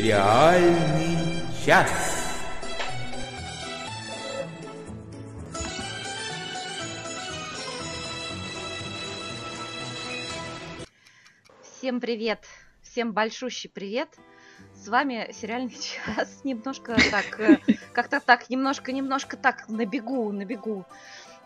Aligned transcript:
Сериальный 0.00 1.18
час. 1.62 1.90
Всем 11.60 12.00
привет! 12.00 12.46
Всем 12.80 13.12
большущий 13.12 13.68
привет! 13.68 14.08
С 14.74 14.88
вами 14.88 15.32
сериальный 15.34 15.76
час. 16.16 16.44
Немножко 16.44 16.96
так, 17.10 17.38
э, 17.38 17.58
как-то 17.92 18.20
так, 18.20 18.48
немножко-немножко 18.48 19.36
так 19.36 19.68
на 19.68 19.84
бегу, 19.84 20.32
на 20.32 20.46
бегу. 20.46 20.86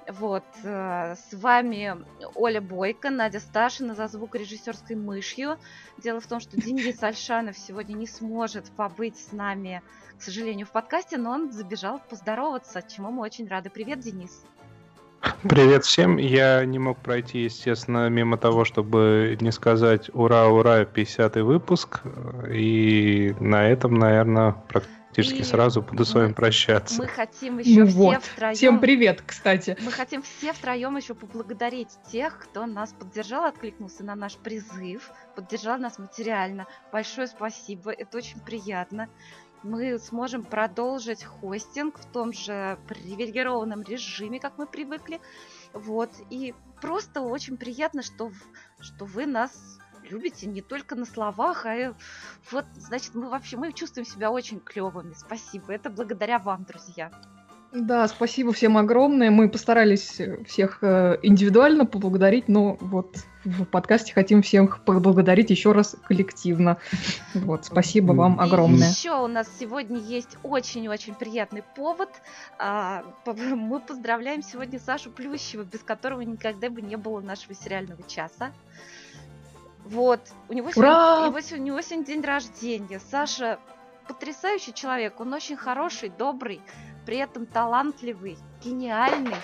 Вот, 0.08 0.44
э, 0.62 1.14
с 1.16 1.34
вами 1.34 1.96
Оля 2.34 2.60
Бойко, 2.60 3.10
Надя 3.10 3.40
Сташина 3.40 3.94
за 3.94 4.06
звукорежиссерской 4.06 4.96
мышью. 4.96 5.56
Дело 5.98 6.20
в 6.20 6.26
том, 6.26 6.40
что 6.40 6.60
Денис 6.60 7.02
Альшанов 7.02 7.56
сегодня 7.56 7.94
не 7.94 8.06
сможет 8.06 8.70
побыть 8.72 9.16
с 9.16 9.32
нами, 9.32 9.82
к 10.18 10.22
сожалению, 10.22 10.66
в 10.66 10.72
подкасте, 10.72 11.16
но 11.16 11.30
он 11.30 11.52
забежал 11.52 12.00
поздороваться, 12.10 12.82
чему 12.82 13.10
мы 13.10 13.22
очень 13.22 13.48
рады. 13.48 13.70
Привет, 13.70 14.00
Денис. 14.00 14.44
Привет 15.42 15.84
всем. 15.84 16.18
Я 16.18 16.64
не 16.66 16.78
мог 16.78 16.98
пройти, 16.98 17.44
естественно, 17.44 18.10
мимо 18.10 18.36
того, 18.36 18.66
чтобы 18.66 19.38
не 19.40 19.52
сказать 19.52 20.10
«Ура, 20.12 20.48
ура, 20.48 20.82
50-й 20.82 21.42
выпуск». 21.42 22.02
И 22.52 23.34
на 23.40 23.68
этом, 23.68 23.94
наверное, 23.94 24.52
практически 24.68 25.03
и 25.22 25.42
сразу 25.42 25.82
буду 25.82 26.04
с 26.04 26.14
вами 26.14 26.32
прощаться. 26.32 27.00
Мы 27.00 27.06
хотим 27.06 27.58
еще 27.58 27.80
ну 27.80 27.86
все 27.86 27.96
вот. 27.96 28.24
втроем... 28.24 28.54
Всем 28.54 28.80
привет, 28.80 29.22
кстати. 29.26 29.76
Мы 29.80 29.90
хотим 29.90 30.22
все 30.22 30.52
втроем 30.52 30.96
еще 30.96 31.14
поблагодарить 31.14 31.90
тех, 32.10 32.38
кто 32.38 32.66
нас 32.66 32.92
поддержал, 32.92 33.44
откликнулся 33.44 34.04
на 34.04 34.14
наш 34.14 34.36
призыв, 34.36 35.10
поддержал 35.34 35.78
нас 35.78 35.98
материально. 35.98 36.66
Большое 36.92 37.26
спасибо, 37.26 37.90
это 37.90 38.18
очень 38.18 38.40
приятно 38.40 39.08
мы 39.64 39.98
сможем 39.98 40.44
продолжить 40.44 41.24
хостинг 41.24 41.98
в 41.98 42.04
том 42.12 42.32
же 42.32 42.78
привилегированном 42.86 43.82
режиме, 43.82 44.38
как 44.38 44.58
мы 44.58 44.66
привыкли. 44.66 45.20
Вот. 45.72 46.10
И 46.30 46.54
просто 46.80 47.22
очень 47.22 47.56
приятно, 47.56 48.02
что, 48.02 48.30
что 48.78 49.06
вы 49.06 49.24
нас 49.26 49.78
любите 50.10 50.46
не 50.46 50.62
только 50.62 50.94
на 50.94 51.04
словах, 51.04 51.66
а 51.66 51.94
вот, 52.50 52.64
значит, 52.76 53.14
мы 53.14 53.28
вообще, 53.28 53.56
мы 53.56 53.72
чувствуем 53.72 54.06
себя 54.06 54.30
очень 54.30 54.60
клевыми. 54.60 55.14
Спасибо. 55.14 55.72
Это 55.72 55.90
благодаря 55.90 56.38
вам, 56.38 56.64
друзья. 56.64 57.10
Да, 57.74 58.06
спасибо 58.06 58.52
всем 58.52 58.78
огромное. 58.78 59.32
Мы 59.32 59.48
постарались 59.48 60.20
всех 60.46 60.78
э, 60.82 61.18
индивидуально 61.22 61.86
поблагодарить, 61.86 62.46
но 62.46 62.76
вот 62.80 63.16
в 63.44 63.64
подкасте 63.64 64.14
хотим 64.14 64.42
всех 64.42 64.84
поблагодарить 64.84 65.50
еще 65.50 65.72
раз 65.72 65.96
коллективно. 66.06 66.78
Вот, 67.34 67.64
спасибо 67.64 68.12
вам 68.12 68.38
огромное. 68.38 68.86
И 68.86 68.90
еще 68.92 69.20
у 69.20 69.26
нас 69.26 69.48
сегодня 69.58 69.98
есть 69.98 70.38
очень-очень 70.44 71.14
приятный 71.14 71.64
повод. 71.74 72.10
А, 72.60 73.02
мы 73.26 73.80
поздравляем 73.80 74.42
сегодня 74.42 74.78
Сашу 74.78 75.10
Плющева, 75.10 75.64
без 75.64 75.80
которого 75.80 76.20
никогда 76.20 76.70
бы 76.70 76.80
не 76.80 76.96
было 76.96 77.20
нашего 77.20 77.56
сериального 77.56 78.04
часа. 78.04 78.52
Вот, 79.84 80.20
у 80.48 80.54
него, 80.54 80.70
Ура! 80.74 81.26
сегодня, 81.26 81.62
у 81.62 81.66
него 81.66 81.80
сегодня 81.82 82.06
день 82.06 82.22
рождения. 82.22 83.00
Саша 83.10 83.58
потрясающий 84.08 84.72
человек, 84.72 85.20
он 85.20 85.32
очень 85.32 85.56
хороший, 85.56 86.08
добрый, 86.08 86.60
при 87.04 87.18
этом 87.18 87.46
талантливый, 87.46 88.38
гениальный. 88.62 89.36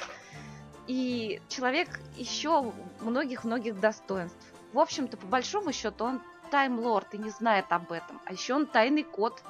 И 0.86 1.40
человек 1.48 2.00
еще 2.16 2.72
многих-многих 3.00 3.78
достоинств. 3.78 4.38
В 4.72 4.78
общем-то, 4.78 5.16
по 5.16 5.26
большому 5.26 5.72
счету, 5.72 6.04
он 6.04 6.20
таймлорд 6.50 7.14
и 7.14 7.18
не 7.18 7.30
знает 7.30 7.66
об 7.68 7.92
этом. 7.92 8.20
А 8.24 8.32
еще 8.32 8.54
он 8.54 8.66
тайный 8.66 9.04
кот. 9.04 9.42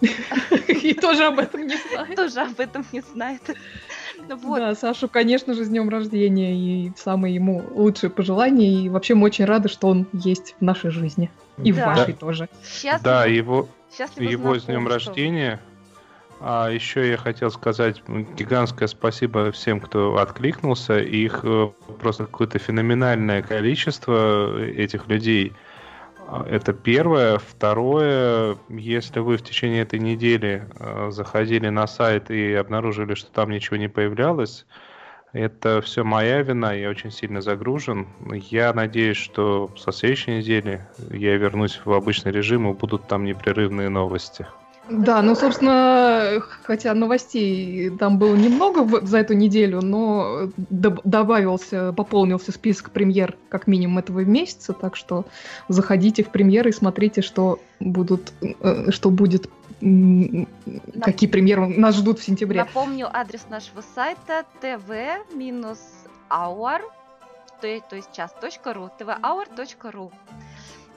И 0.68 0.94
тоже 0.94 1.26
об 1.26 1.38
этом 1.38 1.66
не 1.66 1.76
знает. 1.90 2.16
Тоже 2.16 2.40
об 2.40 2.60
этом 2.60 2.84
не 2.92 3.00
знает. 3.00 3.42
Вот. 4.42 4.58
Да, 4.58 4.74
Сашу, 4.74 5.08
конечно 5.08 5.54
же, 5.54 5.64
с 5.64 5.68
днем 5.68 5.88
рождения 5.88 6.54
и 6.54 6.92
самые 6.96 7.34
ему 7.34 7.62
лучшие 7.70 8.10
пожелания. 8.10 8.82
И 8.82 8.88
вообще 8.88 9.14
мы 9.14 9.26
очень 9.26 9.44
рады, 9.44 9.68
что 9.68 9.88
он 9.88 10.06
есть 10.12 10.54
в 10.58 10.62
нашей 10.62 10.90
жизни. 10.90 11.30
И 11.62 11.72
да. 11.72 11.92
в 11.92 11.96
вашей 11.96 12.14
тоже. 12.14 12.48
Счастливо. 12.64 13.00
Да, 13.02 13.24
его, 13.26 13.68
его 14.16 14.58
с 14.58 14.64
днем 14.64 14.86
рождения. 14.86 15.60
А 16.40 16.68
еще 16.70 17.08
я 17.08 17.16
хотел 17.16 17.50
сказать 17.50 18.02
гигантское 18.06 18.88
спасибо 18.88 19.52
всем, 19.52 19.80
кто 19.80 20.18
откликнулся. 20.18 20.98
Их 20.98 21.40
э, 21.44 21.70
просто 21.98 22.24
какое-то 22.24 22.58
феноменальное 22.58 23.40
количество 23.42 24.62
этих 24.62 25.08
людей. 25.08 25.54
Это 26.46 26.72
первое. 26.72 27.38
Второе, 27.38 28.56
если 28.68 29.20
вы 29.20 29.36
в 29.36 29.42
течение 29.42 29.82
этой 29.82 30.00
недели 30.00 30.68
э, 30.78 31.10
заходили 31.10 31.68
на 31.68 31.86
сайт 31.86 32.30
и 32.30 32.54
обнаружили, 32.54 33.14
что 33.14 33.30
там 33.30 33.50
ничего 33.50 33.76
не 33.76 33.88
появлялось, 33.88 34.66
это 35.32 35.80
все 35.82 36.02
моя 36.02 36.42
вина, 36.42 36.72
я 36.72 36.88
очень 36.88 37.10
сильно 37.10 37.40
загружен. 37.40 38.08
Я 38.32 38.72
надеюсь, 38.72 39.18
что 39.18 39.70
со 39.76 39.92
следующей 39.92 40.38
недели 40.38 40.86
я 41.10 41.36
вернусь 41.36 41.80
в 41.84 41.92
обычный 41.92 42.32
режим 42.32 42.68
и 42.70 42.74
будут 42.74 43.06
там 43.06 43.24
непрерывные 43.24 43.88
новости. 43.88 44.46
Да, 44.88 45.20
ну, 45.22 45.34
собственно, 45.34 46.40
хотя 46.62 46.94
новостей 46.94 47.90
там 47.90 48.18
было 48.18 48.36
немного 48.36 48.84
в, 48.84 49.04
за 49.04 49.18
эту 49.18 49.34
неделю, 49.34 49.80
но 49.82 50.50
д- 50.56 50.98
добавился, 51.02 51.92
пополнился 51.92 52.52
список 52.52 52.90
премьер 52.90 53.36
как 53.48 53.66
минимум 53.66 53.98
этого 53.98 54.20
месяца, 54.20 54.72
так 54.72 54.94
что 54.94 55.24
заходите 55.68 56.22
в 56.22 56.30
премьеры 56.30 56.70
и 56.70 56.72
смотрите, 56.72 57.20
что 57.22 57.58
будут, 57.80 58.32
э, 58.40 58.90
что 58.92 59.10
будет, 59.10 59.50
Нап... 59.80 60.48
какие 61.02 61.28
премьеры 61.28 61.66
нас 61.66 61.96
ждут 61.96 62.20
в 62.20 62.22
сентябре. 62.22 62.60
Напомню 62.60 63.08
адрес 63.12 63.46
нашего 63.50 63.82
сайта 63.94 64.44
tv-hour, 64.62 65.78
то, 67.60 67.80
то 67.90 67.96
есть 67.96 68.12
час.ру, 68.12 68.90
tv-hour.ru. 68.98 70.12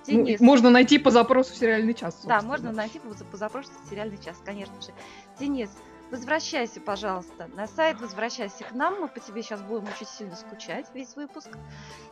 Ну, 0.09 0.25
Денис. 0.25 0.39
можно 0.39 0.69
найти 0.69 0.97
по 0.97 1.11
запросу 1.11 1.55
сериальный 1.55 1.93
час. 1.93 2.13
Собственно. 2.15 2.41
Да, 2.41 2.47
можно 2.47 2.71
найти 2.71 2.99
по, 2.99 3.13
по 3.25 3.37
запросу 3.37 3.69
сериальный 3.89 4.17
час, 4.17 4.41
конечно 4.43 4.81
же. 4.81 4.93
Денис, 5.39 5.69
возвращайся, 6.11 6.81
пожалуйста, 6.81 7.49
на 7.55 7.67
сайт, 7.67 8.01
возвращайся 8.01 8.63
к 8.63 8.71
нам. 8.71 9.01
Мы 9.01 9.07
по 9.07 9.19
тебе 9.19 9.43
сейчас 9.43 9.61
будем 9.61 9.85
очень 9.85 10.07
сильно 10.07 10.35
скучать 10.35 10.87
весь 10.93 11.15
выпуск. 11.15 11.49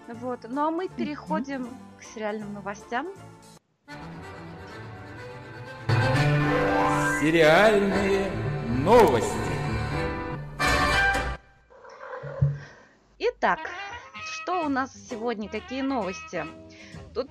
Вот. 0.07 0.39
Ну 0.47 0.67
а 0.67 0.71
мы 0.71 0.87
переходим 0.89 1.63
mm-hmm. 1.63 1.99
к 1.99 2.03
сериальным 2.03 2.53
новостям. 2.53 3.07
Сериальные 7.19 8.31
новости. 8.67 9.33
Итак, 13.19 13.59
что 14.23 14.65
у 14.65 14.69
нас 14.69 14.91
сегодня, 15.09 15.49
какие 15.49 15.81
новости? 15.81 16.45
Тут 17.13 17.29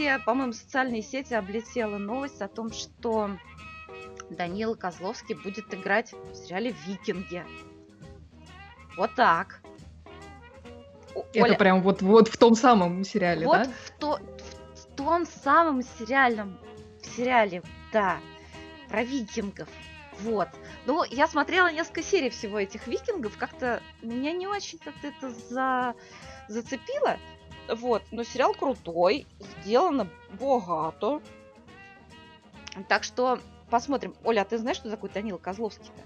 все, 0.00 0.18
по-моему, 0.18 0.54
социальные 0.54 1.02
сети 1.02 1.34
облетела 1.34 1.98
новость 1.98 2.40
о 2.40 2.48
том, 2.48 2.72
что 2.72 3.32
Данила 4.30 4.74
Козловский 4.74 5.34
будет 5.34 5.74
играть 5.74 6.14
в 6.14 6.34
сериале 6.34 6.74
«Викинги». 6.86 7.44
Вот 8.96 9.14
так. 9.14 9.60
Это 11.34 11.44
Оля, 11.44 11.54
прям 11.54 11.82
вот, 11.82 12.00
вот 12.00 12.28
в 12.28 12.38
том 12.38 12.54
самом 12.54 13.04
сериале, 13.04 13.44
вот 13.44 13.64
да? 13.64 13.64
В, 13.64 13.90
то, 13.98 14.18
в 14.74 14.96
том 14.96 15.26
самом 15.26 15.82
сериальном 15.82 16.58
в 17.02 17.16
сериале, 17.16 17.62
да, 17.92 18.20
про 18.88 19.02
викингов. 19.02 19.68
Вот. 20.20 20.48
Ну, 20.86 21.04
я 21.04 21.26
смотрела 21.26 21.70
несколько 21.70 22.02
серий 22.02 22.30
всего 22.30 22.58
этих 22.58 22.86
викингов, 22.86 23.36
как-то 23.36 23.82
меня 24.00 24.32
не 24.32 24.46
очень 24.46 24.78
как-то 24.78 25.08
это 25.08 25.30
за... 25.30 25.94
зацепило. 26.48 27.18
Вот, 27.74 28.02
но 28.10 28.24
сериал 28.24 28.54
крутой, 28.54 29.26
сделано 29.62 30.08
богато. 30.38 31.22
Так 32.88 33.04
что 33.04 33.38
посмотрим. 33.70 34.14
Оля, 34.24 34.42
а 34.42 34.44
ты 34.44 34.58
знаешь, 34.58 34.76
что 34.76 34.90
такое 34.90 35.10
Данила 35.10 35.38
Козловский-то? 35.38 36.02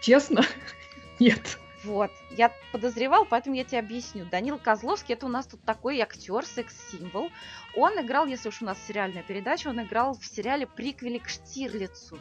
Честно? 0.00 0.42
Нет. 1.18 1.58
Вот, 1.84 2.10
я 2.30 2.52
подозревал, 2.72 3.24
поэтому 3.24 3.56
я 3.56 3.64
тебе 3.64 3.78
объясню. 3.78 4.26
Данил 4.26 4.58
Козловский, 4.58 5.14
это 5.14 5.24
у 5.24 5.30
нас 5.30 5.46
тут 5.46 5.62
такой 5.62 5.98
актер, 6.00 6.44
секс-символ. 6.44 7.30
Он 7.74 7.98
играл, 7.98 8.26
если 8.26 8.50
уж 8.50 8.60
у 8.60 8.66
нас 8.66 8.76
сериальная 8.86 9.22
передача, 9.22 9.68
он 9.68 9.80
играл 9.80 10.12
в 10.14 10.26
сериале 10.26 10.66
приквеле 10.66 11.20
к 11.20 11.28
Штирлицу 11.30 12.18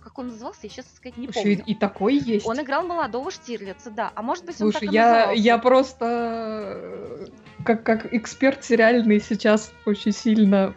как 0.00 0.18
он 0.18 0.28
назывался, 0.28 0.60
я 0.64 0.70
сейчас 0.70 0.86
сказать 0.94 1.16
не 1.16 1.26
Слушай, 1.26 1.56
помню. 1.56 1.64
И 1.66 1.74
такой 1.74 2.16
есть. 2.16 2.46
Он 2.46 2.60
играл 2.60 2.86
молодого 2.86 3.30
Штирлица, 3.30 3.90
да. 3.90 4.12
А 4.14 4.22
может 4.22 4.44
быть, 4.44 4.56
Слушай, 4.56 4.76
он 4.76 4.80
так 4.80 4.92
я, 4.92 5.08
назывался. 5.08 5.42
я 5.42 5.58
просто 5.58 6.06
э, 6.06 7.26
как, 7.64 7.82
как 7.84 8.12
эксперт 8.12 8.64
сериальный 8.64 9.20
сейчас 9.20 9.72
очень 9.84 10.12
сильно 10.12 10.74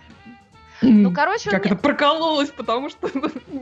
ну, 0.83 1.13
короче, 1.13 1.49
как 1.49 1.65
это 1.65 1.75
прокололось, 1.75 2.49
потому 2.49 2.89
что 2.89 3.07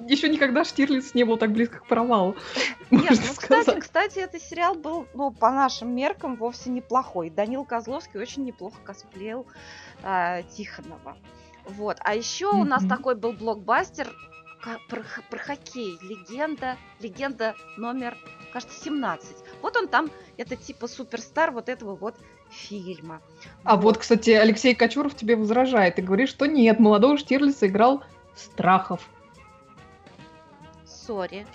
еще 0.07 0.29
никогда 0.29 0.63
Штирлиц 0.63 1.13
не 1.13 1.23
был 1.23 1.37
так 1.37 1.51
близко 1.51 1.79
к 1.79 1.85
провалу. 1.85 2.35
Нет, 2.91 3.11
ну, 3.11 3.33
кстати, 3.37 3.79
кстати, 3.79 4.19
этот 4.19 4.41
сериал 4.41 4.75
был, 4.75 5.07
ну, 5.13 5.31
по 5.31 5.51
нашим 5.51 5.95
меркам, 5.95 6.35
вовсе 6.35 6.69
неплохой. 6.69 7.29
Данил 7.29 7.63
Козловский 7.63 8.19
очень 8.19 8.43
неплохо 8.43 8.77
косплеил 8.83 9.45
э, 10.03 10.41
Тихонова. 10.55 11.17
Вот. 11.65 11.97
А 11.99 12.15
еще 12.15 12.45
mm-hmm. 12.45 12.61
у 12.61 12.63
нас 12.63 12.83
такой 12.85 13.15
был 13.15 13.33
блокбастер 13.33 14.07
про, 14.61 15.03
про 15.29 15.39
хоккей. 15.39 15.97
Легенда, 16.01 16.77
легенда 16.99 17.55
номер, 17.77 18.17
кажется, 18.53 18.81
17. 18.83 19.35
Вот 19.61 19.75
он 19.77 19.87
там, 19.87 20.09
это 20.37 20.55
типа 20.55 20.87
суперстар 20.87 21.51
вот 21.51 21.69
этого 21.69 21.95
вот 21.95 22.15
фильма. 22.49 23.21
А 23.63 23.75
вот, 23.75 23.83
вот 23.83 23.97
кстати, 23.99 24.31
Алексей 24.31 24.75
Кочуров 24.75 25.15
тебе 25.15 25.35
возражает 25.35 25.99
и 25.99 26.01
говорит, 26.01 26.29
что 26.29 26.45
нет, 26.45 26.79
молодого 26.79 27.17
Штирлица 27.17 27.67
играл 27.67 28.03
Страхов. 28.35 29.01
Сори. 30.85 31.45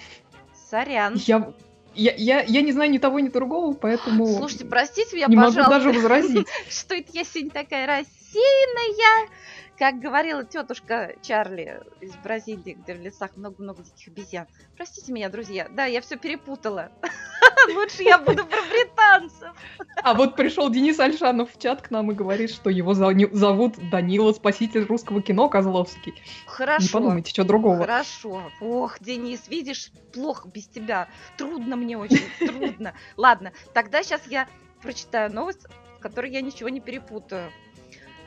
Сорян. 0.71 1.15
Я, 1.15 1.53
я, 1.95 2.15
я, 2.17 2.43
я 2.43 2.63
не 2.63 2.73
знаю 2.73 2.91
ни 2.91 2.99
того, 2.99 3.21
ни 3.21 3.29
другого, 3.29 3.73
поэтому... 3.75 4.27
Слушайте, 4.27 4.65
простите 4.65 5.17
меня, 5.17 5.27
не 5.29 5.37
пожалуйста. 5.37 5.61
могу 5.61 5.71
даже 5.71 5.93
возразить. 5.93 6.49
Что 6.69 6.95
это 6.95 7.11
я 7.13 7.25
сегодня 7.25 7.51
такая 7.51 7.87
рассеянная? 7.87 9.29
Как 9.79 9.99
говорила 9.99 10.43
тетушка 10.43 11.15
Чарли 11.21 11.83
из 12.01 12.15
Бразилии, 12.17 12.73
где 12.73 12.95
в 12.95 13.01
лесах 13.01 13.37
много-много 13.37 13.83
диких 13.83 14.09
обезьян. 14.09 14.47
Простите 14.77 15.13
меня, 15.13 15.29
друзья. 15.29 15.69
Да, 15.71 15.85
я 15.85 16.01
все 16.01 16.17
перепутала. 16.17 16.91
Лучше 17.75 18.03
я 18.03 18.19
буду 18.19 18.47
про 18.47 18.59
британцев. 18.71 19.55
А 20.03 20.15
вот 20.15 20.35
пришел 20.35 20.71
Денис 20.71 20.99
Альшанов 20.99 21.53
в 21.53 21.59
чат 21.59 21.83
к 21.83 21.91
нам 21.91 22.11
и 22.11 22.15
говорит, 22.15 22.51
что 22.51 22.71
его 22.71 22.95
зовут 22.95 23.75
Данила, 23.91 24.33
спаситель 24.33 24.85
русского 24.85 25.21
кино 25.21 25.49
Козловский. 25.49 26.15
Хорошо. 26.47 26.83
Не 26.83 26.89
подумайте, 26.89 27.31
что 27.31 27.45
другого. 27.45 27.81
Хорошо. 27.81 28.51
Ох, 28.61 28.99
Денис, 29.01 29.47
видишь, 29.49 29.91
плохо 30.15 30.49
без 30.49 30.67
тебя. 30.69 31.09
Трудно 31.37 31.77
мне 31.77 31.99
очень, 31.99 32.25
трудно. 32.39 32.95
Ладно, 33.17 33.53
тогда 33.75 34.03
сейчас 34.03 34.27
я 34.27 34.49
прочитаю 34.81 35.33
новость, 35.33 35.67
в 35.99 36.01
которой 36.01 36.31
я 36.31 36.41
ничего 36.41 36.71
не 36.71 36.81
перепутаю. 36.81 37.51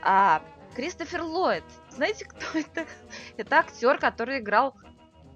А, 0.01 0.41
Кристофер 0.75 1.24
Ллойд. 1.24 1.63
Знаете, 1.89 2.25
кто 2.25 2.45
это? 2.60 2.86
Это 3.38 3.57
актер, 3.57 3.98
который 4.00 4.39
играл 4.39 4.75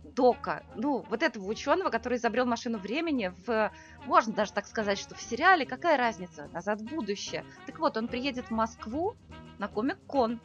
Дока. 0.04 0.64
Ну, 0.76 1.04
вот 1.10 1.24
этого 1.24 1.46
ученого, 1.48 1.90
который 1.90 2.18
изобрел 2.18 2.46
машину 2.46 2.78
времени 2.78 3.34
в... 3.48 3.72
Можно 4.06 4.34
даже 4.34 4.54
так 4.54 4.68
сказать, 4.68 5.00
что 5.00 5.16
в 5.16 5.22
сериале. 5.22 5.66
Какая 5.66 5.98
разница? 5.98 6.48
Назад 6.54 6.82
в 6.82 6.86
будущее. 6.86 7.46
Так 7.66 7.80
вот, 7.80 7.98
он 7.98 8.08
приедет 8.08 8.46
в 8.46 8.52
Москву 8.52 9.16
на 9.58 9.68
Комик-кон. 9.68 10.40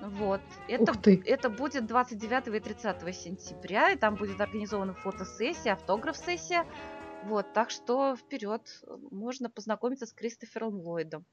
Вот. 0.00 0.42
Это, 0.68 0.92
это 1.24 1.50
будет 1.50 1.86
29 1.86 2.48
и 2.48 2.60
30 2.60 3.16
сентября, 3.16 3.90
и 3.90 3.96
там 3.96 4.16
будет 4.16 4.40
организована 4.40 4.94
фотосессия, 4.94 5.72
автограф-сессия. 5.72 6.66
Вот, 7.24 7.52
так 7.54 7.70
что 7.70 8.14
вперед, 8.16 8.60
можно 9.10 9.48
познакомиться 9.48 10.04
с 10.04 10.12
Кристофером 10.12 10.74
Ллойдом. 10.74 11.24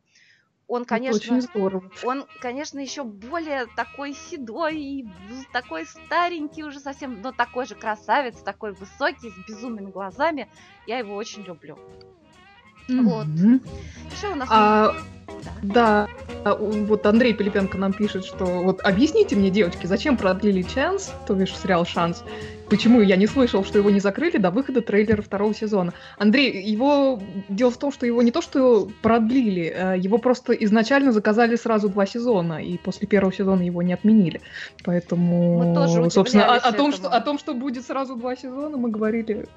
Он, 0.71 0.85
конечно, 0.85 1.35
очень 1.35 1.41
здорово. 1.41 1.91
Он, 2.01 2.25
конечно, 2.39 2.79
еще 2.79 3.03
более 3.03 3.65
такой 3.75 4.13
седой 4.13 4.79
и 4.79 5.05
такой 5.51 5.85
старенький 5.85 6.63
уже 6.63 6.79
совсем, 6.79 7.21
но 7.21 7.33
такой 7.33 7.65
же 7.65 7.75
красавец, 7.75 8.37
такой 8.37 8.71
высокий, 8.71 9.31
с 9.31 9.37
безумными 9.45 9.91
глазами. 9.91 10.47
Я 10.87 10.99
его 10.99 11.15
очень 11.17 11.43
люблю. 11.43 11.77
Mm-hmm. 12.91 13.03
Вот. 13.03 13.27
Еще 14.15 14.27
у 14.33 14.35
нас. 14.35 14.47
А... 14.51 14.95
Да. 15.61 16.07
да, 16.43 16.55
вот 16.55 17.05
Андрей 17.05 17.33
Пилипенко 17.33 17.77
нам 17.77 17.93
пишет, 17.93 18.25
что 18.25 18.45
вот 18.45 18.81
объясните 18.81 19.35
мне, 19.35 19.49
девочки, 19.49 19.85
зачем 19.85 20.17
продлили 20.17 20.65
«Шанс», 20.67 21.11
то 21.27 21.33
бишь 21.33 21.55
сериал 21.57 21.85
«Шанс», 21.85 22.23
почему 22.69 23.01
я 23.01 23.15
не 23.15 23.27
слышал, 23.27 23.63
что 23.63 23.77
его 23.77 23.89
не 23.89 23.99
закрыли 23.99 24.37
до 24.37 24.49
выхода 24.49 24.81
трейлера 24.81 25.21
второго 25.21 25.53
сезона. 25.53 25.93
Андрей, 26.17 26.63
его... 26.63 27.21
Дело 27.49 27.71
в 27.71 27.77
том, 27.77 27.91
что 27.91 28.05
его 28.05 28.21
не 28.21 28.31
то, 28.31 28.41
что 28.41 28.89
продлили, 29.01 29.73
э, 29.75 29.97
его 29.97 30.17
просто 30.17 30.53
изначально 30.53 31.11
заказали 31.11 31.55
сразу 31.55 31.89
два 31.89 32.05
сезона, 32.05 32.63
и 32.63 32.77
после 32.77 33.07
первого 33.07 33.33
сезона 33.33 33.61
его 33.61 33.81
не 33.81 33.93
отменили. 33.93 34.41
Поэтому, 34.83 35.63
мы 35.63 35.75
тоже 35.75 36.09
собственно, 36.09 36.45
о, 36.45 36.57
о, 36.57 36.71
том, 36.71 36.93
что, 36.93 37.09
о 37.09 37.19
том, 37.21 37.37
что 37.37 37.53
будет 37.53 37.85
сразу 37.85 38.15
два 38.15 38.35
сезона, 38.35 38.77
мы 38.77 38.89
говорили 38.89 39.47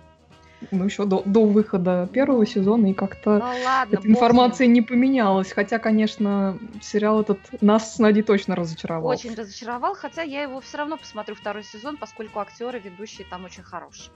ну, 0.71 0.85
еще 0.85 1.05
до, 1.05 1.23
до 1.25 1.45
выхода 1.45 2.09
первого 2.13 2.47
сезона, 2.47 2.91
и 2.91 2.95
как-то 2.95 3.39
ну, 3.39 3.65
ладно, 3.65 3.95
эта 3.95 4.09
информация 4.09 4.67
не 4.67 4.83
поменялась. 4.83 5.53
Хотя, 5.53 5.79
конечно, 5.79 6.59
сериал 6.81 7.21
этот 7.21 7.39
нас 7.61 7.95
с 7.95 7.99
Надей 7.99 8.23
точно 8.23 8.57
разочаровал. 8.57 9.11
Очень 9.11 9.35
разочаровал, 9.35 9.95
хотя 9.95 10.23
я 10.23 10.43
его 10.43 10.61
все 10.61 10.79
равно 10.79 10.97
посмотрю 10.97 11.35
второй 11.35 11.65
сезон, 11.65 11.97
поскольку 11.97 12.41
актеры, 12.41 12.79
ведущие 12.79 13.27
там 13.29 13.45
очень 13.45 13.63
хорошие. 13.63 14.11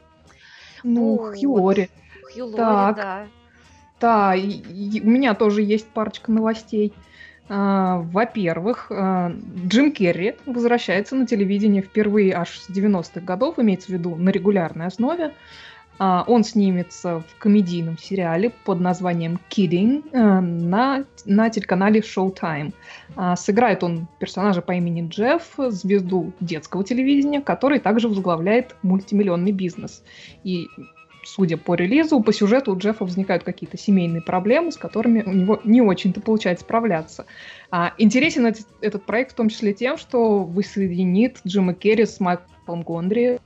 Ну, 0.83 1.17
вот. 1.17 1.37
Хью 1.37 1.53
Лори. 1.53 1.91
Хью 2.33 2.47
Лори, 2.47 2.57
так. 2.57 2.97
да. 2.97 3.27
Да, 4.01 4.35
и, 4.35 4.49
и 4.49 5.01
у 5.01 5.11
меня 5.11 5.35
тоже 5.35 5.63
есть 5.63 5.89
парочка 5.89 6.31
новостей. 6.31 6.93
Uh, 7.49 8.03
во-первых, 8.11 8.91
uh, 8.91 9.35
Джим 9.67 9.91
Керри 9.93 10.37
возвращается 10.45 11.17
на 11.17 11.27
телевидение 11.27 11.81
впервые 11.81 12.35
аж 12.35 12.59
с 12.59 12.69
90-х 12.69 13.21
годов, 13.21 13.59
имеется 13.59 13.87
в 13.87 13.91
виду 13.95 14.17
на 14.17 14.29
регулярной 14.29 14.87
основе. 14.87 15.33
А, 15.99 16.25
он 16.27 16.45
снимется 16.45 17.21
в 17.21 17.39
комедийном 17.39 17.99
сериале 17.99 18.51
под 18.51 18.81
названием 18.81 19.39
Kidding 19.51 20.05
э, 20.13 20.41
на, 20.41 21.05
на 21.25 21.51
телеканале 21.51 22.01
Showtime. 22.01 22.73
А, 23.17 23.37
сыграет 23.37 23.83
он 23.83 24.07
персонажа 24.19 24.63
по 24.63 24.73
имени 24.73 25.09
Джефф, 25.09 25.45
звезду 25.71 26.33
детского 26.41 26.85
телевидения, 26.85 27.41
который 27.41 27.81
также 27.81 28.09
возглавляет 28.09 28.77
мультимиллионный 28.83 29.53
бизнес. 29.53 30.05
И 30.45 30.69
судя 31.25 31.57
по 31.57 31.75
релизу, 31.75 32.21
по 32.23 32.33
сюжету 32.33 32.73
у 32.73 32.79
Джеффа 32.79 33.05
возникают 33.05 33.43
какие-то 33.43 33.77
семейные 33.77 34.23
проблемы, 34.23 34.73
с 34.73 34.77
которыми 34.77 35.23
у 35.23 35.33
него 35.33 35.61
не 35.65 35.83
очень-то 35.83 36.21
получается 36.21 36.65
справляться. 36.65 37.27
А, 37.71 37.93
интересен 37.99 38.47
этот, 38.47 38.67
этот 38.81 39.05
проект 39.05 39.33
в 39.33 39.35
том 39.35 39.49
числе 39.49 39.75
тем, 39.75 39.99
что 39.99 40.45
воссоединит 40.45 41.41
Джима 41.47 41.75
Керри 41.75 42.07
с 42.07 42.21
Майклом 42.21 42.83
Гондри, 42.83 43.41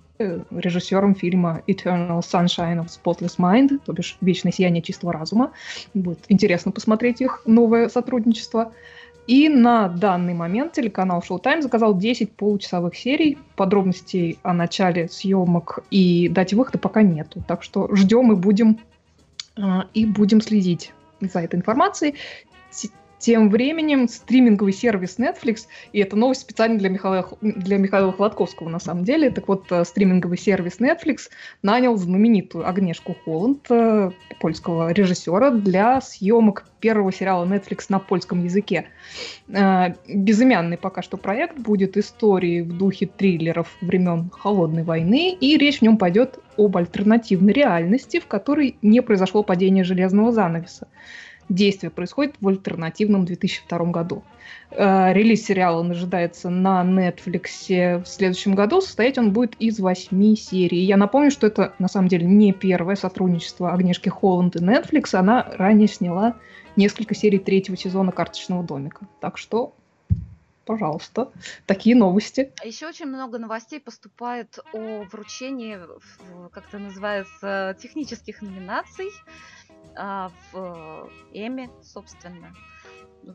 режиссером 0.50 1.14
фильма 1.14 1.62
Eternal 1.66 2.20
Sunshine 2.20 2.84
of 2.84 2.88
Spotless 2.88 3.38
Mind, 3.38 3.80
то 3.84 3.92
бишь 3.92 4.16
«Вечное 4.20 4.52
сияние 4.52 4.82
чистого 4.82 5.12
разума». 5.12 5.52
Будет 5.94 6.20
интересно 6.28 6.72
посмотреть 6.72 7.20
их 7.20 7.42
новое 7.46 7.88
сотрудничество. 7.88 8.72
И 9.26 9.48
на 9.48 9.88
данный 9.88 10.34
момент 10.34 10.72
телеканал 10.72 11.22
Showtime 11.28 11.62
заказал 11.62 11.96
10 11.96 12.32
получасовых 12.32 12.96
серий. 12.96 13.38
Подробностей 13.54 14.38
о 14.42 14.52
начале 14.52 15.08
съемок 15.08 15.80
и 15.90 16.28
дате 16.28 16.56
выхода 16.56 16.78
пока 16.78 17.02
нету. 17.02 17.42
Так 17.46 17.62
что 17.62 17.94
ждем 17.94 18.32
и 18.32 18.36
будем, 18.36 18.80
а, 19.56 19.86
и 19.94 20.06
будем 20.06 20.40
следить 20.40 20.92
за 21.20 21.40
этой 21.40 21.56
информацией. 21.56 22.16
Тем 23.22 23.50
временем 23.50 24.08
стриминговый 24.08 24.72
сервис 24.72 25.16
Netflix, 25.16 25.68
и 25.92 26.00
это 26.00 26.16
новость 26.16 26.40
специально 26.40 26.76
для 26.76 26.88
Михаила, 26.88 27.28
для 27.40 27.78
Михаила 27.78 28.12
Хладковского 28.12 28.68
на 28.68 28.80
самом 28.80 29.04
деле, 29.04 29.30
так 29.30 29.46
вот, 29.46 29.70
э, 29.70 29.84
стриминговый 29.84 30.36
сервис 30.36 30.80
Netflix 30.80 31.28
нанял 31.62 31.96
знаменитую 31.96 32.68
Агнешку 32.68 33.14
Холланд, 33.24 33.64
э, 33.70 34.10
польского 34.40 34.90
режиссера, 34.90 35.52
для 35.52 36.00
съемок 36.00 36.64
первого 36.80 37.12
сериала 37.12 37.44
Netflix 37.44 37.84
на 37.90 38.00
польском 38.00 38.42
языке. 38.42 38.86
Э, 39.48 39.94
безымянный 40.08 40.76
пока 40.76 41.00
что 41.02 41.16
проект. 41.16 41.56
Будет 41.56 41.96
историей 41.96 42.62
в 42.62 42.76
духе 42.76 43.06
триллеров 43.06 43.68
времен 43.82 44.30
Холодной 44.30 44.82
войны, 44.82 45.32
и 45.40 45.56
речь 45.56 45.78
в 45.78 45.82
нем 45.82 45.96
пойдет 45.96 46.40
об 46.56 46.76
альтернативной 46.76 47.52
реальности, 47.52 48.18
в 48.18 48.26
которой 48.26 48.78
не 48.82 49.00
произошло 49.00 49.44
падение 49.44 49.84
железного 49.84 50.32
занавеса 50.32 50.88
действие 51.54 51.90
происходит 51.90 52.34
в 52.40 52.48
альтернативном 52.48 53.24
2002 53.24 53.78
году. 53.86 54.22
Э, 54.70 55.12
релиз 55.12 55.44
сериала 55.44 55.80
он 55.80 55.90
ожидается 55.90 56.50
на 56.50 56.82
Netflix 56.82 58.02
в 58.02 58.06
следующем 58.06 58.54
году. 58.54 58.80
Состоять 58.80 59.18
он 59.18 59.32
будет 59.32 59.54
из 59.58 59.78
восьми 59.78 60.36
серий. 60.36 60.82
Я 60.84 60.96
напомню, 60.96 61.30
что 61.30 61.46
это 61.46 61.74
на 61.78 61.88
самом 61.88 62.08
деле 62.08 62.26
не 62.26 62.52
первое 62.52 62.96
сотрудничество 62.96 63.72
Агнешки 63.72 64.08
Холланд 64.08 64.56
и 64.56 64.60
Netflix. 64.60 65.14
Она 65.14 65.46
ранее 65.56 65.88
сняла 65.88 66.36
несколько 66.76 67.14
серий 67.14 67.38
третьего 67.38 67.76
сезона 67.76 68.12
«Карточного 68.12 68.62
домика». 68.62 69.06
Так 69.20 69.38
что 69.38 69.74
пожалуйста, 70.64 71.30
такие 71.66 71.96
новости. 71.96 72.52
А 72.62 72.66
еще 72.66 72.86
очень 72.86 73.06
много 73.06 73.38
новостей 73.38 73.80
поступает 73.80 74.58
о 74.72 75.02
вручении, 75.10 75.78
как 76.52 76.68
это 76.68 76.78
называется, 76.78 77.76
технических 77.80 78.42
номинаций 78.42 79.10
в 79.94 81.10
Эми, 81.32 81.70
собственно. 81.82 82.54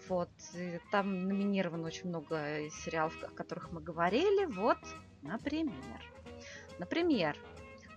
Вот, 0.09 0.29
и 0.53 0.79
там 0.91 1.27
номинировано 1.27 1.87
очень 1.87 2.09
много 2.09 2.69
сериалов, 2.83 3.13
о 3.23 3.29
которых 3.29 3.71
мы 3.71 3.81
говорили. 3.81 4.45
Вот, 4.45 4.77
например. 5.21 6.01
Например, 6.77 7.37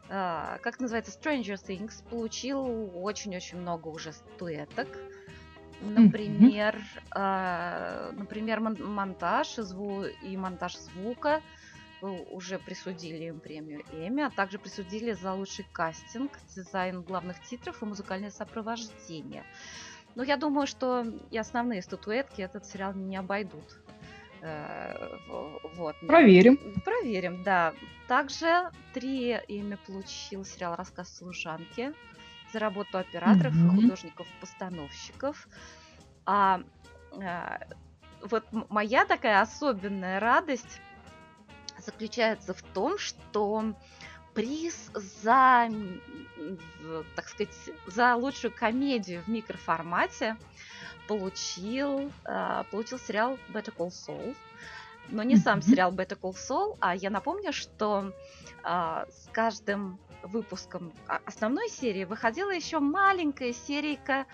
а, 0.09 0.59
как 0.59 0.81
называется, 0.81 1.17
Stranger 1.19 1.57
Things 1.57 2.09
получил 2.09 2.91
очень-очень 2.95 3.59
много 3.59 3.89
уже 3.89 4.13
статуэток. 4.13 4.89
Например, 5.81 6.77
mm-hmm. 6.77 7.09
а, 7.13 8.11
например, 8.13 8.61
монтаж 8.61 9.59
и 10.23 10.37
монтаж 10.37 10.77
звука 10.77 11.41
уже 12.03 12.59
присудили 12.59 13.25
им 13.25 13.41
премию 13.41 13.83
Эми, 13.93 14.23
а 14.23 14.31
также 14.31 14.59
присудили 14.59 15.13
за 15.13 15.33
лучший 15.33 15.67
кастинг, 15.73 16.33
дизайн 16.55 17.03
главных 17.03 17.43
титров 17.43 17.83
и 17.83 17.87
музыкальное 17.87 18.31
сопровождение. 18.31 19.45
Но 20.15 20.23
я 20.23 20.37
думаю, 20.37 20.67
что 20.67 21.05
и 21.31 21.39
основные 21.39 21.83
статуэтки 21.83 22.43
этот 22.43 22.67
сериал 22.67 22.95
не 22.95 23.17
обойдут. 23.17 23.79
Э, 24.43 25.17
вот. 25.75 25.95
Проверим. 26.07 26.59
Проверим, 26.85 27.43
да. 27.43 27.75
Также 28.09 28.71
три 28.93 29.39
имя 29.49 29.79
получил 29.87 30.45
сериал 30.45 30.75
«Рассказ 30.77 31.17
служанки» 31.17 31.93
за 32.53 32.59
работу 32.59 32.99
операторов 32.99 33.55
mm-hmm. 33.55 33.69
художников-постановщиков. 33.69 35.49
А, 36.27 36.63
а 37.23 37.61
вот 38.23 38.45
моя 38.69 39.05
такая 39.05 39.41
особенная 39.41 40.19
радость 40.19 40.81
заключается 41.91 42.55
в 42.55 42.63
том, 42.63 42.99
что 42.99 43.75
приз 44.35 44.91
за, 45.23 45.69
так 47.17 47.29
сказать, 47.29 47.55
за 47.87 48.15
лучшую 48.15 48.53
комедию 48.53 49.23
в 49.23 49.29
микроформате 49.29 50.37
получил, 51.09 52.13
uh, 52.25 52.65
получил 52.71 52.99
сериал 52.99 53.39
Better 53.49 53.75
Call 53.77 53.89
Saul. 53.89 54.37
Но 55.09 55.25
не 55.25 55.37
сам 55.37 55.61
сериал 55.61 55.93
Better 55.93 56.19
Call 56.19 56.35
Saul, 56.35 56.77
а 56.81 56.95
я 56.95 57.11
напомню, 57.11 57.53
что 57.53 58.13
uh, 58.63 59.11
с 59.11 59.29
каждым 59.33 59.99
выпуском 60.23 60.93
основной 61.27 61.69
серии 61.69 62.05
выходила 62.05 62.51
еще 62.51 62.79
маленькая 62.79 63.53
серийка 63.53 64.27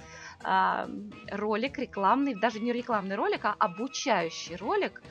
uh, 0.43 1.15
ролик 1.31 1.79
рекламный, 1.79 2.35
даже 2.35 2.61
не 2.61 2.73
рекламный 2.73 3.17
ролик, 3.17 3.47
а 3.47 3.55
обучающий 3.59 4.57
ролик 4.57 5.03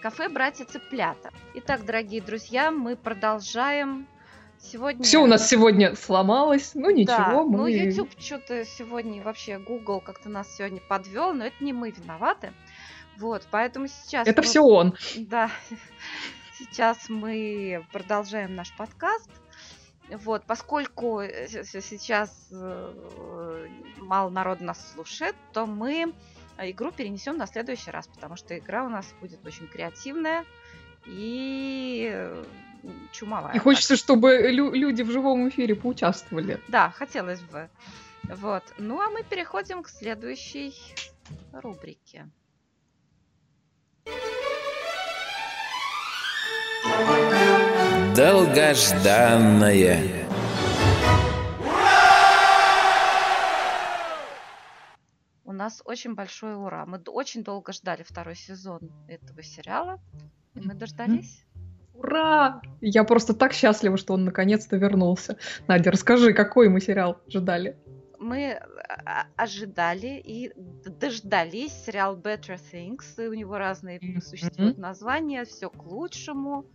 кафе 0.00 0.28
«Братья 0.28 0.64
Цыплята». 0.64 1.30
Итак, 1.54 1.84
дорогие 1.84 2.20
друзья, 2.20 2.70
мы 2.70 2.96
продолжаем 2.96 4.06
Сегодня... 4.58 5.04
Все 5.04 5.18
у 5.18 5.26
нас 5.26 5.46
сегодня 5.46 5.94
сломалось, 5.94 6.74
ну 6.74 6.88
ничего. 6.88 7.16
Да, 7.16 7.42
мы... 7.42 7.56
ну 7.56 7.66
YouTube 7.66 8.08
что-то 8.18 8.64
сегодня, 8.64 9.22
вообще 9.22 9.58
Google 9.58 10.00
как-то 10.00 10.30
нас 10.30 10.56
сегодня 10.56 10.80
подвел, 10.80 11.34
но 11.34 11.46
это 11.46 11.62
не 11.62 11.74
мы 11.74 11.90
виноваты. 11.90 12.52
Вот, 13.18 13.46
поэтому 13.50 13.88
сейчас... 13.88 14.26
Это 14.26 14.40
мы... 14.40 14.48
все 14.48 14.62
он. 14.62 14.94
Да, 15.16 15.50
сейчас 16.58 17.08
мы 17.08 17.84
продолжаем 17.92 18.54
наш 18.54 18.74
подкаст. 18.74 19.28
Вот, 20.08 20.44
поскольку 20.46 21.20
э, 21.20 21.46
сейчас 21.46 22.48
э, 22.50 23.68
мало 23.98 24.30
народу 24.30 24.64
нас 24.64 24.92
слушает, 24.92 25.34
то 25.52 25.66
мы 25.66 26.14
игру 26.58 26.92
перенесем 26.92 27.36
на 27.36 27.46
следующий 27.46 27.90
раз, 27.90 28.06
потому 28.08 28.36
что 28.36 28.56
игра 28.56 28.84
у 28.84 28.88
нас 28.88 29.06
будет 29.20 29.44
очень 29.46 29.66
креативная 29.66 30.44
и 31.06 32.10
э, 32.12 32.44
чумовая. 33.12 33.54
И 33.54 33.58
хочется, 33.58 33.96
чтобы 33.96 34.36
лю- 34.50 34.72
люди 34.72 35.02
в 35.02 35.10
живом 35.10 35.48
эфире 35.48 35.74
поучаствовали. 35.74 36.60
Да, 36.68 36.90
хотелось 36.90 37.40
бы. 37.40 37.68
Вот. 38.24 38.62
Ну 38.78 39.00
а 39.00 39.10
мы 39.10 39.22
переходим 39.22 39.82
к 39.82 39.88
следующей 39.88 40.74
рубрике. 41.52 42.26
Долгожданное. 48.14 50.23
Нас 55.64 55.82
очень 55.84 56.14
большое 56.14 56.56
ура. 56.56 56.84
Мы 56.86 56.98
очень 57.06 57.42
долго 57.42 57.72
ждали 57.72 58.02
второй 58.02 58.36
сезон 58.36 58.80
этого 59.08 59.42
сериала, 59.42 59.98
и 60.54 60.60
мы 60.60 60.74
дождались. 60.74 61.44
Ура! 61.94 62.60
Я 62.80 63.04
просто 63.04 63.34
так 63.34 63.52
счастлива, 63.54 63.96
что 63.96 64.14
он 64.14 64.24
наконец-то 64.24 64.76
вернулся. 64.76 65.38
Надя, 65.66 65.90
расскажи, 65.90 66.34
какой 66.34 66.68
мы 66.68 66.80
сериал 66.80 67.18
ждали? 67.28 67.76
Мы 68.18 68.52
а, 69.06 69.26
ожидали 69.36 70.20
и 70.24 70.52
дождались 71.00 71.72
сериал 71.72 72.16
Better 72.16 72.58
Things. 72.72 73.04
И 73.16 73.26
у 73.26 73.34
него 73.34 73.56
разные 73.56 73.98
mm-hmm. 73.98 74.20
существуют 74.20 74.78
названия. 74.78 75.44
Все 75.44 75.70
к 75.70 75.86
лучшему. 75.86 76.66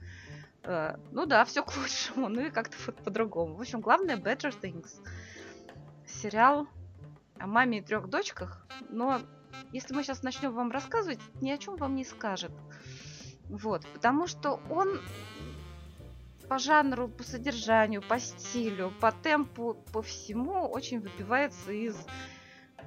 Э, 0.64 0.96
ну 1.12 1.26
да, 1.26 1.46
все 1.46 1.64
к 1.64 1.76
лучшему. 1.78 2.30
Ну 2.30 2.48
и 2.48 2.50
как-то 2.50 2.76
вот 2.88 2.96
по-другому. 2.98 3.56
В 3.56 3.62
общем, 3.62 3.82
главное 3.82 4.18
Better 4.18 4.54
Things. 4.62 4.90
Сериал 6.08 6.68
о 7.40 7.48
маме 7.48 7.80
и 7.80 7.82
трех 7.82 8.08
дочках. 8.10 8.66
Но 8.90 9.22
если 9.72 9.94
мы 9.94 10.04
сейчас 10.04 10.24
начнем 10.24 10.54
вам 10.54 10.72
рассказывать, 10.72 11.20
ни 11.42 11.52
о 11.52 11.58
чем 11.58 11.76
вам 11.78 11.96
не 11.96 12.06
скажет. 12.06 12.52
Вот, 13.50 13.86
потому 13.94 14.28
что 14.28 14.60
он 14.70 15.00
по 16.48 16.58
жанру, 16.58 17.08
по 17.08 17.24
содержанию, 17.24 18.02
по 18.02 18.20
стилю, 18.20 18.92
по 19.00 19.12
темпу, 19.12 19.76
по 19.94 20.02
всему 20.02 20.68
очень 20.68 21.00
выбивается 21.00 21.72
из 21.72 21.96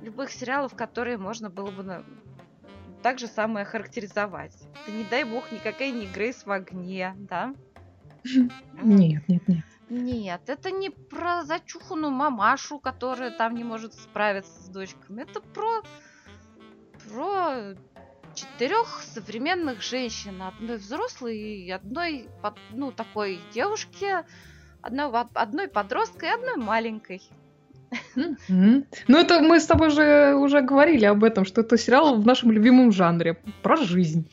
любых 0.01 0.31
сериалов, 0.31 0.75
которые 0.75 1.17
можно 1.17 1.49
было 1.49 1.71
бы 1.71 1.83
на... 1.85 2.05
так 3.03 3.21
же 3.21 3.29
самое 3.29 3.65
характеризовать. 3.65 4.57
Это, 4.83 4.97
не 4.97 5.05
дай 5.05 5.23
бог, 5.25 5.51
никакая 5.53 5.93
не 5.93 6.07
Грейс 6.07 6.45
в 6.45 6.51
огне, 6.51 7.15
да? 7.17 7.55
Нет, 8.83 9.29
нет, 9.29 9.49
нет. 9.49 9.65
Нет, 9.93 10.41
это 10.47 10.71
не 10.71 10.89
про 10.89 11.45
зачуханную 11.45 12.11
мамашу, 12.11 12.79
которая 12.79 13.31
там 13.31 13.55
не 13.55 13.63
может 13.63 13.93
справиться 13.93 14.63
с 14.63 14.69
дочками. 14.69 15.21
Это 15.21 15.43
про 15.43 15.83
про 17.11 17.75
четырех 18.35 19.03
современных 19.03 19.83
женщин, 19.83 20.41
одной 20.41 20.79
взрослой 20.79 21.37
и 21.37 21.71
одной, 21.71 22.27
ну, 22.71 22.91
такой 22.91 23.39
девушки, 23.53 24.25
одной, 24.81 25.11
одной 25.35 25.69
подростка 25.69 26.25
и 26.25 26.31
одной 26.31 26.57
маленькой. 26.57 27.21
Mm-hmm. 28.17 28.87
Ну, 29.09 29.19
это 29.19 29.41
мы 29.41 29.61
с 29.61 29.67
тобой 29.67 29.91
же 29.91 30.35
уже 30.37 30.63
говорили 30.63 31.05
об 31.05 31.23
этом, 31.23 31.45
что 31.45 31.61
это 31.61 31.77
сериал 31.77 32.17
в 32.17 32.25
нашем 32.25 32.51
любимом 32.51 32.93
жанре 32.93 33.37
про 33.63 33.77
жизнь. 33.77 34.31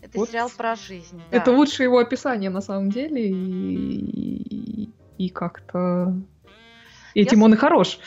Это 0.00 0.18
вот. 0.18 0.30
сериал 0.30 0.50
про 0.56 0.74
жизнь. 0.74 1.20
Да. 1.30 1.36
Это 1.36 1.52
лучшее 1.52 1.84
его 1.84 1.98
описание 1.98 2.48
на 2.48 2.62
самом 2.62 2.88
деле, 2.88 3.28
и, 3.28 4.90
и, 5.26 5.28
как-то 5.28 6.14
этим 7.14 7.38
Я... 7.38 7.44
он 7.44 7.54
и 7.54 7.56
хорош. 7.56 7.98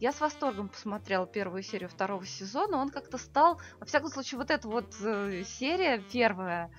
Я 0.00 0.12
с 0.12 0.20
восторгом 0.20 0.68
посмотрела 0.68 1.26
первую 1.26 1.62
серию 1.62 1.88
второго 1.88 2.26
сезона. 2.26 2.78
Он 2.78 2.90
как-то 2.90 3.18
стал, 3.18 3.60
во 3.78 3.86
всяком 3.86 4.08
случае, 4.08 4.38
вот 4.38 4.50
эта 4.50 4.66
вот 4.66 4.94
э, 5.00 5.44
серия 5.44 6.02
первая, 6.12 6.70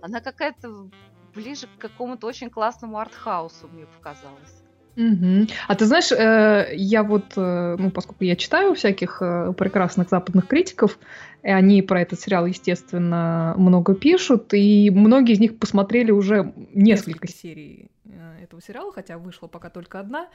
она 0.00 0.20
какая-то 0.20 0.90
ближе 1.34 1.66
к 1.66 1.80
какому-то 1.80 2.26
очень 2.26 2.50
классному 2.50 2.98
артхаусу, 2.98 3.68
мне 3.68 3.86
показалось. 3.86 4.62
Угу. 4.98 5.46
А 5.68 5.74
ты 5.76 5.86
знаешь, 5.86 6.10
э, 6.10 6.74
я 6.74 7.04
вот, 7.04 7.24
э, 7.36 7.76
ну, 7.78 7.90
поскольку 7.92 8.24
я 8.24 8.34
читаю 8.34 8.74
всяких 8.74 9.18
э, 9.22 9.52
прекрасных 9.56 10.08
западных 10.08 10.48
критиков, 10.48 10.98
и 11.44 11.50
они 11.50 11.82
про 11.82 12.00
этот 12.02 12.20
сериал, 12.20 12.46
естественно, 12.46 13.54
много 13.56 13.94
пишут, 13.94 14.52
и 14.54 14.90
многие 14.90 15.34
из 15.34 15.38
них 15.38 15.56
посмотрели 15.56 16.10
уже 16.10 16.52
несколько, 16.74 17.10
несколько 17.10 17.28
серий 17.28 17.90
э, 18.06 18.42
этого 18.42 18.60
сериала, 18.60 18.92
хотя 18.92 19.18
вышла 19.18 19.46
пока 19.46 19.70
только 19.70 20.00
одна, 20.00 20.28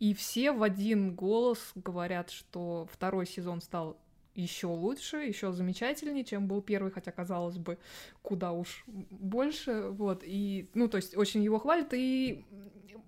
и 0.00 0.12
все 0.12 0.50
в 0.50 0.64
один 0.64 1.14
голос 1.14 1.70
говорят, 1.76 2.30
что 2.30 2.88
второй 2.92 3.26
сезон 3.26 3.60
стал 3.60 3.96
еще 4.34 4.68
лучше, 4.68 5.18
еще 5.18 5.52
замечательнее, 5.52 6.24
чем 6.24 6.46
был 6.46 6.62
первый, 6.62 6.92
хотя 6.92 7.10
казалось 7.12 7.58
бы, 7.58 7.78
куда 8.22 8.52
уж 8.52 8.84
больше, 8.86 9.88
вот, 9.90 10.22
и, 10.24 10.70
ну, 10.74 10.88
то 10.88 10.96
есть 10.96 11.16
очень 11.16 11.42
его 11.42 11.58
хвалят, 11.58 11.92
и 11.92 12.44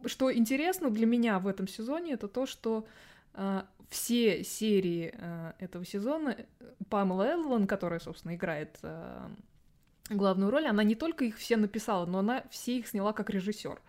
что 0.06 0.32
интересно 0.32 0.90
для 0.90 1.06
меня 1.06 1.38
в 1.38 1.46
этом 1.46 1.68
сезоне, 1.68 2.14
это 2.14 2.28
то, 2.28 2.46
что 2.46 2.86
э, 3.34 3.62
все 3.88 4.42
серии 4.42 5.14
э, 5.14 5.52
этого 5.58 5.84
сезона 5.84 6.36
Памела 6.88 7.24
Эллен, 7.24 7.66
которая, 7.66 8.00
собственно, 8.00 8.34
играет 8.34 8.78
э, 8.82 9.28
главную 10.10 10.50
роль, 10.50 10.66
она 10.66 10.82
не 10.82 10.94
только 10.94 11.24
их 11.24 11.38
все 11.38 11.56
написала, 11.56 12.06
но 12.06 12.18
она 12.18 12.44
все 12.50 12.78
их 12.78 12.88
сняла 12.88 13.12
как 13.12 13.30
режиссер. 13.30 13.80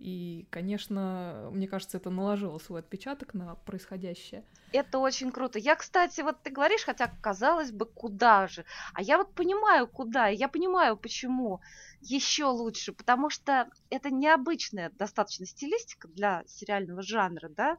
И, 0.00 0.46
конечно, 0.50 1.50
мне 1.52 1.66
кажется, 1.66 1.96
это 1.96 2.08
наложило 2.08 2.58
свой 2.58 2.80
отпечаток 2.80 3.34
на 3.34 3.56
происходящее. 3.56 4.44
Это 4.72 4.98
очень 4.98 5.32
круто. 5.32 5.58
Я, 5.58 5.74
кстати, 5.74 6.20
вот 6.20 6.40
ты 6.40 6.50
говоришь, 6.50 6.84
хотя 6.84 7.12
казалось 7.20 7.72
бы, 7.72 7.84
куда 7.84 8.46
же. 8.46 8.64
А 8.94 9.02
я 9.02 9.18
вот 9.18 9.34
понимаю, 9.34 9.88
куда. 9.88 10.28
Я 10.28 10.48
понимаю, 10.48 10.96
почему 10.96 11.60
еще 12.00 12.44
лучше. 12.44 12.92
Потому 12.92 13.28
что 13.28 13.68
это 13.90 14.10
необычная 14.10 14.90
достаточно 14.90 15.46
стилистика 15.46 16.06
для 16.06 16.44
сериального 16.46 17.02
жанра, 17.02 17.48
да. 17.48 17.76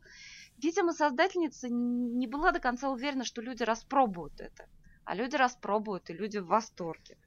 Видимо, 0.57 0.91
создательница 0.91 1.69
не 1.69 2.27
была 2.27 2.51
до 2.51 2.59
конца 2.59 2.89
уверена, 2.89 3.23
что 3.23 3.41
люди 3.41 3.63
распробуют 3.63 4.41
это. 4.41 4.67
А 5.05 5.15
люди 5.15 5.37
распробуют, 5.37 6.09
и 6.09 6.13
люди 6.13 6.39
в 6.39 6.47
восторге. 6.47 7.17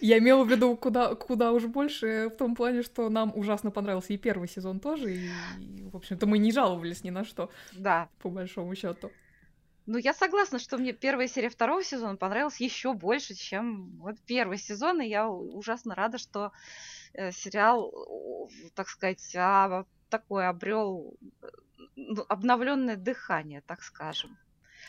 Я 0.00 0.18
имела 0.18 0.44
в 0.44 0.50
виду 0.50 0.76
куда, 0.76 1.14
куда 1.14 1.52
уж 1.52 1.64
больше, 1.64 2.30
в 2.32 2.36
том 2.36 2.54
плане, 2.54 2.82
что 2.82 3.08
нам 3.08 3.32
ужасно 3.34 3.70
понравился 3.70 4.12
и 4.12 4.18
первый 4.18 4.48
сезон 4.48 4.80
тоже, 4.80 5.14
и, 5.14 5.30
и 5.58 5.88
в 5.90 5.96
общем-то, 5.96 6.26
мы 6.26 6.38
не 6.38 6.52
жаловались 6.52 7.04
ни 7.04 7.10
на 7.10 7.24
что. 7.24 7.50
Да. 7.72 8.08
По 8.20 8.28
большому 8.28 8.74
счету. 8.74 9.10
Ну, 9.86 9.96
я 9.96 10.12
согласна, 10.12 10.58
что 10.58 10.76
мне 10.76 10.92
первая 10.92 11.28
серия 11.28 11.48
второго 11.48 11.82
сезона 11.82 12.16
понравилась 12.16 12.60
еще 12.60 12.92
больше, 12.92 13.34
чем 13.34 13.96
вот 14.00 14.16
первый 14.26 14.58
сезон, 14.58 15.00
и 15.00 15.08
я 15.08 15.26
ужасно 15.28 15.94
рада, 15.94 16.18
что 16.18 16.52
э, 17.14 17.32
сериал, 17.32 18.50
так 18.74 18.88
сказать, 18.88 19.34
а, 19.34 19.86
такой 20.10 20.46
обрел 20.46 21.16
э, 21.40 21.46
ну, 21.96 22.22
обновленное 22.28 22.96
дыхание, 22.96 23.62
так 23.62 23.82
скажем. 23.82 24.36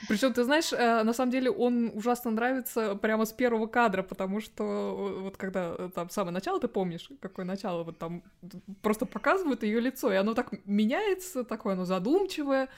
Причем, 0.08 0.34
ты 0.34 0.44
знаешь, 0.44 0.72
э, 0.72 1.03
на 1.03 1.13
самом 1.13 1.32
деле 1.32 1.51
он 1.51 1.91
ужасно 1.94 2.32
нравится 2.32 2.96
прямо 2.96 3.25
с 3.25 3.34
первого 3.34 3.68
кадра, 3.68 4.01
потому 4.01 4.39
что 4.39 4.63
э, 4.63 5.22
вот 5.22 5.38
когда 5.38 5.75
э, 5.77 5.89
там 5.94 6.10
самое 6.10 6.34
начало, 6.34 6.60
ты 6.60 6.68
помнишь, 6.68 7.10
какое 7.20 7.46
начало, 7.46 7.84
вот 7.84 7.98
там 7.98 8.24
просто 8.82 9.06
показывают 9.06 9.63
ее 9.63 9.79
лицо, 9.82 10.12
и 10.12 10.15
оно 10.15 10.34
так 10.34 10.51
меняется, 10.65 11.44
такое 11.44 11.74
оно 11.74 11.86
задумчивое, 11.86 12.70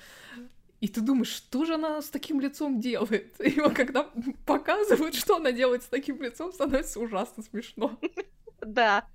и 0.80 0.88
ты 0.88 1.02
думаешь, 1.02 1.30
что 1.30 1.64
же 1.64 1.76
она 1.76 2.02
с 2.02 2.10
таким 2.10 2.42
лицом 2.42 2.80
делает? 2.80 3.40
И 3.40 3.60
вот 3.60 3.76
когда 3.76 4.10
показывают, 4.46 5.14
что 5.14 5.36
она 5.36 5.52
делает 5.52 5.84
с 5.84 5.88
таким 5.88 6.22
лицом, 6.22 6.52
становится 6.52 7.00
ужасно 7.00 7.44
смешно. 7.44 7.98
Да. 8.64 9.06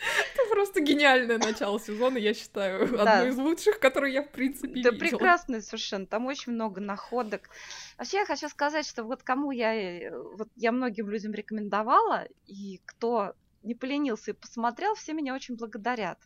Это 0.00 0.48
просто 0.50 0.80
гениальное 0.80 1.38
начало 1.38 1.78
сезона, 1.78 2.18
я 2.18 2.34
считаю. 2.34 2.88
Да. 2.88 3.18
Одно 3.20 3.28
из 3.28 3.36
лучших, 3.36 3.78
которые 3.78 4.14
я, 4.14 4.22
в 4.22 4.30
принципе, 4.30 4.82
да, 4.82 4.90
видела. 4.90 4.98
прекрасное 4.98 5.60
совершенно. 5.60 6.06
Там 6.06 6.26
очень 6.26 6.52
много 6.52 6.80
находок. 6.80 7.50
Вообще, 7.98 8.18
я 8.18 8.26
хочу 8.26 8.48
сказать, 8.48 8.86
что 8.86 9.04
вот 9.04 9.22
кому 9.22 9.50
я... 9.50 9.74
Э, 9.74 10.18
вот 10.36 10.48
я 10.56 10.72
многим 10.72 11.08
людям 11.10 11.32
рекомендовала, 11.32 12.26
и 12.46 12.80
кто 12.86 13.34
не 13.62 13.74
поленился 13.74 14.30
и 14.30 14.34
посмотрел, 14.34 14.94
все 14.94 15.12
меня 15.12 15.34
очень 15.34 15.56
благодарят. 15.56 16.18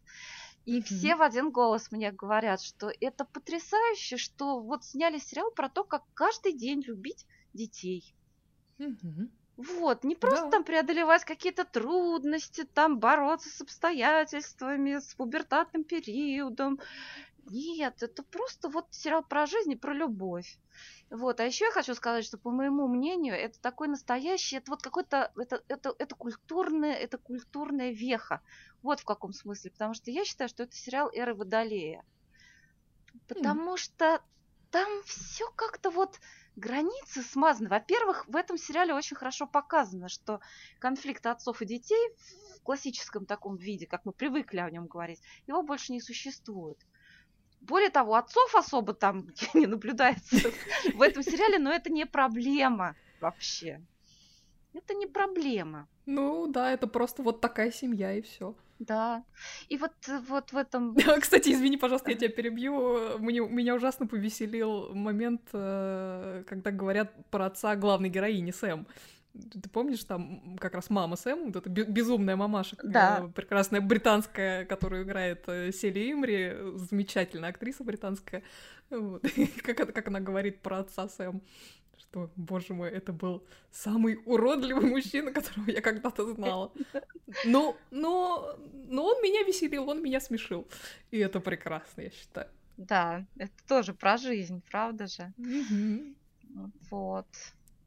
И 0.65 0.79
mm-hmm. 0.79 0.83
все 0.85 1.17
в 1.17 1.23
один 1.23 1.51
голос 1.51 1.91
мне 1.91 2.11
говорят, 2.13 2.63
что 2.63 2.91
это 3.01 3.25
потрясающе, 3.25 4.17
что 4.17 4.61
вот 4.61 4.85
сняли 4.85 5.19
сериал 5.19 5.51
про 5.51 5.69
то, 5.69 5.85
как 5.85 6.03
каждый 6.15 6.53
день 6.53 6.83
любить 6.83 7.27
детей. 7.53 8.15
Mm-hmm. 8.79 9.29
Вот, 9.57 10.03
не 10.03 10.17
просто 10.17 10.47
да. 10.47 10.51
там 10.51 10.65
преодолевать 10.65 11.25
какие-то 11.25 11.65
трудности, 11.65 12.65
там 12.65 12.99
бороться 12.99 13.49
с 13.49 13.61
обстоятельствами, 13.61 14.99
с 14.99 15.15
пубертатным 15.15 15.85
периодом. 15.85 16.81
Нет, 17.51 18.03
это 18.03 18.23
просто 18.23 18.69
вот 18.69 18.87
сериал 18.91 19.23
про 19.23 19.47
жизнь 19.47 19.73
и 19.73 19.77
про 19.77 19.93
любовь. 19.93 20.59
Вот, 21.11 21.39
а 21.39 21.45
еще 21.45 21.67
я 21.67 21.71
хочу 21.71 21.95
сказать, 21.95 22.25
что 22.25 22.39
по 22.39 22.51
моему 22.51 22.89
мнению, 22.89 23.35
это 23.35 23.61
такой 23.61 23.87
настоящий, 23.89 24.57
это 24.57 24.71
вот 24.71 24.83
какой-то, 24.83 25.31
это, 25.37 25.63
это, 25.69 25.95
это 25.99 26.15
культурная, 26.17 26.95
это 26.95 27.19
культурная 27.19 27.93
веха. 27.93 28.41
Вот 28.83 29.01
в 29.01 29.05
каком 29.05 29.33
смысле, 29.33 29.71
потому 29.71 29.95
что 29.95 30.11
я 30.11 30.25
считаю, 30.25 30.49
что 30.49 30.65
это 30.65 30.75
сериал 30.75 31.11
эры 31.13 31.35
Водолея. 31.35 32.05
Потому 33.29 33.75
mm. 33.75 33.77
что 33.77 34.21
там 34.71 34.89
все 35.05 35.49
как-то 35.55 35.91
вот 35.91 36.19
границы 36.57 37.23
смазаны. 37.23 37.69
Во-первых, 37.69 38.27
в 38.29 38.37
этом 38.37 38.57
сериале 38.57 38.95
очень 38.95 39.17
хорошо 39.17 39.47
показано, 39.47 40.09
что 40.09 40.41
конфликт 40.79 41.27
отцов 41.27 41.63
и 41.63 41.67
детей 41.67 42.11
в 42.59 42.63
классическом 42.63 43.27
таком 43.27 43.57
виде, 43.57 43.87
как 43.87 44.05
мы 44.05 44.13
привыкли 44.13 44.59
о 44.59 44.71
нем 44.71 44.87
говорить, 44.87 45.21
его 45.47 45.63
больше 45.63 45.93
не 45.93 46.01
существует. 46.01 46.79
Более 47.61 47.91
того, 47.91 48.15
отцов 48.15 48.55
особо 48.55 48.95
там 48.95 49.29
не 49.55 49.67
наблюдается 49.67 50.51
в 50.95 51.03
этом 51.03 51.23
сериале, 51.23 51.59
но 51.59 51.73
это 51.73 51.91
не 51.91 52.07
проблема 52.07 52.95
вообще. 53.21 53.81
Это 54.75 54.93
не 54.95 55.07
проблема. 55.07 55.89
Ну 56.05 56.47
да, 56.49 56.73
это 56.73 56.87
просто 56.87 57.23
вот 57.23 57.41
такая 57.41 57.71
семья 57.71 58.13
и 58.13 58.23
все. 58.23 58.55
Да. 58.79 59.25
И 59.69 59.77
вот, 59.77 59.93
вот 60.29 60.53
в 60.53 60.57
этом... 60.57 60.97
Кстати, 61.21 61.51
извини, 61.51 61.77
пожалуйста, 61.77 62.11
я 62.11 62.17
тебя 62.17 62.29
перебью. 62.29 63.19
Мне, 63.19 63.41
меня 63.41 63.75
ужасно 63.75 64.07
повеселил 64.07 64.95
момент, 64.95 65.43
э, 65.53 66.45
когда 66.47 66.71
говорят 66.71 67.13
про 67.31 67.47
отца 67.47 67.77
главной 67.77 68.09
героини 68.09 68.51
Сэм. 68.51 68.87
Ты 69.35 69.69
помнишь, 69.69 70.05
там 70.05 70.57
как 70.61 70.75
раз 70.75 70.91
мама 70.91 71.17
Сэм, 71.17 71.47
вот 71.47 71.57
эта 71.57 71.69
безумная 71.69 72.37
мамаша, 72.37 72.77
да. 72.85 73.29
прекрасная 73.35 73.81
британская, 73.81 74.65
которую 74.65 75.03
играет 75.03 75.43
э, 75.49 75.73
Сели 75.73 76.13
Имри, 76.13 76.55
замечательная 76.77 77.51
актриса 77.51 77.83
британская. 77.83 78.43
Вот. 78.91 79.25
как, 79.65 79.93
как 79.93 80.09
она 80.09 80.21
говорит 80.21 80.61
про 80.61 80.79
отца 80.79 81.09
Сэм 81.09 81.43
что, 81.99 82.31
боже 82.37 82.75
мой, 82.75 82.91
это 82.91 83.13
был 83.13 83.45
самый 83.71 84.21
уродливый 84.25 84.87
мужчина, 84.91 85.33
которого 85.33 85.71
я 85.71 85.81
когда-то 85.81 86.35
знала. 86.35 86.73
Но, 87.45 87.77
но, 87.91 88.57
но 88.89 89.05
он 89.07 89.23
меня 89.23 89.43
веселил, 89.43 89.89
он 89.89 90.03
меня 90.03 90.21
смешил. 90.21 90.67
И 91.11 91.19
это 91.19 91.41
прекрасно, 91.41 92.03
я 92.03 92.11
считаю. 92.11 92.49
Да, 92.77 93.25
это 93.37 93.53
тоже 93.69 93.95
про 93.95 94.17
жизнь, 94.17 94.63
правда 94.71 95.07
же? 95.07 95.33
Угу. 95.39 96.69
Вот. 96.91 97.27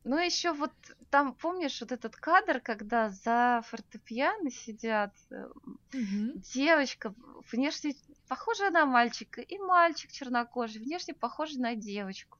Ну, 0.03 0.17
еще 0.17 0.53
вот 0.53 0.71
там, 1.09 1.33
помнишь, 1.33 1.81
вот 1.81 1.91
этот 1.91 2.15
кадр, 2.15 2.61
когда 2.61 3.09
за 3.09 3.61
фортепиано 3.67 4.49
сидят 4.51 5.13
угу. 5.29 6.39
девочка, 6.53 7.13
внешне 7.51 7.95
похожая 8.29 8.71
на 8.71 8.85
мальчика, 8.85 9.41
и 9.41 9.57
мальчик 9.57 10.11
чернокожий, 10.11 10.81
внешне 10.81 11.13
похожий 11.13 11.59
на 11.59 11.75
девочку 11.75 12.37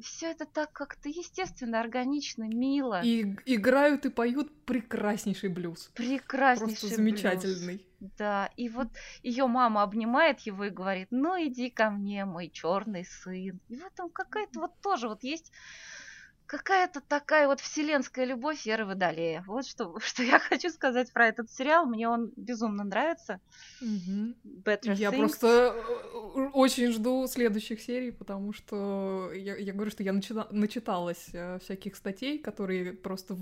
все 0.00 0.30
это 0.30 0.44
так 0.44 0.72
как-то 0.72 1.08
естественно, 1.08 1.80
органично, 1.80 2.44
мило. 2.44 3.00
И 3.02 3.36
играют 3.46 4.06
и 4.06 4.10
поют 4.10 4.52
прекраснейший 4.64 5.50
блюз. 5.50 5.90
Прекраснейший 5.94 6.80
Просто 6.80 6.96
замечательный. 6.96 7.76
Блюз. 7.76 8.10
Да, 8.18 8.50
и 8.56 8.68
вот 8.68 8.88
ее 9.22 9.46
мама 9.46 9.82
обнимает 9.82 10.40
его 10.40 10.64
и 10.64 10.70
говорит, 10.70 11.08
ну 11.10 11.36
иди 11.42 11.70
ко 11.70 11.90
мне, 11.90 12.24
мой 12.24 12.50
черный 12.50 13.04
сын. 13.04 13.60
И 13.68 13.76
в 13.76 13.84
этом 13.86 14.10
какая-то 14.10 14.60
вот 14.60 14.72
тоже 14.82 15.08
вот 15.08 15.22
есть 15.22 15.52
какая-то 16.58 17.00
такая 17.00 17.46
вот 17.46 17.60
вселенская 17.60 18.24
любовь 18.24 18.64
Веры 18.64 18.84
Водолея. 18.84 19.44
Вот 19.46 19.66
что, 19.66 19.98
что 20.00 20.22
я 20.22 20.38
хочу 20.38 20.70
сказать 20.70 21.12
про 21.12 21.28
этот 21.28 21.50
сериал. 21.50 21.86
Мне 21.86 22.08
он 22.08 22.32
безумно 22.36 22.84
нравится. 22.84 23.40
Угу. 23.80 24.34
Better 24.64 24.94
я 24.94 25.10
Things. 25.10 25.18
просто 25.18 25.74
э, 25.76 26.40
очень 26.52 26.92
жду 26.92 27.26
следующих 27.26 27.80
серий, 27.80 28.12
потому 28.12 28.52
что 28.52 29.30
я, 29.34 29.56
я 29.56 29.72
говорю, 29.72 29.90
что 29.90 30.02
я 30.02 30.12
начита, 30.12 30.46
начиталась 30.50 31.28
э, 31.32 31.58
всяких 31.60 31.96
статей, 31.96 32.38
которые 32.38 32.92
просто 32.92 33.36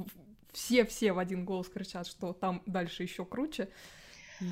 все-все 0.53 1.12
в 1.12 1.18
один 1.18 1.44
голос 1.44 1.68
кричат, 1.68 2.07
что 2.07 2.33
там 2.33 2.62
дальше 2.66 3.03
еще 3.03 3.25
круче. 3.25 3.68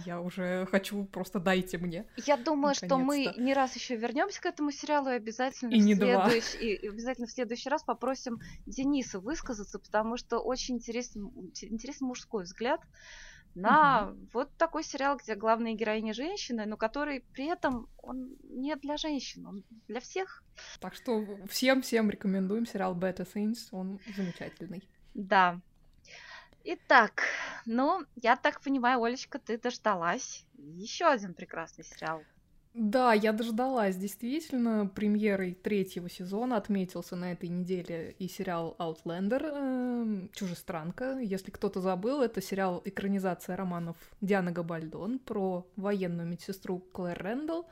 Я 0.05 0.21
уже 0.21 0.67
хочу, 0.71 1.05
просто 1.05 1.39
дайте 1.39 1.79
мне. 1.79 2.07
Я 2.17 2.37
думаю, 2.37 2.75
что 2.75 2.99
мы 2.99 3.33
не 3.37 3.55
раз 3.55 3.75
еще 3.77 3.97
вернемся 3.97 4.41
к 4.41 4.47
этому 4.47 4.71
сериалу 4.71 5.11
и 5.11 5.15
обязательно, 5.15 5.71
и 5.71 5.81
в 5.81 5.85
не 5.85 5.95
следующий, 5.95 6.59
и, 6.59 6.75
и 6.75 6.89
обязательно 6.89 7.27
в 7.27 7.31
следующий 7.31 7.69
раз 7.69 7.83
попросим 7.83 8.41
Дениса 8.67 9.21
высказаться, 9.21 9.79
потому 9.79 10.17
что 10.17 10.39
очень 10.39 10.77
интересный, 10.77 11.23
интересный 11.63 12.07
мужской 12.07 12.45
взгляд 12.45 12.81
на 13.55 14.11
угу. 14.11 14.29
вот 14.33 14.57
такой 14.57 14.85
сериал, 14.85 15.17
где 15.17 15.35
главная 15.35 15.75
героиня 15.75 16.15
женщина, 16.15 16.67
но 16.67 16.77
который 16.77 17.25
при 17.33 17.47
этом 17.47 17.89
он 17.99 18.37
не 18.45 18.77
для 18.77 18.97
женщин, 18.97 19.47
он 19.47 19.65
для 19.89 20.01
всех. 20.01 20.43
Так 20.79 20.95
что 20.95 21.27
всем-всем 21.49 22.11
рекомендуем 22.11 22.67
сериал 22.67 22.97
Better 22.97 23.27
Things, 23.33 23.69
он 23.73 24.01
замечательный. 24.17 24.89
Да, 25.15 25.61
Итак, 26.65 27.23
ну, 27.67 28.05
я 28.17 28.37
так 28.37 28.61
понимаю, 28.61 29.03
Олечка, 29.03 29.39
ты 29.39 29.59
дождалась. 29.59 30.45
Еще 30.59 31.07
один 31.07 31.35
прекрасный 31.35 31.85
сериал. 31.85 32.23
Да, 32.75 33.15
я 33.15 33.33
дождалась. 33.33 33.97
Действительно, 33.97 34.87
премьерой 34.87 35.55
третьего 35.55 36.09
сезона 36.09 36.57
отметился 36.57 37.17
на 37.17 37.33
этой 37.33 37.49
неделе 37.49 38.15
и 38.19 38.29
сериал 38.29 38.77
Outlander 38.79 39.43
э, 39.43 40.29
«Чужестранка». 40.33 41.19
Если 41.19 41.51
кто-то 41.51 41.81
забыл, 41.81 42.23
это 42.23 42.41
сериал 42.41 42.81
экранизация 42.85 43.57
романов 43.57 43.97
Дианы 44.21 44.53
Габальдон 44.53 45.19
про 45.19 45.67
военную 45.75 46.29
медсестру 46.29 46.79
Клэр 46.79 47.21
Рэндалл, 47.21 47.67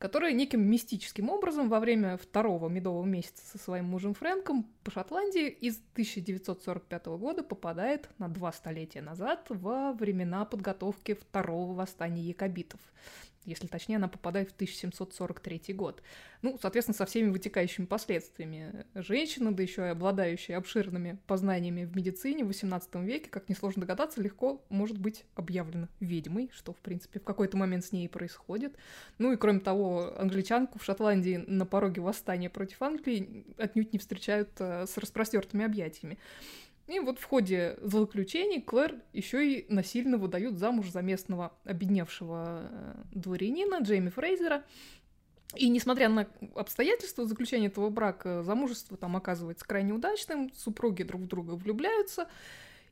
которая 0.00 0.32
неким 0.32 0.62
мистическим 0.62 1.28
образом 1.28 1.68
во 1.68 1.78
время 1.78 2.16
второго 2.16 2.70
медового 2.70 3.04
месяца 3.04 3.42
со 3.52 3.58
своим 3.62 3.84
мужем 3.84 4.14
Фрэнком 4.14 4.64
по 4.82 4.90
Шотландии 4.90 5.46
из 5.46 5.76
1945 5.92 7.06
года 7.18 7.42
попадает 7.42 8.08
на 8.18 8.28
два 8.28 8.50
столетия 8.50 9.02
назад 9.02 9.44
во 9.50 9.92
времена 9.92 10.46
подготовки 10.46 11.12
второго 11.12 11.74
восстания 11.74 12.22
якобитов 12.22 12.80
если 13.50 13.66
точнее, 13.66 13.96
она 13.96 14.08
попадает 14.08 14.50
в 14.50 14.54
1743 14.54 15.74
год. 15.74 16.02
Ну, 16.42 16.58
соответственно, 16.60 16.96
со 16.96 17.04
всеми 17.04 17.30
вытекающими 17.30 17.84
последствиями. 17.84 18.86
Женщина, 18.94 19.52
да 19.52 19.62
еще 19.62 19.82
и 19.82 19.88
обладающая 19.88 20.56
обширными 20.56 21.18
познаниями 21.26 21.84
в 21.84 21.94
медицине 21.94 22.44
в 22.44 22.50
XVIII 22.50 23.04
веке, 23.04 23.28
как 23.28 23.48
несложно 23.48 23.82
догадаться, 23.82 24.22
легко 24.22 24.64
может 24.70 24.98
быть 24.98 25.24
объявлена 25.34 25.88
ведьмой, 26.00 26.50
что, 26.54 26.72
в 26.72 26.78
принципе, 26.78 27.20
в 27.20 27.24
какой-то 27.24 27.56
момент 27.56 27.84
с 27.84 27.92
ней 27.92 28.06
и 28.06 28.08
происходит. 28.08 28.76
Ну 29.18 29.32
и, 29.32 29.36
кроме 29.36 29.60
того, 29.60 30.18
англичанку 30.18 30.78
в 30.78 30.84
Шотландии 30.84 31.44
на 31.46 31.66
пороге 31.66 32.00
восстания 32.00 32.48
против 32.48 32.80
Англии 32.80 33.44
отнюдь 33.58 33.92
не 33.92 33.98
встречают 33.98 34.50
э, 34.58 34.86
с 34.86 34.96
распростертыми 34.96 35.64
объятиями. 35.64 36.18
И 36.90 36.98
вот 36.98 37.20
в 37.20 37.24
ходе 37.24 37.78
злоключений 37.82 38.60
Клэр 38.60 38.96
еще 39.12 39.48
и 39.48 39.66
насильно 39.72 40.18
выдают 40.18 40.58
замуж 40.58 40.90
за 40.90 41.02
местного 41.02 41.52
обедневшего 41.64 42.68
э, 42.68 42.94
дворянина 43.12 43.78
Джейми 43.80 44.08
Фрейзера. 44.10 44.64
И 45.54 45.68
несмотря 45.68 46.08
на 46.08 46.26
обстоятельства 46.56 47.26
заключения 47.26 47.68
этого 47.68 47.90
брака, 47.90 48.42
замужество 48.42 48.96
там 48.96 49.16
оказывается 49.16 49.64
крайне 49.64 49.92
удачным, 49.92 50.52
супруги 50.52 51.04
друг 51.04 51.22
в 51.22 51.26
друга 51.28 51.52
влюбляются, 51.52 52.28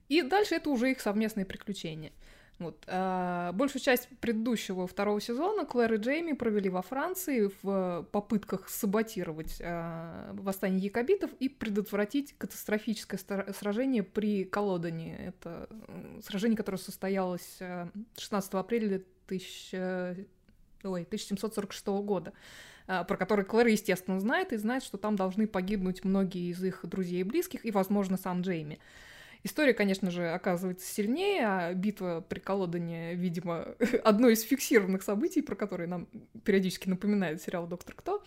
и 0.08 0.22
дальше 0.22 0.54
это 0.54 0.70
уже 0.70 0.92
их 0.92 1.00
совместные 1.00 1.44
приключения. 1.44 2.12
Вот. 2.58 2.82
А, 2.88 3.52
большую 3.52 3.80
часть 3.80 4.08
предыдущего 4.20 4.88
второго 4.88 5.20
сезона 5.20 5.64
Клэр 5.64 5.94
и 5.94 5.96
Джейми 5.98 6.32
провели 6.32 6.68
во 6.68 6.82
Франции 6.82 7.50
в 7.62 8.06
попытках 8.10 8.68
саботировать 8.68 9.60
а, 9.62 10.32
восстание 10.34 10.80
якобитов 10.80 11.30
и 11.38 11.48
предотвратить 11.48 12.34
катастрофическое 12.36 13.20
сражение 13.52 14.02
при 14.02 14.44
Колодане. 14.44 15.16
Это 15.18 15.68
сражение, 16.24 16.56
которое 16.56 16.78
состоялось 16.78 17.58
16 18.16 18.54
апреля 18.54 19.02
1000, 19.26 20.26
ой, 20.82 21.02
1746 21.02 21.86
года 21.86 22.32
про 22.86 23.18
который 23.18 23.44
Клэр, 23.44 23.66
естественно, 23.66 24.18
знает, 24.18 24.54
и 24.54 24.56
знает, 24.56 24.82
что 24.82 24.96
там 24.96 25.14
должны 25.14 25.46
погибнуть 25.46 26.04
многие 26.04 26.50
из 26.50 26.64
их 26.64 26.80
друзей 26.84 27.20
и 27.20 27.22
близких, 27.22 27.66
и, 27.66 27.70
возможно, 27.70 28.16
сам 28.16 28.40
Джейми. 28.40 28.78
История, 29.42 29.72
конечно 29.72 30.10
же, 30.10 30.28
оказывается 30.28 30.86
сильнее, 30.86 31.46
а 31.46 31.74
битва 31.74 32.24
при 32.28 32.40
Колодане, 32.40 33.14
видимо, 33.14 33.74
одно 34.04 34.28
из 34.28 34.42
фиксированных 34.42 35.02
событий, 35.02 35.42
про 35.42 35.54
которые 35.54 35.88
нам 35.88 36.08
периодически 36.44 36.88
напоминает 36.88 37.42
сериал 37.42 37.66
«Доктор 37.66 37.94
Кто». 37.94 38.22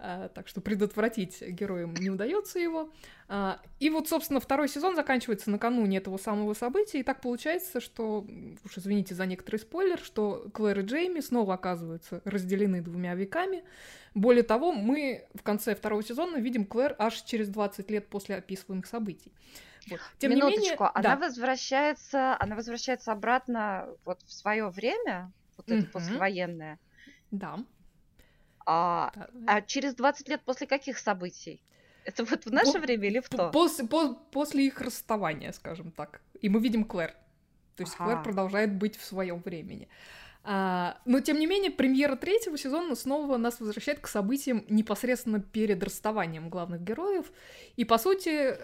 А, 0.00 0.28
так 0.28 0.46
что 0.46 0.60
предотвратить 0.60 1.42
героям 1.42 1.92
не 1.94 2.08
удается 2.08 2.60
его. 2.60 2.92
А, 3.26 3.60
и 3.80 3.90
вот, 3.90 4.08
собственно, 4.08 4.38
второй 4.38 4.68
сезон 4.68 4.94
заканчивается 4.94 5.50
накануне 5.50 5.98
этого 5.98 6.18
самого 6.18 6.54
события, 6.54 7.00
и 7.00 7.02
так 7.02 7.20
получается, 7.20 7.80
что, 7.80 8.24
уж 8.64 8.78
извините 8.78 9.16
за 9.16 9.26
некоторый 9.26 9.56
спойлер, 9.56 9.98
что 9.98 10.48
Клэр 10.54 10.80
и 10.80 10.82
Джейми 10.84 11.18
снова 11.18 11.54
оказываются 11.54 12.22
разделены 12.24 12.80
двумя 12.80 13.16
веками. 13.16 13.64
Более 14.14 14.44
того, 14.44 14.70
мы 14.70 15.26
в 15.34 15.42
конце 15.42 15.74
второго 15.74 16.04
сезона 16.04 16.36
видим 16.36 16.64
Клэр 16.64 16.94
аж 16.96 17.20
через 17.22 17.48
20 17.48 17.90
лет 17.90 18.06
после 18.06 18.36
описываемых 18.36 18.86
событий. 18.86 19.32
Вот. 19.90 20.00
Тем 20.18 20.30
Минуточку, 20.30 20.60
не 20.60 20.68
менее, 20.70 20.90
она 20.94 21.16
да. 21.16 21.16
возвращается, 21.16 22.36
она 22.40 22.56
возвращается 22.56 23.12
обратно 23.12 23.88
вот 24.04 24.20
в 24.22 24.32
свое 24.32 24.68
время, 24.68 25.32
вот 25.56 25.70
это 25.70 25.86
послевоенное. 25.86 26.78
Да. 27.30 27.58
А, 28.66 29.12
да. 29.14 29.28
а 29.46 29.62
через 29.62 29.94
20 29.94 30.28
лет 30.28 30.42
после 30.44 30.66
каких 30.66 30.98
событий? 30.98 31.62
Это 32.04 32.24
вот 32.24 32.46
в 32.46 32.52
наше 32.52 32.72
по, 32.72 32.78
время 32.80 33.08
или 33.08 33.20
в 33.20 33.28
то? 33.28 33.50
После, 33.50 33.86
по, 33.86 34.14
после 34.14 34.66
их 34.66 34.80
расставания, 34.80 35.52
скажем 35.52 35.90
так. 35.90 36.20
И 36.40 36.48
мы 36.48 36.60
видим 36.60 36.84
Клэр. 36.84 37.14
То 37.76 37.82
есть 37.82 37.94
ага. 37.98 38.04
Клэр 38.04 38.22
продолжает 38.24 38.74
быть 38.74 38.96
в 38.96 39.04
своем 39.04 39.40
времени. 39.40 39.88
А, 40.44 40.98
но, 41.04 41.20
тем 41.20 41.38
не 41.38 41.46
менее, 41.46 41.70
премьера 41.70 42.16
третьего 42.16 42.56
сезона 42.56 42.94
снова 42.94 43.36
нас 43.36 43.60
возвращает 43.60 44.00
к 44.00 44.06
событиям 44.06 44.64
непосредственно 44.68 45.40
перед 45.40 45.82
расставанием 45.82 46.48
главных 46.48 46.82
героев. 46.82 47.30
И, 47.76 47.84
по 47.84 47.98
сути, 47.98 48.56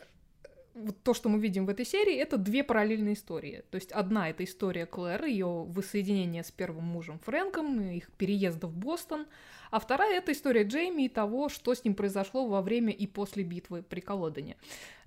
вот 0.75 0.97
то, 1.03 1.15
что 1.15 1.29
мы 1.29 1.39
видим 1.39 1.67
в 1.67 1.69
этой 1.69 1.87
серии, 1.87 2.17
это 2.17 2.37
две 2.37 2.65
параллельные 2.65 3.15
истории. 3.15 3.65
То 3.71 3.77
есть 3.77 3.93
одна— 3.93 4.29
это 4.31 4.45
история 4.45 4.87
Клэр, 4.87 5.25
ее 5.25 5.47
воссоединение 5.47 6.43
с 6.43 6.51
первым 6.51 6.85
мужем 6.85 7.19
Фрэнком, 7.21 7.91
их 7.91 8.11
переезда 8.13 8.67
в 8.67 8.77
Бостон, 8.77 9.27
а 9.71 9.79
вторая— 9.79 10.19
это 10.19 10.33
история 10.33 10.65
Джейми 10.65 11.05
и 11.05 11.09
того, 11.09 11.49
что 11.49 11.75
с 11.75 11.85
ним 11.85 11.95
произошло 11.95 12.47
во 12.47 12.61
время 12.61 12.93
и 12.93 13.07
после 13.07 13.45
битвы 13.45 13.83
при 13.83 14.01
Колодане. 14.01 14.57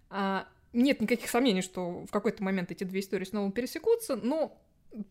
А, 0.10 0.48
нет 0.72 1.02
никаких 1.02 1.30
сомнений, 1.30 1.62
что 1.62 2.06
в 2.06 2.12
какой-то 2.12 2.44
момент 2.44 2.72
эти 2.72 2.84
две 2.84 3.02
истории 3.02 3.26
снова 3.26 3.52
пересекутся, 3.52 4.16
но 4.16 4.58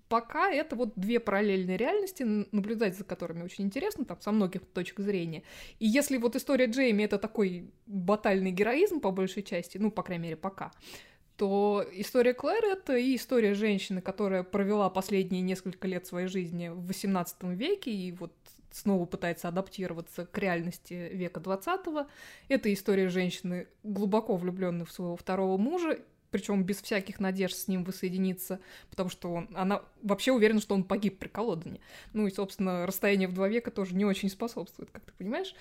пока 0.09 0.51
это 0.51 0.77
вот 0.77 0.92
две 0.96 1.20
параллельные 1.20 1.77
реальности, 1.77 2.22
наблюдать 2.53 2.96
за 2.96 3.05
которыми 3.05 3.42
очень 3.42 3.64
интересно, 3.64 4.05
там, 4.05 4.20
со 4.20 4.33
многих 4.33 4.64
точек 4.66 5.01
зрения. 5.01 5.42
И 5.79 5.87
если 5.87 6.16
вот 6.16 6.37
история 6.37 6.66
Джейми— 6.66 7.03
это 7.05 7.18
такой 7.18 7.70
батальный 7.87 8.51
героизм, 8.51 9.01
по 9.01 9.11
большей 9.11 9.42
части, 9.42 9.79
ну, 9.79 9.90
по 9.90 10.03
крайней 10.03 10.25
мере, 10.25 10.37
пока, 10.37 10.72
то 11.37 11.85
история 11.92 12.35
Клэр— 12.35 12.64
это 12.64 12.96
и 12.96 13.16
история 13.16 13.55
женщины, 13.55 14.01
которая 14.01 14.42
провела 14.42 14.88
последние 14.88 15.42
несколько 15.42 15.87
лет 15.87 16.07
своей 16.07 16.29
жизни 16.29 16.68
в 16.68 16.90
XVIII 16.90 17.55
веке 17.55 17.90
и 17.90 18.12
вот 18.12 18.33
снова 18.72 19.07
пытается 19.07 19.49
адаптироваться 19.49 20.27
к 20.27 20.37
реальности 20.38 21.11
века 21.12 21.40
20 21.40 21.81
Это 22.49 22.72
история 22.72 23.09
женщины, 23.09 23.68
глубоко 23.83 24.37
влюбленной 24.37 24.85
в 24.85 24.92
своего 24.92 25.16
второго 25.16 25.57
мужа, 25.57 25.99
причем 26.37 26.64
без 26.64 26.83
всяких 26.83 27.18
надежд 27.18 27.57
с 27.57 27.68
ним 27.68 27.83
воссоединиться, 27.85 28.61
потому 28.90 29.09
что 29.09 29.33
он, 29.33 29.49
она 29.55 29.83
вообще 30.03 30.33
уверена, 30.33 30.61
что 30.61 30.75
он 30.75 30.85
погиб 30.85 31.18
при 31.18 31.29
Колодане. 31.29 31.81
Ну 32.12 32.27
и, 32.27 32.31
собственно, 32.31 32.87
расстояние 32.87 33.29
в 33.29 33.33
два 33.33 33.49
века 33.49 33.70
тоже 33.70 33.94
не 33.94 34.05
очень 34.05 34.29
способствует, 34.29 34.90
как 34.90 35.05
ты 35.05 35.12
понимаешь. 35.16 35.55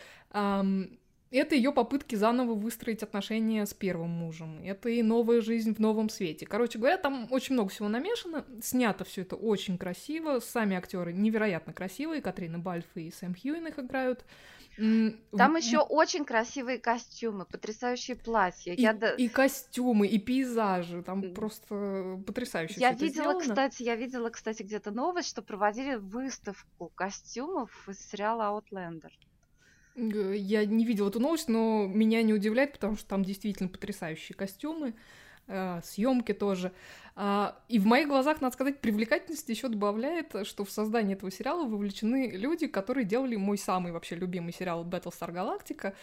Это 1.31 1.55
ее 1.55 1.71
попытки 1.73 2.15
заново 2.15 2.53
выстроить 2.53 3.03
отношения 3.03 3.65
с 3.65 3.73
первым 3.73 4.09
мужем. 4.09 4.61
Это 4.63 4.89
и 4.89 5.01
новая 5.01 5.41
жизнь 5.41 5.73
в 5.73 5.79
новом 5.79 6.09
свете. 6.09 6.45
Короче 6.45 6.77
говоря, 6.77 6.97
там 6.97 7.27
очень 7.31 7.55
много 7.55 7.69
всего 7.69 7.89
намешано. 7.89 8.45
Снято 8.61 9.03
все 9.03 9.21
это 9.23 9.35
очень 9.35 9.77
красиво. 9.77 10.39
Сами 10.39 10.77
актеры 10.77 11.11
невероятно 11.13 11.73
красивые. 11.73 12.21
Катрина 12.21 12.59
Бальф 12.59 12.85
и 12.95 13.11
Сэм 13.11 13.33
Хьюин 13.35 13.67
их 13.67 13.79
играют. 13.79 14.23
Там 14.77 15.55
еще 15.55 15.79
очень 15.79 16.25
красивые 16.25 16.79
костюмы, 16.79 17.45
потрясающие 17.45 18.15
платья. 18.15 18.73
И, 18.73 18.81
я... 18.81 18.91
и 18.91 19.27
костюмы, 19.29 20.07
и 20.07 20.19
пейзажи, 20.19 21.01
там 21.01 21.33
просто 21.33 22.21
потрясающе. 22.25 22.75
Я 22.77 22.91
видела, 22.91 23.39
кстати, 23.39 23.83
я 23.83 23.95
видела, 23.95 24.29
кстати, 24.29 24.63
где-то 24.63 24.91
новость, 24.91 25.29
что 25.29 25.41
проводили 25.41 25.95
выставку 25.95 26.91
костюмов 26.95 27.87
из 27.87 27.99
сериала 27.99 28.59
Outlander. 28.59 29.11
Я 29.95 30.65
не 30.65 30.85
видела 30.85 31.07
эту 31.07 31.21
новость, 31.21 31.47
но 31.47 31.87
меня 31.87 32.21
не 32.21 32.33
удивляет, 32.33 32.73
потому 32.73 32.97
что 32.97 33.07
там 33.07 33.23
действительно 33.23 33.69
потрясающие 33.69 34.35
костюмы, 34.35 34.93
съемки 35.83 36.33
тоже. 36.33 36.71
А, 37.17 37.57
и 37.69 37.79
в 37.79 37.85
моих 37.85 38.09
глазах, 38.09 38.41
надо 38.41 38.53
сказать, 38.53 38.81
привлекательность 38.81 39.47
еще 39.47 39.69
добавляет, 39.69 40.35
что 40.45 40.65
в 40.65 40.71
создании 40.71 41.15
этого 41.15 41.31
сериала 41.31 41.65
вовлечены 41.65 42.31
люди, 42.31 42.67
которые 42.67 43.05
делали 43.05 43.37
мой 43.37 43.57
самый 43.57 43.93
вообще 43.93 44.15
любимый 44.15 44.51
сериал 44.51 44.83
Battlestar 44.83 45.31
Galactica. 45.31 45.93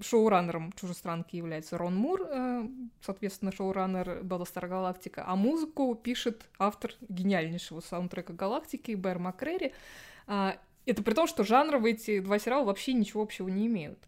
Шоураннером 0.00 0.72
«Чужестранки» 0.72 1.36
является 1.36 1.78
Рон 1.78 1.96
Мур, 1.96 2.20
э, 2.28 2.68
соответственно, 3.00 3.52
шоураннер 3.52 4.20
Battlestar 4.22 4.68
Galactica, 4.68 5.22
а 5.24 5.34
музыку 5.34 5.94
пишет 5.94 6.42
автор 6.58 6.92
гениальнейшего 7.08 7.80
саундтрека 7.80 8.34
«Галактики» 8.34 8.94
Бэр 8.94 9.18
Маккрери. 9.18 9.72
А, 10.26 10.58
это 10.84 11.02
при 11.02 11.14
том, 11.14 11.26
что 11.26 11.44
жанровые 11.44 11.94
эти 11.94 12.18
два 12.18 12.38
сериала 12.38 12.64
вообще 12.64 12.92
ничего 12.92 13.22
общего 13.22 13.48
не 13.48 13.66
имеют. 13.66 13.98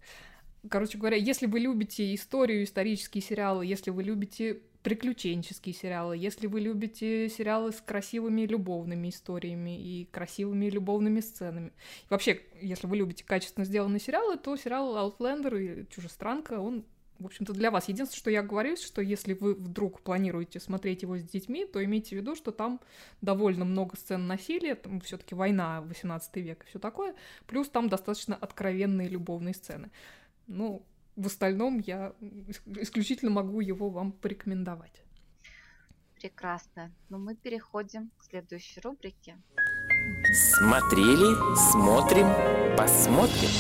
Короче 0.71 0.99
говоря, 0.99 1.17
если 1.17 1.47
вы 1.47 1.61
любите 1.61 2.15
историю, 2.15 2.65
исторические 2.65 3.23
сериалы, 3.23 3.67
если 3.67 3.91
вы 3.91 4.03
любите 4.03 4.61
приключенческие 4.83 5.75
сериалы, 5.75 6.17
если 6.17 6.47
вы 6.47 6.61
любите 6.61 7.31
сериалы 7.31 7.73
с 7.73 7.81
красивыми 7.81 8.43
любовными 8.43 9.09
историями 9.09 9.83
и 9.83 10.05
красивыми 10.05 10.67
любовными 10.67 11.21
сценами. 11.21 11.69
И 12.03 12.07
вообще, 12.11 12.43
если 12.61 12.87
вы 12.87 12.99
любите 12.99 13.25
качественно 13.25 13.65
сделанные 13.65 13.99
сериалы, 13.99 14.37
то 14.37 14.55
сериал 14.57 14.95
Outlander 14.97 15.59
и 15.59 15.89
Чужестранка, 15.91 16.61
он 16.61 16.85
в 17.19 17.27
общем-то, 17.27 17.53
для 17.53 17.71
вас. 17.71 17.89
Единственное, 17.89 18.19
что 18.19 18.31
я 18.31 18.43
говорю, 18.43 18.77
что 18.77 19.01
если 19.01 19.35
вы 19.35 19.55
вдруг 19.55 20.01
планируете 20.01 20.61
смотреть 20.61 21.03
его 21.03 21.17
с 21.17 21.23
детьми, 21.23 21.65
то 21.65 21.83
имейте 21.83 22.17
в 22.17 22.19
виду, 22.19 22.35
что 22.35 22.51
там 22.51 22.81
довольно 23.23 23.65
много 23.65 23.97
сцен 23.97 24.27
насилия, 24.27 24.75
там 24.75 25.01
все 25.01 25.17
таки 25.17 25.35
война, 25.35 25.81
18 25.83 26.37
век 26.37 26.65
и 26.65 26.69
все 26.69 26.79
такое, 26.79 27.15
плюс 27.47 27.69
там 27.69 27.89
достаточно 27.89 28.35
откровенные 28.35 29.09
любовные 29.09 29.55
сцены. 29.55 29.91
Ну, 30.47 30.85
в 31.17 31.27
остальном 31.27 31.79
я 31.81 32.15
исключительно 32.77 33.31
могу 33.31 33.61
его 33.61 33.89
вам 33.91 34.13
порекомендовать. 34.13 35.03
Прекрасно. 36.17 36.93
Но 37.09 37.19
мы 37.19 37.35
переходим 37.35 38.11
к 38.19 38.25
следующей 38.25 38.81
рубрике. 38.81 39.37
Смотрели, 40.33 41.35
смотрим, 41.71 42.27
посмотрим. 42.77 43.51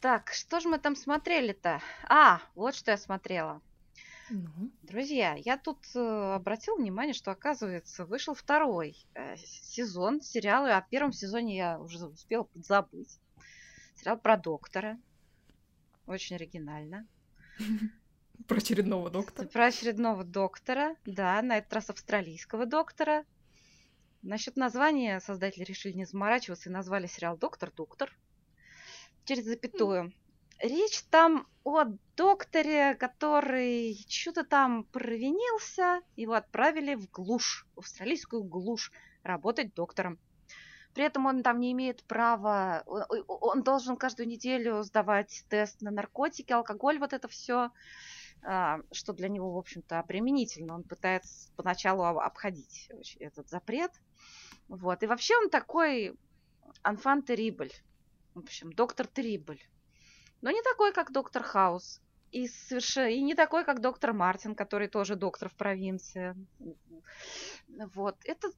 Так, 0.00 0.32
что 0.32 0.60
же 0.60 0.68
мы 0.68 0.78
там 0.78 0.96
смотрели-то? 0.96 1.80
А, 2.08 2.40
вот 2.54 2.74
что 2.74 2.90
я 2.90 2.96
смотрела. 2.96 3.60
Ну. 4.34 4.70
Друзья, 4.82 5.34
я 5.34 5.58
тут 5.58 5.78
э, 5.94 5.98
обратил 6.34 6.76
внимание, 6.76 7.12
что, 7.12 7.30
оказывается, 7.30 8.06
вышел 8.06 8.32
второй 8.32 8.96
э, 9.12 9.36
сезон 9.36 10.22
сериала. 10.22 10.74
О 10.74 10.80
первом 10.80 11.12
сезоне 11.12 11.54
я 11.58 11.78
уже 11.78 12.06
успела 12.06 12.48
забыть. 12.54 13.20
Сериал 13.94 14.18
про 14.18 14.38
доктора. 14.38 14.98
Очень 16.06 16.36
оригинально. 16.36 17.06
Про 18.48 18.56
очередного 18.56 19.10
доктора. 19.10 19.46
Про 19.46 19.66
очередного 19.66 20.24
доктора, 20.24 20.96
да, 21.04 21.40
на 21.42 21.58
этот 21.58 21.72
раз 21.74 21.90
австралийского 21.90 22.64
доктора. 22.64 23.24
Насчет 24.22 24.56
названия 24.56 25.20
создатели 25.20 25.62
решили 25.62 25.92
не 25.92 26.06
заморачиваться 26.06 26.70
и 26.70 26.72
назвали 26.72 27.06
сериал 27.06 27.36
«Доктор-доктор» 27.36 28.10
через 29.26 29.44
запятую. 29.44 30.12
Речь 30.62 31.02
там 31.10 31.48
о 31.64 31.84
докторе, 32.16 32.94
который 32.94 33.98
что-то 34.08 34.44
там 34.44 34.84
провинился, 34.84 36.02
его 36.14 36.34
отправили 36.34 36.94
в 36.94 37.10
глушь, 37.10 37.66
в 37.74 37.80
австралийскую 37.80 38.44
глушь, 38.44 38.92
работать 39.24 39.74
доктором. 39.74 40.20
При 40.94 41.02
этом 41.02 41.26
он 41.26 41.42
там 41.42 41.58
не 41.58 41.72
имеет 41.72 42.04
права, 42.04 42.84
он 42.86 43.64
должен 43.64 43.96
каждую 43.96 44.28
неделю 44.28 44.84
сдавать 44.84 45.44
тест 45.48 45.82
на 45.82 45.90
наркотики, 45.90 46.52
алкоголь, 46.52 47.00
вот 47.00 47.12
это 47.12 47.26
все. 47.26 47.72
а, 48.44 48.80
что 48.90 49.12
для 49.12 49.28
него, 49.28 49.52
в 49.52 49.58
общем-то, 49.58 49.98
обременительно. 49.98 50.74
Он 50.74 50.82
пытается 50.82 51.50
поначалу 51.56 52.04
обходить 52.04 52.88
этот 53.18 53.48
запрет. 53.48 53.92
Вот. 54.68 55.02
И 55.02 55.06
вообще 55.06 55.36
он 55.36 55.50
такой 55.50 56.14
анфан 56.82 57.22
Терибль. 57.22 57.72
В 58.34 58.40
общем, 58.40 58.72
доктор 58.72 59.06
Терибль. 59.06 59.60
Но 60.42 60.50
не 60.50 60.60
такой, 60.62 60.92
как 60.92 61.12
доктор 61.12 61.42
Хаус. 61.42 62.00
И, 62.32 62.48
совершенно, 62.48 63.08
и 63.08 63.22
не 63.22 63.34
такой, 63.34 63.64
как 63.64 63.80
доктор 63.80 64.12
Мартин, 64.12 64.54
который 64.54 64.88
тоже 64.88 65.16
доктор 65.16 65.48
в 65.48 65.54
провинции. 65.54 66.34
Вот. 67.94 68.16
Это 68.24 68.50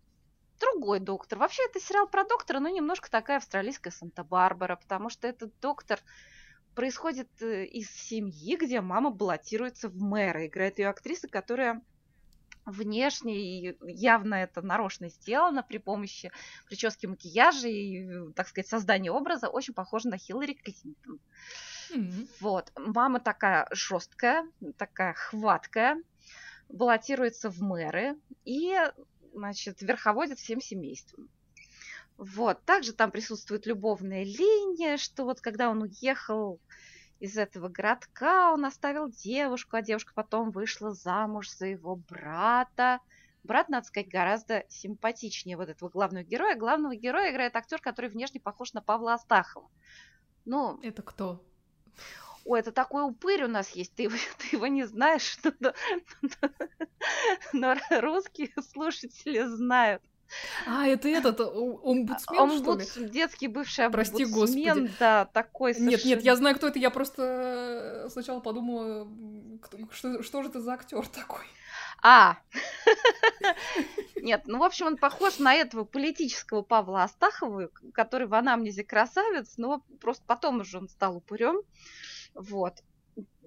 другой 0.60 1.00
доктор. 1.00 1.38
Вообще, 1.38 1.62
это 1.68 1.80
сериал 1.80 2.08
про 2.08 2.24
доктора, 2.24 2.60
но 2.60 2.68
немножко 2.68 3.10
такая 3.10 3.38
австралийская 3.38 3.92
Санта-Барбара, 3.92 4.76
потому 4.76 5.10
что 5.10 5.28
этот 5.28 5.52
доктор 5.60 6.00
происходит 6.74 7.28
э, 7.42 7.64
из 7.66 7.90
семьи, 7.90 8.56
где 8.56 8.80
мама 8.80 9.10
баллотируется 9.10 9.88
в 9.88 9.96
мэра. 9.96 10.46
Играет 10.46 10.78
ее 10.78 10.88
актриса, 10.88 11.28
которая 11.28 11.82
внешне 12.64 13.76
явно 13.82 14.34
это 14.36 14.62
нарочно 14.62 15.08
сделано 15.08 15.62
при 15.62 15.78
помощи 15.78 16.32
прически, 16.66 17.06
макияжа 17.06 17.68
и, 17.68 18.32
так 18.32 18.48
сказать, 18.48 18.68
создания 18.68 19.10
образа, 19.10 19.48
очень 19.48 19.74
похожа 19.74 20.08
на 20.08 20.16
Хиллари 20.16 20.54
Клинтон. 20.54 21.20
Mm-hmm. 21.90 22.28
Вот. 22.40 22.72
Мама 22.76 23.20
такая 23.20 23.66
жесткая, 23.70 24.46
такая 24.76 25.14
хваткая, 25.14 26.02
баллотируется 26.68 27.50
в 27.50 27.60
мэры 27.60 28.16
и, 28.44 28.76
значит, 29.32 29.82
верховодит 29.82 30.38
всем 30.38 30.60
семейством. 30.60 31.28
Вот. 32.16 32.62
Также 32.64 32.92
там 32.92 33.10
присутствует 33.10 33.66
любовная 33.66 34.24
линия, 34.24 34.96
что 34.96 35.24
вот 35.24 35.40
когда 35.40 35.70
он 35.70 35.82
уехал 35.82 36.60
из 37.20 37.36
этого 37.36 37.68
городка, 37.68 38.52
он 38.52 38.64
оставил 38.64 39.08
девушку, 39.08 39.76
а 39.76 39.82
девушка 39.82 40.12
потом 40.14 40.50
вышла 40.50 40.92
замуж 40.92 41.50
за 41.50 41.66
его 41.66 41.96
брата. 41.96 43.00
Брат, 43.44 43.68
надо 43.68 43.86
сказать, 43.86 44.08
гораздо 44.08 44.64
симпатичнее 44.68 45.56
вот 45.56 45.68
этого 45.68 45.90
главного 45.90 46.24
героя. 46.24 46.56
Главного 46.56 46.96
героя 46.96 47.30
играет 47.30 47.56
актер, 47.56 47.80
который 47.80 48.10
внешне 48.10 48.40
похож 48.40 48.72
на 48.72 48.80
Павла 48.80 49.14
Астахова. 49.14 49.70
Ну, 50.44 50.80
это 50.82 51.02
кто? 51.02 51.44
Ой, 52.44 52.60
это 52.60 52.72
такой 52.72 53.04
упырь 53.04 53.44
у 53.44 53.48
нас 53.48 53.70
есть, 53.70 53.94
ты 53.94 54.04
его, 54.04 54.16
ты 54.38 54.56
его 54.56 54.66
не 54.66 54.84
знаешь, 54.84 55.38
но, 55.60 55.72
но, 57.52 57.74
но 57.74 58.00
русские 58.00 58.52
слушатели 58.72 59.42
знают. 59.42 60.02
А, 60.66 60.86
это 60.86 61.08
этот 61.08 61.40
омбудсмен, 61.40 62.40
Омбудс... 62.40 62.90
что 62.90 63.00
ли? 63.00 63.08
Детский 63.08 63.46
бывший 63.46 63.88
Прости, 63.90 64.24
господи. 64.24 64.90
да, 64.98 65.26
такой 65.26 65.74
совершенно... 65.74 65.96
Нет, 65.96 66.04
нет, 66.04 66.24
я 66.24 66.36
знаю, 66.36 66.56
кто 66.56 66.68
это, 66.68 66.78
я 66.78 66.90
просто 66.90 68.08
сначала 68.10 68.40
подумала, 68.40 69.06
что, 69.92 70.22
что 70.22 70.42
же 70.42 70.48
это 70.48 70.60
за 70.60 70.72
актер 70.72 71.06
такой? 71.06 71.44
А, 72.06 72.36
нет, 74.16 74.42
ну, 74.44 74.58
в 74.58 74.62
общем, 74.62 74.88
он 74.88 74.98
похож 74.98 75.38
на 75.38 75.54
этого 75.54 75.84
политического 75.84 76.60
Павла 76.60 77.04
Астахова, 77.04 77.70
который 77.94 78.26
в 78.26 78.34
анамнезе 78.34 78.84
красавец, 78.84 79.54
но 79.56 79.82
просто 80.02 80.22
потом 80.26 80.60
уже 80.60 80.76
он 80.76 80.90
стал 80.90 81.16
упырем. 81.16 81.62
Вот. 82.34 82.82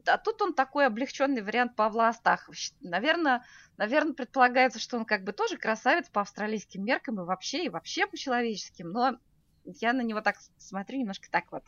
А 0.08 0.18
тут 0.18 0.42
он 0.42 0.56
такой 0.56 0.88
облегченный 0.88 1.44
вариант 1.44 1.76
Павла 1.76 2.08
Астахова. 2.08 2.56
Наверное, 2.82 3.46
наверное, 3.78 4.16
предполагается, 4.16 4.80
что 4.80 4.98
он 4.98 5.06
как 5.06 5.24
бы 5.24 5.34
тоже 5.34 5.58
красавец 5.58 6.10
по 6.10 6.22
австралийским 6.22 6.84
меркам 6.84 7.22
и 7.22 7.26
вообще, 7.26 7.66
и 7.66 7.70
вообще 7.70 8.08
по 8.08 8.18
человеческим, 8.18 8.90
но 8.90 9.20
я 9.66 9.94
на 9.94 10.02
него 10.02 10.22
так 10.22 10.38
смотрю 10.58 10.98
немножко 10.98 11.30
так 11.30 11.52
вот, 11.52 11.64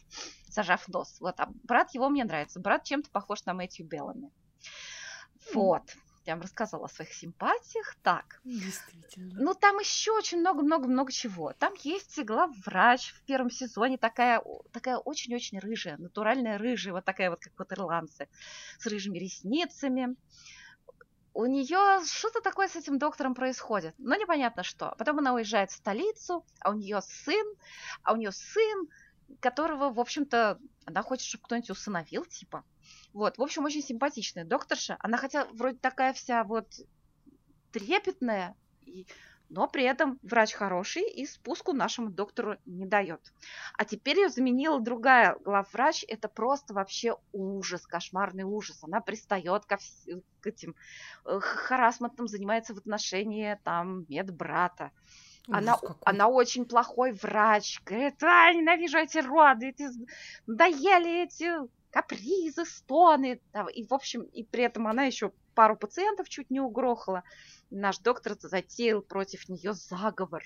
зажав 0.48 0.88
нос. 0.88 1.18
Вот, 1.20 1.40
а 1.40 1.50
брат 1.66 1.94
его 1.94 2.10
мне 2.10 2.24
нравится. 2.24 2.60
Брат 2.60 2.84
чем-то 2.84 3.12
похож 3.12 3.46
на 3.46 3.54
Мэтью 3.54 3.86
Беллами. 3.86 4.32
Вот. 5.54 5.84
Mm 5.84 6.09
я 6.30 6.36
вам 6.36 6.44
рассказала 6.44 6.86
о 6.86 6.90
своих 6.90 7.12
симпатиях. 7.12 7.96
Так. 8.04 8.40
Действительно. 8.44 9.34
Ну, 9.40 9.54
там 9.56 9.80
еще 9.80 10.12
очень 10.12 10.40
много-много-много 10.40 11.12
чего. 11.12 11.54
Там 11.54 11.74
есть 11.84 12.24
главврач 12.24 13.14
в 13.14 13.24
первом 13.24 13.50
сезоне, 13.50 13.98
такая, 13.98 14.44
такая 14.72 14.98
очень-очень 14.98 15.60
рыжая, 15.60 15.98
натуральная 15.98 16.60
рыжая, 16.60 16.94
вот 16.94 17.06
такая 17.06 17.32
вот, 17.32 17.40
как 17.40 17.54
вот 17.58 17.74
ирландцы, 17.74 18.30
с 18.78 18.86
рыжими 18.86 19.18
ресницами. 19.18 20.16
У 21.34 21.46
нее 21.46 22.04
что-то 22.06 22.42
такое 22.42 22.68
с 22.68 22.76
этим 22.76 23.00
доктором 23.00 23.34
происходит, 23.34 23.96
но 23.98 24.16
непонятно 24.16 24.64
что. 24.64 24.94
Потом 24.98 25.20
она 25.20 25.34
уезжает 25.34 25.72
в 25.72 25.76
столицу, 25.76 26.46
а 26.60 26.70
у 26.70 26.74
нее 26.74 27.02
сын, 27.02 27.56
а 28.04 28.14
у 28.14 28.18
нее 28.18 28.32
сын, 28.32 28.88
которого, 29.40 29.92
в 29.92 30.00
общем-то, 30.00 30.60
она 30.86 31.02
хочет, 31.02 31.26
чтобы 31.26 31.46
кто-нибудь 31.46 31.70
усыновил, 31.72 32.26
типа. 32.26 32.64
Вот, 33.14 33.38
в 33.38 33.42
общем, 33.42 33.66
очень 33.66 33.82
симпатичная 33.82 34.46
докторша. 34.46 34.98
Она 35.00 35.18
хотя 35.18 35.46
вроде 35.46 35.78
такая 35.78 36.14
вся 36.14 36.44
вот 36.44 36.68
трепетная, 37.72 38.56
и... 38.86 39.08
но 39.50 39.68
при 39.68 39.84
этом 39.84 40.20
врач 40.22 40.54
хороший 40.54 41.10
и 41.10 41.26
спуску 41.26 41.74
нашему 41.74 42.10
доктору 42.10 42.58
не 42.66 42.86
дает. 42.86 43.22
А 43.78 43.86
теперь 43.86 44.20
ее 44.20 44.30
заменила 44.30 44.80
другая 44.80 45.36
главврач. 45.44 46.06
Это 46.08 46.30
просто 46.30 46.74
вообще 46.74 47.16
ужас, 47.32 47.86
кошмарный 47.88 48.44
ужас. 48.44 48.84
Она 48.84 49.02
пристает 49.02 49.66
ко 49.66 49.78
вс... 49.78 50.08
к 50.42 50.48
этим 50.48 50.76
э, 51.26 51.40
харасментам, 51.40 52.28
занимается 52.28 52.74
в 52.74 52.78
отношении 52.78 53.60
там 53.64 54.06
медбрата. 54.08 54.92
Она, 55.52 55.80
она 56.06 56.28
очень 56.28 56.66
плохой 56.66 57.12
врач. 57.12 57.82
Говорит, 57.84 58.22
а, 58.24 58.54
ненавижу 58.54 59.00
эти 59.00 59.18
роды, 59.18 59.70
эти, 59.70 59.90
надоели 60.46 61.24
эти 61.24 61.68
капризы, 61.92 62.66
стоны. 62.66 63.42
И, 63.74 63.86
в 63.86 63.94
общем, 63.94 64.24
и 64.24 64.44
при 64.44 64.64
этом 64.64 64.88
она 64.88 65.06
еще 65.06 65.32
пару 65.56 65.76
пациентов 65.76 66.30
чуть 66.30 66.50
не 66.50 66.60
угрохала. 66.60 67.24
Наш 67.70 68.00
доктор 68.00 68.36
затеял 68.40 69.02
против 69.02 69.50
нее 69.50 69.74
заговор. 69.74 70.44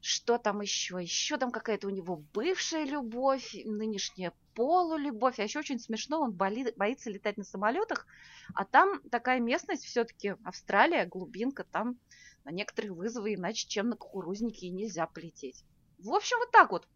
Что 0.00 0.36
там 0.36 0.60
еще? 0.62 0.98
Еще 1.00 1.36
там 1.38 1.52
какая-то 1.52 1.86
у 1.86 1.90
него 1.90 2.24
бывшая 2.34 2.84
любовь, 2.84 3.54
нынешняя 3.64 4.32
полулюбовь. 4.54 5.38
А 5.38 5.44
еще 5.44 5.60
очень 5.60 5.78
смешно, 5.78 6.20
он 6.20 6.32
боли, 6.32 6.72
боится 6.76 7.08
летать 7.08 7.36
на 7.36 7.44
самолетах. 7.44 8.06
А 8.54 8.64
там 8.64 9.00
такая 9.10 9.38
местность 9.38 9.84
все-таки 9.84 10.34
Австралия, 10.44 11.06
глубинка, 11.06 11.62
там 11.62 11.98
на 12.44 12.50
некоторые 12.50 12.92
вызовы, 12.92 13.34
иначе 13.34 13.68
чем 13.68 13.90
на 13.90 13.96
кукурузнике 13.96 14.70
нельзя 14.70 15.06
полететь. 15.06 15.64
В 15.98 16.12
общем, 16.12 16.38
вот 16.38 16.50
так 16.50 16.72
вот. 16.72 16.88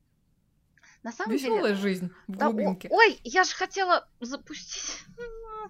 На 1.07 1.13
самом 1.13 1.35
Веселая 1.35 1.63
деле... 1.63 1.75
жизнь 1.77 2.11
в 2.27 2.37
да, 2.37 2.51
глубинке. 2.51 2.89
ой, 2.91 3.21
я 3.23 3.45
же 3.45 3.55
хотела 3.55 4.09
запустить. 4.19 5.05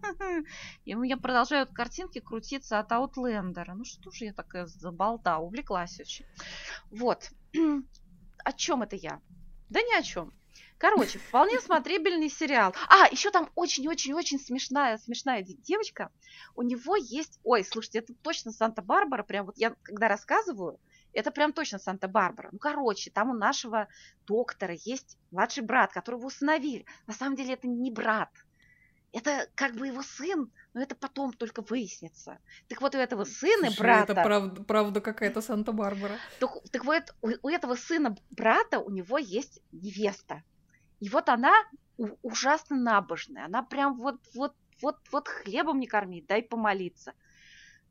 И 0.87 0.95
у 0.95 1.01
меня 1.01 1.19
продолжают 1.19 1.75
картинки 1.75 2.21
крутиться 2.21 2.79
от 2.79 2.91
Аутлендера. 2.91 3.75
Ну 3.75 3.85
что 3.85 4.11
же 4.11 4.25
я 4.25 4.33
такая 4.33 4.65
забалда, 4.65 5.37
увлеклась 5.37 6.01
очень. 6.01 6.25
Вот. 6.91 7.29
О 8.45 8.53
чем 8.55 8.83
это 8.83 8.97
я? 8.97 9.21
Да 9.69 9.83
ни 9.83 9.95
о 9.95 10.03
чем. 10.03 10.33
Короче, 10.79 11.19
вполне 11.19 11.61
смотрибельный 11.61 12.31
сериал. 12.31 12.75
А, 12.89 13.07
еще 13.11 13.31
там 13.31 13.51
очень-очень-очень 13.57 14.39
смешная, 14.39 14.97
смешная 14.97 15.43
девочка. 15.43 16.11
У 16.55 16.63
него 16.63 16.97
есть... 16.97 17.41
Ой, 17.45 17.63
слушайте, 17.63 17.99
это 17.99 18.15
точно 18.15 18.53
Санта-Барбара. 18.53 19.23
Прям 19.23 19.45
вот 19.45 19.59
я, 19.59 19.75
когда 19.83 20.09
рассказываю, 20.09 20.81
это 21.17 21.31
прям 21.31 21.53
точно 21.53 21.79
Санта-Барбара. 21.79 22.51
Ну, 22.53 22.59
короче, 22.59 23.11
там 23.11 23.31
у 23.31 23.35
нашего 23.35 23.89
доктора 24.27 24.75
есть 24.85 25.17
младший 25.31 25.65
брат, 25.65 25.93
которого 25.93 26.27
усыновили. 26.27 26.85
На 27.07 27.15
самом 27.15 27.37
деле 27.37 27.55
это 27.55 27.67
не 27.67 27.91
брат. 27.91 28.31
Это 29.13 29.49
как 29.55 29.75
бы 29.77 29.87
его 29.87 30.03
сын, 30.03 30.53
но 30.75 30.83
это 30.83 30.95
потом 30.95 31.33
только 31.33 31.63
выяснится. 31.63 32.39
Так 32.69 32.83
вот, 32.83 32.95
у 32.95 32.99
этого 32.99 33.25
сына 33.25 33.69
Слушай, 33.69 33.81
брата... 33.81 34.13
Это 34.13 34.23
правда, 34.23 34.63
правда 34.63 35.01
какая-то 35.01 35.41
Санта-Барбара. 35.41 36.19
Так, 36.39 36.51
так 36.71 36.85
вот, 36.85 37.15
у, 37.23 37.31
у 37.43 37.49
этого 37.49 37.77
сына 37.77 38.15
брата 38.31 38.79
у 38.79 38.91
него 38.91 39.17
есть 39.17 39.63
невеста. 39.73 40.43
И 41.01 41.09
вот 41.09 41.31
она 41.31 41.53
ужасно 42.23 42.77
набожная. 42.77 43.47
Она 43.47 43.63
прям 43.63 43.97
вот, 43.97 44.21
вот, 44.35 44.55
вот, 44.83 44.99
вот 45.11 45.29
хлебом 45.29 45.81
не 45.81 45.87
кормит, 45.87 46.27
дай 46.27 46.43
помолиться 46.43 47.15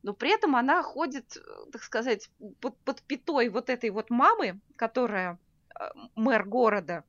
но 0.05 0.13
при 0.13 0.31
этом 0.31 0.55
она 0.55 0.83
ходит, 0.83 1.35
э, 1.35 1.41
так 1.71 1.81
сказать, 1.81 2.29
под, 2.61 2.77
под 2.81 3.01
пятой 3.01 3.49
вот 3.49 3.71
этой 3.71 3.89
вот 3.89 4.11
мамы, 4.11 4.59
которая 4.75 5.39
э, 5.73 5.83
мэр 6.15 6.43
города, 6.45 7.03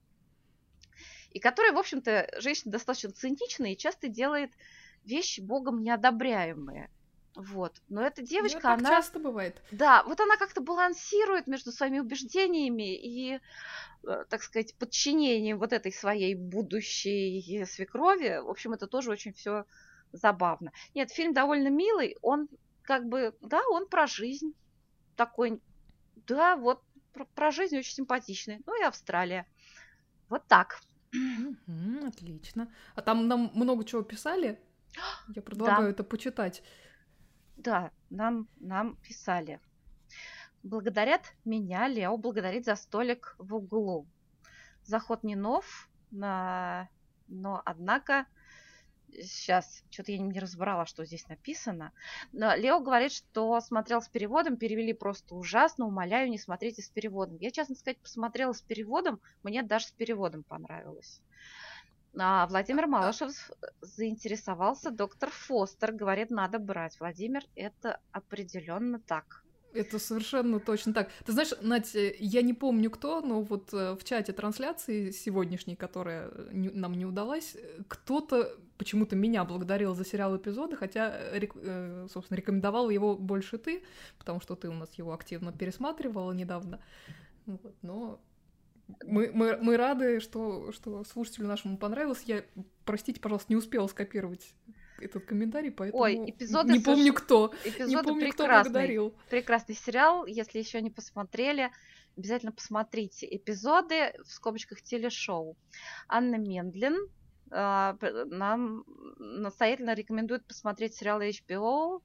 и 1.30 1.38
которая, 1.38 1.74
в 1.74 1.78
общем-то, 1.78 2.26
женщина 2.38 2.72
достаточно 2.72 3.10
циничная 3.10 3.72
и 3.72 3.76
часто 3.76 4.08
делает 4.08 4.50
вещи 5.04 5.42
богом 5.42 5.82
неодобряемые. 5.82 6.88
Вот. 7.34 7.82
Но 7.90 8.00
эта 8.00 8.22
ну, 8.22 8.28
девочка, 8.28 8.60
ну, 8.62 8.72
она... 8.72 8.88
часто 8.88 9.18
бывает. 9.18 9.60
Да, 9.70 10.02
вот 10.04 10.18
она 10.18 10.38
как-то 10.38 10.62
балансирует 10.62 11.46
между 11.46 11.72
своими 11.72 11.98
убеждениями 11.98 12.96
и, 12.96 13.40
э, 14.08 14.24
так 14.30 14.42
сказать, 14.42 14.74
подчинением 14.76 15.58
вот 15.58 15.74
этой 15.74 15.92
своей 15.92 16.34
будущей 16.34 17.62
свекрови. 17.66 18.40
В 18.42 18.48
общем, 18.48 18.72
это 18.72 18.86
тоже 18.86 19.10
очень 19.10 19.34
все 19.34 19.66
забавно. 20.12 20.72
Нет, 20.94 21.10
фильм 21.10 21.34
довольно 21.34 21.68
милый. 21.68 22.16
Он 22.22 22.48
как 22.86 23.06
бы, 23.08 23.36
да, 23.40 23.60
он 23.70 23.88
про 23.88 24.06
жизнь 24.06 24.54
такой, 25.16 25.60
да, 26.26 26.56
вот 26.56 26.82
про, 27.12 27.24
про 27.24 27.50
жизнь 27.50 27.76
очень 27.76 27.94
симпатичный. 27.94 28.62
Ну 28.64 28.80
и 28.80 28.84
Австралия. 28.84 29.46
Вот 30.28 30.46
так. 30.46 30.80
отлично. 32.06 32.72
А 32.94 33.02
там 33.02 33.26
нам 33.28 33.50
много 33.54 33.84
чего 33.84 34.02
писали? 34.02 34.58
Я 35.28 35.42
предлагаю 35.42 35.84
да. 35.84 35.90
это 35.90 36.04
почитать. 36.04 36.62
Да, 37.56 37.90
нам, 38.10 38.48
нам 38.60 38.96
писали. 38.96 39.60
Благодарят 40.62 41.34
меня, 41.44 41.88
Лео 41.88 42.16
благодарит 42.16 42.64
за 42.64 42.76
столик 42.76 43.34
в 43.38 43.54
углу. 43.54 44.06
Заход 44.84 45.24
не 45.24 45.34
нов, 45.36 45.88
но, 46.10 46.88
но 47.28 47.62
однако 47.64 48.26
сейчас, 49.22 49.82
что-то 49.90 50.12
я 50.12 50.18
не 50.18 50.38
разобрала, 50.38 50.86
что 50.86 51.04
здесь 51.04 51.28
написано. 51.28 51.92
Но 52.32 52.54
Лео 52.54 52.80
говорит, 52.80 53.12
что 53.12 53.60
смотрел 53.60 54.02
с 54.02 54.08
переводом, 54.08 54.56
перевели 54.56 54.92
просто 54.92 55.34
ужасно, 55.34 55.86
умоляю, 55.86 56.30
не 56.30 56.38
смотрите 56.38 56.82
с 56.82 56.88
переводом. 56.88 57.38
Я, 57.40 57.50
честно 57.50 57.74
сказать, 57.74 57.98
посмотрела 57.98 58.52
с 58.52 58.60
переводом, 58.60 59.20
мне 59.42 59.62
даже 59.62 59.86
с 59.86 59.92
переводом 59.92 60.42
понравилось. 60.42 61.20
А 62.18 62.46
Владимир 62.46 62.86
Малышев 62.86 63.50
заинтересовался, 63.82 64.90
доктор 64.90 65.30
Фостер 65.30 65.92
говорит, 65.92 66.30
надо 66.30 66.58
брать. 66.58 66.98
Владимир, 66.98 67.42
это 67.54 68.00
определенно 68.12 68.98
так. 68.98 69.44
Это 69.74 69.98
совершенно 69.98 70.58
точно 70.58 70.94
так. 70.94 71.10
Ты 71.26 71.32
знаешь, 71.32 71.52
Надь, 71.60 71.94
э, 71.94 72.16
я 72.18 72.40
не 72.40 72.54
помню 72.54 72.90
кто, 72.90 73.20
но 73.20 73.42
вот 73.42 73.74
э, 73.74 73.92
в 73.92 74.04
чате 74.04 74.32
трансляции 74.32 75.10
сегодняшней, 75.10 75.76
которая 75.76 76.30
нам 76.50 76.94
не 76.94 77.04
удалась, 77.04 77.56
кто-то 77.86 78.56
почему-то 78.78 79.16
меня 79.16 79.44
благодарил 79.44 79.94
за 79.94 80.04
сериал 80.04 80.36
эпизоды, 80.36 80.76
хотя, 80.76 81.12
э, 81.12 82.06
собственно, 82.12 82.36
рекомендовал 82.36 82.90
его 82.90 83.16
больше 83.16 83.58
ты, 83.58 83.82
потому 84.18 84.40
что 84.40 84.54
ты 84.54 84.68
у 84.68 84.74
нас 84.74 84.92
его 84.94 85.12
активно 85.12 85.52
пересматривала 85.52 86.32
недавно. 86.32 86.80
Вот, 87.46 87.74
но 87.82 88.20
мы, 89.04 89.30
мы, 89.32 89.56
мы 89.56 89.76
рады, 89.76 90.20
что, 90.20 90.72
что 90.72 91.04
слушателю 91.04 91.48
нашему 91.48 91.76
понравилось. 91.76 92.22
Я, 92.24 92.44
простите, 92.84 93.20
пожалуйста, 93.20 93.52
не 93.52 93.56
успела 93.56 93.86
скопировать 93.86 94.54
этот 95.00 95.24
комментарий, 95.26 95.70
поэтому 95.70 96.02
Ой, 96.02 96.30
эпизоды 96.30 96.72
не 96.72 96.80
помню 96.80 97.12
кто. 97.12 97.52
Эпизоды 97.64 97.90
не 97.90 98.02
помню, 98.02 98.32
кто 98.32 98.46
благодарил. 98.46 99.14
Прекрасный 99.28 99.74
сериал, 99.74 100.26
если 100.26 100.58
еще 100.58 100.80
не 100.80 100.90
посмотрели, 100.90 101.70
обязательно 102.16 102.52
посмотрите 102.52 103.26
эпизоды 103.30 104.14
в 104.24 104.30
скобочках 104.30 104.80
телешоу. 104.82 105.56
Анна 106.08 106.36
Мендлин 106.36 106.94
э, 106.94 107.25
нам 107.50 108.84
настоятельно 109.18 109.94
рекомендует 109.94 110.44
посмотреть 110.46 110.94
сериал 110.94 111.20
HBO. 111.20 112.02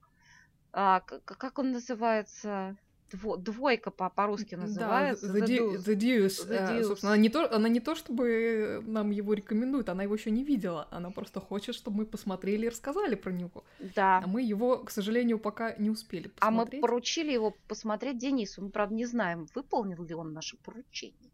А, 0.72 1.00
как 1.00 1.58
он 1.58 1.72
называется? 1.72 2.76
дво, 3.12 3.36
двойка 3.36 3.90
по- 3.90 4.10
по-русски 4.10 4.54
называется. 4.54 5.32
Да, 5.32 5.38
The, 5.38 5.46
the, 5.46 5.76
the 5.76 5.96
Deuce. 5.96 6.48
The 6.48 6.68
Deuce. 6.68 6.84
Собственно, 6.84 7.12
она 7.12 7.22
не, 7.22 7.28
то, 7.28 7.54
она 7.54 7.68
не 7.68 7.80
то, 7.80 7.94
чтобы 7.94 8.82
нам 8.86 9.10
его 9.10 9.34
рекомендует, 9.34 9.88
она 9.88 10.02
его 10.02 10.14
еще 10.14 10.30
не 10.30 10.44
видела. 10.44 10.88
Она 10.90 11.10
просто 11.10 11.40
хочет, 11.40 11.74
чтобы 11.74 11.98
мы 11.98 12.06
посмотрели 12.06 12.66
и 12.66 12.68
рассказали 12.68 13.14
про 13.14 13.30
него. 13.30 13.64
Да. 13.94 14.22
А 14.24 14.26
мы 14.26 14.42
его, 14.42 14.78
к 14.78 14.90
сожалению, 14.90 15.38
пока 15.38 15.74
не 15.78 15.90
успели 15.90 16.28
посмотреть. 16.28 16.74
А 16.74 16.76
мы 16.76 16.80
поручили 16.80 17.32
его 17.32 17.54
посмотреть 17.68 18.18
Денису. 18.18 18.62
Мы, 18.62 18.70
правда, 18.70 18.94
не 18.94 19.06
знаем, 19.06 19.46
выполнил 19.54 20.02
ли 20.04 20.14
он 20.14 20.32
наше 20.32 20.56
поручение. 20.58 21.31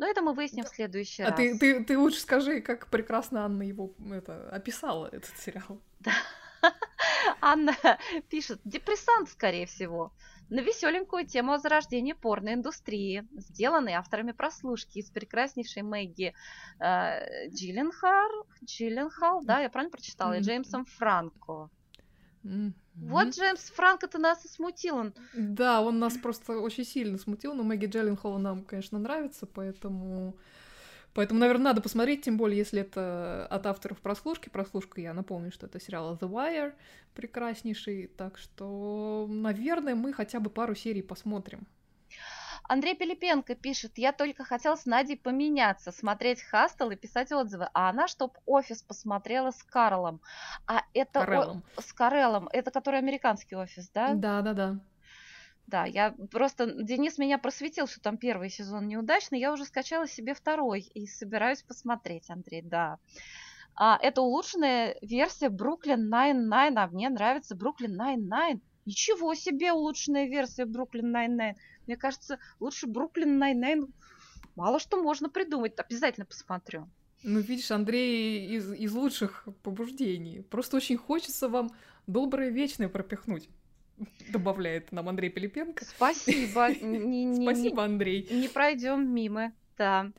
Но 0.00 0.06
это 0.06 0.22
мы 0.22 0.32
выясним 0.32 0.64
в 0.64 0.68
следующий 0.68 1.22
а 1.22 1.26
раз. 1.26 1.34
А 1.34 1.36
ты, 1.36 1.58
ты, 1.58 1.84
ты 1.84 1.98
лучше 1.98 2.20
скажи, 2.20 2.62
как 2.62 2.86
прекрасно 2.86 3.44
Анна 3.44 3.62
его 3.64 3.92
это, 4.10 4.48
описала, 4.48 5.08
этот 5.12 5.36
сериал. 5.36 5.78
Да. 5.98 6.12
Анна 7.42 7.76
пишет, 8.30 8.62
депрессант, 8.64 9.28
скорее 9.28 9.66
всего 9.66 10.10
на 10.48 10.60
веселенькую 10.60 11.26
тему 11.26 11.52
о 11.52 11.58
зарождении 11.58 12.14
порноиндустрии, 12.14 13.28
сделанной 13.32 13.92
авторами 13.92 14.32
прослушки 14.32 14.98
из 14.98 15.10
прекраснейшей 15.10 15.82
Мэгги 15.82 16.32
э, 16.80 17.48
Джилленхал, 17.50 18.46
Джилленхал, 18.64 19.44
да, 19.44 19.60
я 19.60 19.68
правильно 19.68 19.92
прочитала, 19.92 20.38
и 20.38 20.40
Джеймсом 20.40 20.86
Франко. 20.86 21.68
Mm-hmm. 22.44 22.72
Вот 22.94 23.28
Джеймс 23.28 23.70
Франко-то 23.70 24.18
нас 24.18 24.44
и 24.44 24.48
смутил. 24.48 24.96
Он... 24.96 25.14
Да, 25.34 25.80
он 25.80 25.98
нас 25.98 26.16
просто 26.16 26.58
очень 26.58 26.84
сильно 26.84 27.18
смутил, 27.18 27.54
но 27.54 27.62
Мэгги 27.62 27.86
Джилленхол 27.86 28.38
нам, 28.38 28.64
конечно, 28.64 28.98
нравится, 28.98 29.46
поэтому 29.46 30.36
Поэтому, 31.12 31.40
наверное, 31.40 31.64
надо 31.64 31.80
посмотреть, 31.80 32.22
тем 32.22 32.36
более, 32.36 32.58
если 32.58 32.82
это 32.82 33.46
от 33.50 33.66
авторов 33.66 33.98
прослушки. 33.98 34.48
Прослушка, 34.48 35.00
я 35.00 35.12
напомню, 35.12 35.50
что 35.50 35.66
это 35.66 35.80
сериал 35.80 36.16
The 36.16 36.30
Wire, 36.30 36.72
прекраснейший. 37.14 38.06
Так 38.16 38.38
что, 38.38 39.26
наверное, 39.28 39.96
мы 39.96 40.12
хотя 40.12 40.38
бы 40.38 40.50
пару 40.50 40.74
серий 40.74 41.02
посмотрим. 41.02 41.66
Андрей 42.70 42.94
Пилипенко 42.94 43.56
пишет, 43.56 43.98
я 43.98 44.12
только 44.12 44.44
хотел 44.44 44.76
с 44.76 44.86
Надей 44.86 45.16
поменяться, 45.16 45.90
смотреть 45.90 46.40
Хастел 46.40 46.92
и 46.92 46.96
писать 46.96 47.32
отзывы, 47.32 47.68
а 47.74 47.90
она, 47.90 48.06
чтоб 48.06 48.38
офис 48.46 48.80
посмотрела 48.80 49.50
с 49.50 49.60
Карлом. 49.64 50.20
А 50.68 50.82
это... 50.94 51.18
Карелом. 51.18 51.64
О... 51.76 51.82
С 51.82 51.92
Карелом. 51.92 52.48
Это 52.52 52.70
который 52.70 53.00
американский 53.00 53.56
офис, 53.56 53.90
да? 53.92 54.14
Да, 54.14 54.40
да, 54.42 54.52
да. 54.52 54.78
Да, 55.66 55.84
я 55.84 56.14
просто... 56.30 56.66
Денис 56.84 57.18
меня 57.18 57.38
просветил, 57.38 57.88
что 57.88 58.00
там 58.00 58.16
первый 58.16 58.50
сезон 58.50 58.86
неудачный. 58.86 59.40
Я 59.40 59.52
уже 59.52 59.64
скачала 59.64 60.06
себе 60.06 60.32
второй 60.32 60.82
и 60.94 61.08
собираюсь 61.08 61.64
посмотреть, 61.64 62.30
Андрей, 62.30 62.62
да. 62.62 62.98
А, 63.74 63.98
это 64.00 64.22
улучшенная 64.22 64.96
версия 65.02 65.48
Бруклин 65.48 66.08
Nine-Nine, 66.08 66.74
а 66.76 66.86
мне 66.86 67.08
нравится 67.08 67.56
Бруклин 67.56 68.00
Nine-Nine. 68.00 68.60
Ничего 68.86 69.34
себе 69.34 69.72
улучшенная 69.72 70.26
версия 70.26 70.66
Бруклин 70.66 71.14
Nine-Nine. 71.14 71.56
Мне 71.90 71.96
кажется, 71.96 72.38
лучше 72.60 72.86
Бруклин 72.86 73.42
Nine-Nine 73.42 73.90
мало 74.54 74.78
что 74.78 75.02
можно 75.02 75.28
придумать. 75.28 75.76
Обязательно 75.76 76.24
посмотрю. 76.24 76.88
Ну, 77.24 77.40
видишь, 77.40 77.72
Андрей 77.72 78.46
из, 78.46 78.72
из 78.72 78.92
лучших 78.92 79.48
побуждений. 79.64 80.42
Просто 80.42 80.76
очень 80.76 80.96
хочется 80.96 81.48
вам 81.48 81.72
доброе 82.06 82.50
вечное 82.50 82.88
пропихнуть. 82.88 83.48
добавляет 84.30 84.92
нам 84.92 85.08
Андрей 85.08 85.30
Пилипенко. 85.30 85.84
Спасибо. 85.84 86.68
Спасибо, 87.42 87.82
Андрей. 87.82 88.28
Не 88.30 88.46
пройдем 88.46 89.12
мимо, 89.12 89.52
да. 89.76 90.12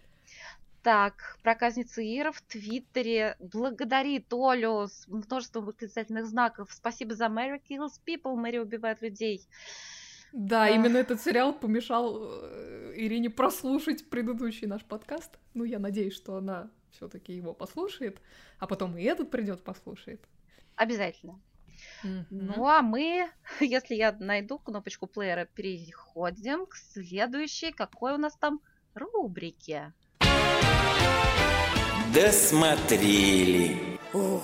Так, 0.84 1.38
проказница 1.42 2.02
Ира 2.02 2.34
в 2.34 2.42
Твиттере 2.42 3.38
благодарит 3.40 4.26
Олю 4.34 4.88
с 4.88 5.08
множеством 5.08 5.64
восклицательных 5.64 6.26
знаков. 6.26 6.68
Спасибо 6.74 7.16
за 7.16 7.28
Mary 7.28 7.62
Kills 7.70 7.94
People, 8.06 8.36
Мэри 8.36 8.58
убивает 8.58 9.02
людей. 9.02 9.48
Да, 10.34 10.66
а... 10.66 10.70
именно 10.70 10.98
этот 10.98 11.22
сериал 11.22 11.54
помешал 11.54 12.22
э, 12.24 12.94
Ирине 12.96 13.30
прослушать 13.30 14.10
предыдущий 14.10 14.68
наш 14.68 14.84
подкаст. 14.84 15.40
Ну, 15.54 15.64
я 15.64 15.80
надеюсь, 15.80 16.14
что 16.14 16.38
она 16.38 16.70
все-таки 16.92 17.34
его 17.34 17.54
послушает, 17.54 18.22
а 18.60 18.68
потом 18.68 18.98
и 18.98 19.04
этот 19.04 19.32
придет 19.32 19.64
послушает. 19.64 20.22
Обязательно. 20.76 21.40
Mm-hmm. 22.04 22.26
Ну 22.30 22.68
а 22.68 22.82
мы, 22.82 23.30
если 23.60 23.96
я 23.96 24.16
найду 24.20 24.60
кнопочку 24.60 25.08
плеера, 25.08 25.46
переходим 25.46 26.66
к 26.66 26.76
следующей. 26.76 27.72
Какой 27.72 28.14
у 28.14 28.18
нас 28.18 28.36
там 28.36 28.62
рубрике? 28.94 29.94
Досмотрели. 32.14 34.00
Ух. 34.14 34.44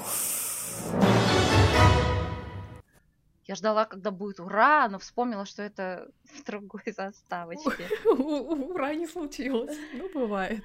Я 3.47 3.55
ждала, 3.55 3.85
когда 3.85 4.11
будет 4.11 4.41
ура, 4.41 4.89
но 4.89 4.99
вспомнила, 4.99 5.45
что 5.45 5.63
это 5.63 6.11
в 6.25 6.43
другой 6.43 6.83
заставочке. 6.87 7.87
Ура 8.05 8.93
не 8.93 9.07
случилось. 9.07 9.75
Ну, 9.93 10.09
бывает. 10.13 10.63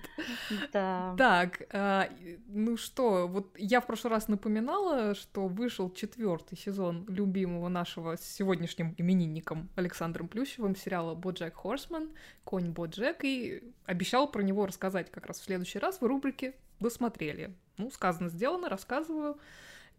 Да. 0.72 1.14
Так, 1.16 1.62
а, 1.70 2.08
ну 2.48 2.76
что, 2.76 3.28
вот 3.28 3.54
я 3.56 3.80
в 3.80 3.86
прошлый 3.86 4.10
раз 4.10 4.26
напоминала, 4.26 5.14
что 5.14 5.46
вышел 5.46 5.90
четвертый 5.90 6.58
сезон 6.58 7.06
любимого 7.08 7.68
нашего 7.68 8.16
с 8.16 8.22
сегодняшним 8.22 8.94
именинником 8.98 9.70
Александром 9.76 10.26
Плющевым 10.26 10.74
сериала 10.74 11.14
«Боджек 11.14 11.54
Хорсман», 11.54 12.10
«Конь 12.42 12.70
Боджек», 12.70 13.22
и 13.22 13.62
обещал 13.86 14.28
про 14.28 14.42
него 14.42 14.66
рассказать 14.66 15.10
как 15.10 15.26
раз 15.26 15.38
в 15.38 15.44
следующий 15.44 15.78
раз 15.78 16.00
в 16.00 16.04
рубрике 16.04 16.54
«Досмотрели». 16.80 17.54
Ну, 17.78 17.90
сказано, 17.92 18.28
сделано, 18.28 18.68
рассказываю. 18.68 19.38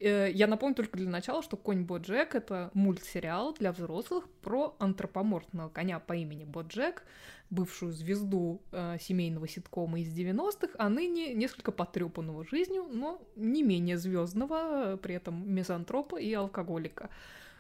Я 0.04 0.48
напомню 0.48 0.76
только 0.76 0.98
для 0.98 1.10
начала, 1.10 1.42
что 1.42 1.58
«Конь 1.58 1.84
Боджек»— 1.84 2.36
это 2.36 2.72
мультсериал 2.74 3.54
для 3.54 3.72
взрослых 3.72 4.28
про 4.42 4.76
антропоморфного 4.80 5.70
коня 5.70 6.00
по 6.00 6.14
имени 6.14 6.44
Боджек, 6.44 7.04
бывшую 7.50 7.94
звезду 7.94 8.62
э, 8.72 8.98
семейного 9.00 9.48
ситкома 9.48 10.00
из 10.00 10.08
90-х, 10.08 10.74
а 10.78 10.90
ныне 10.90 11.34
несколько 11.34 11.72
потрепанного 11.72 12.46
жизнью, 12.46 12.88
но 12.92 13.22
не 13.36 13.64
менее 13.64 13.98
звездного, 13.98 14.98
при 14.98 15.16
этом 15.16 15.50
мизантропа 15.50 16.18
и 16.20 16.34
алкоголика. 16.34 17.10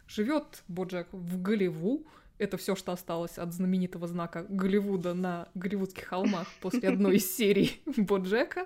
Живет 0.07 0.63
Боджек 0.67 1.07
в 1.11 1.41
Голливу, 1.41 2.05
это 2.43 2.57
все, 2.57 2.75
что 2.75 2.91
осталось 2.91 3.37
от 3.37 3.53
знаменитого 3.53 4.07
знака 4.07 4.45
Голливуда 4.49 5.13
на 5.13 5.47
Голливудских 5.55 6.05
холмах 6.05 6.47
после 6.61 6.89
одной 6.89 7.15
из 7.15 7.35
серий 7.35 7.81
Боджека. 7.97 8.65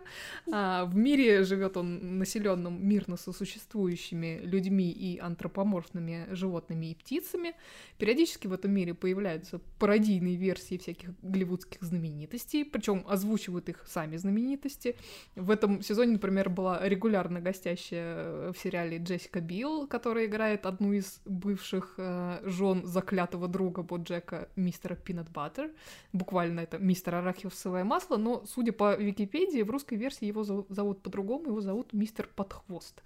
А 0.51 0.85
в 0.85 0.95
мире 0.95 1.43
живет 1.43 1.77
он 1.77 2.17
населенным 2.17 2.85
мирно 2.85 3.17
сосуществующими 3.17 4.39
людьми 4.43 4.91
и 4.91 5.19
антропоморфными 5.19 6.27
животными 6.31 6.87
и 6.87 6.95
птицами. 6.95 7.53
Периодически 7.97 8.47
в 8.47 8.53
этом 8.53 8.71
мире 8.71 8.93
появляются 8.93 9.59
пародийные 9.79 10.35
версии 10.35 10.77
всяких 10.77 11.09
голливудских 11.21 11.81
знаменитостей, 11.81 12.63
причем 12.63 13.05
озвучивают 13.07 13.69
их 13.69 13.85
сами 13.87 14.17
знаменитости. 14.17 14.95
В 15.35 15.51
этом 15.51 15.81
сезоне, 15.81 16.13
например, 16.13 16.49
была 16.49 16.87
регулярно 16.87 17.39
гостящая 17.39 18.51
в 18.51 18.57
сериале 18.57 18.97
Джессика 18.97 19.41
Билл, 19.41 19.87
которая 19.87 20.25
играет 20.25 20.65
одну 20.65 20.93
из 20.93 21.21
бывших 21.25 21.95
э, 21.97 22.39
жен 22.43 22.85
заклятого 22.85 23.47
друга 23.47 23.66
Боджека, 23.69 24.49
мистера 24.55 24.95
Пинат 24.95 25.29
Баттер. 25.29 25.71
Буквально 26.13 26.61
это 26.61 26.77
мистер 26.77 27.15
Арахисовое 27.15 27.83
масло, 27.83 28.17
но, 28.17 28.43
судя 28.45 28.71
по 28.71 28.95
Википедии, 28.95 29.61
в 29.61 29.69
русской 29.69 29.95
версии 29.95 30.25
его 30.25 30.43
зовут 30.43 31.01
по-другому, 31.01 31.47
его 31.47 31.61
зовут 31.61 31.93
мистер 31.93 32.29
Подхвост. 32.35 33.01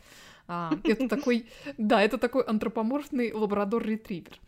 А, 0.48 0.72
это 0.84 1.08
такой, 1.08 1.48
да, 1.78 2.02
это 2.02 2.18
такой 2.18 2.44
антропоморфный 2.44 3.32
лабрадор-ретривер. 3.32 4.40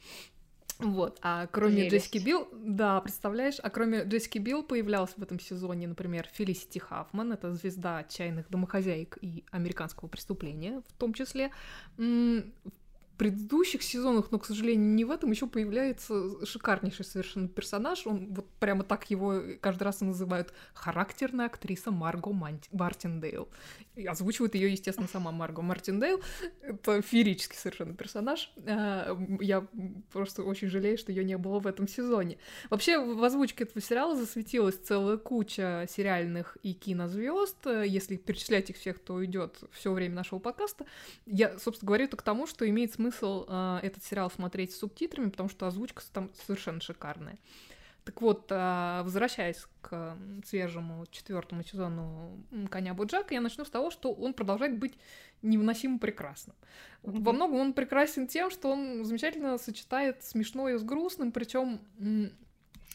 Вот, 0.79 1.19
а 1.21 1.47
кроме 1.47 1.75
Прелесть. 1.75 1.93
Джессики 2.07 2.17
Билл, 2.17 2.47
да, 2.51 2.99
представляешь, 2.99 3.55
а 3.61 3.69
кроме 3.69 4.03
Джессики 4.03 4.39
Билл 4.39 4.63
появлялся 4.63 5.13
в 5.17 5.23
этом 5.23 5.39
сезоне, 5.39 5.87
например, 5.87 6.27
Фелисити 6.33 6.79
Хаффман, 6.79 7.33
это 7.33 7.53
звезда 7.53 7.99
отчаянных 7.99 8.49
домохозяек 8.49 9.17
и 9.21 9.45
американского 9.51 10.09
преступления 10.09 10.81
в 10.87 10.93
том 10.93 11.13
числе. 11.13 11.51
В 11.97 12.43
предыдущих 13.17 13.83
сезонах, 13.83 14.31
но, 14.31 14.39
к 14.39 14.45
сожалению, 14.45 14.87
не 14.93 15.05
в 15.05 15.11
этом, 15.11 15.31
еще 15.31 15.47
появляется 15.47 16.45
шикарнейший 16.45 17.05
совершенно 17.05 17.47
персонаж. 17.47 18.05
Он 18.07 18.33
вот 18.33 18.49
прямо 18.59 18.83
так 18.83 19.09
его 19.09 19.41
каждый 19.61 19.83
раз 19.83 20.01
называют 20.01 20.53
характерная 20.73 21.45
актриса 21.45 21.91
Марго 21.91 22.31
Мартиндейл. 22.71 23.49
И 23.95 24.05
озвучивает 24.05 24.55
ее, 24.55 24.71
естественно, 24.71 25.07
сама 25.07 25.31
Марго 25.31 25.61
Мартиндейл. 25.61 26.21
Это 26.61 27.01
феерический 27.01 27.57
совершенно 27.57 27.93
персонаж. 27.93 28.51
А, 28.65 29.17
я 29.39 29.67
просто 30.11 30.43
очень 30.43 30.67
жалею, 30.67 30.97
что 30.97 31.11
ее 31.11 31.23
не 31.23 31.37
было 31.37 31.59
в 31.59 31.67
этом 31.67 31.87
сезоне. 31.87 32.37
Вообще, 32.69 32.97
в 32.97 33.23
озвучке 33.23 33.63
этого 33.63 33.81
сериала 33.81 34.15
засветилась 34.15 34.75
целая 34.75 35.17
куча 35.17 35.87
сериальных 35.89 36.57
и 36.63 36.73
кинозвезд. 36.73 37.67
Если 37.85 38.17
перечислять 38.17 38.71
их 38.71 38.77
всех, 38.77 38.99
то 38.99 39.23
идет 39.23 39.63
все 39.71 39.93
время 39.93 40.15
нашего 40.15 40.39
подкаста. 40.39 40.85
Я, 41.25 41.57
собственно, 41.59 41.87
говорю 41.87 42.05
это 42.05 42.17
к 42.17 42.21
тому, 42.23 42.47
что 42.47 42.67
имеет 42.67 42.91
смысл 42.91 43.02
смысл 43.03 43.45
э, 43.47 43.79
этот 43.83 44.03
сериал 44.03 44.31
смотреть 44.31 44.73
с 44.73 44.79
субтитрами, 44.79 45.29
потому 45.29 45.49
что 45.49 45.67
озвучка 45.67 46.01
там 46.13 46.29
совершенно 46.45 46.79
шикарная. 46.79 47.37
Так 48.05 48.21
вот, 48.21 48.47
э, 48.49 49.01
возвращаясь 49.03 49.65
к 49.81 50.17
свежему 50.45 51.05
четвертому 51.11 51.63
сезону 51.63 52.37
«Коня 52.69 52.93
Буджака», 52.93 53.33
я 53.33 53.41
начну 53.41 53.65
с 53.65 53.69
того, 53.69 53.91
что 53.91 54.13
он 54.13 54.33
продолжает 54.33 54.77
быть 54.77 54.97
невыносимо 55.41 55.99
прекрасным. 55.99 56.55
Mm-hmm. 57.03 57.23
Во 57.23 57.33
многом 57.33 57.57
он 57.57 57.73
прекрасен 57.73 58.27
тем, 58.27 58.49
что 58.49 58.71
он 58.71 59.05
замечательно 59.05 59.57
сочетает 59.57 60.23
смешное 60.23 60.77
с 60.77 60.83
грустным, 60.83 61.31
причем 61.31 61.81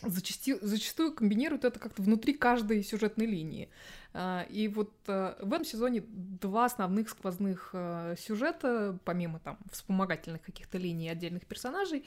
зачастую, 0.02 0.58
зачастую 0.62 1.12
комбинирует 1.12 1.64
это 1.64 1.78
как-то 1.78 2.02
внутри 2.02 2.34
каждой 2.34 2.82
сюжетной 2.82 3.26
линии. 3.26 3.68
А, 4.14 4.46
и 4.48 4.68
вот 4.68 4.92
э, 5.06 5.34
в 5.40 5.52
этом 5.52 5.64
сезоне 5.64 6.02
два 6.08 6.64
основных 6.64 7.10
сквозных 7.10 7.70
э, 7.72 8.14
сюжета, 8.18 8.98
помимо 9.04 9.38
там 9.38 9.58
вспомогательных 9.70 10.42
каких-то 10.42 10.78
линий 10.78 11.08
отдельных 11.08 11.44
персонажей, 11.46 12.04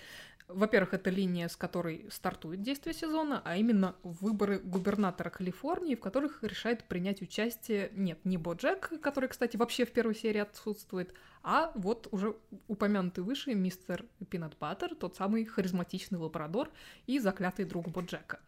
во-первых, 0.54 0.94
это 0.94 1.10
линия, 1.10 1.48
с 1.48 1.56
которой 1.56 2.06
стартует 2.10 2.62
действие 2.62 2.94
сезона, 2.94 3.42
а 3.44 3.58
именно 3.58 3.96
выборы 4.04 4.60
губернатора 4.60 5.30
Калифорнии, 5.30 5.96
в 5.96 6.00
которых 6.00 6.44
решает 6.44 6.84
принять 6.86 7.22
участие, 7.22 7.92
нет, 7.94 8.20
не 8.24 8.38
Боджек, 8.38 8.92
который, 9.02 9.30
кстати, 9.30 9.58
вообще 9.58 9.86
в 9.86 9.92
первой 9.92 10.16
серии 10.16 10.40
отсутствует, 10.40 11.14
а 11.44 11.72
вот 11.76 12.08
уже 12.12 12.36
упомянутый 12.68 13.24
выше 13.24 13.54
мистер 13.54 14.06
Пинат 14.30 14.58
Баттер, 14.60 14.96
тот 14.96 15.16
самый 15.16 15.46
харизматичный 15.46 16.20
лабрадор 16.20 16.70
и 17.08 17.20
заклятый 17.20 17.66
друг 17.66 17.90
Боджека. 17.90 18.40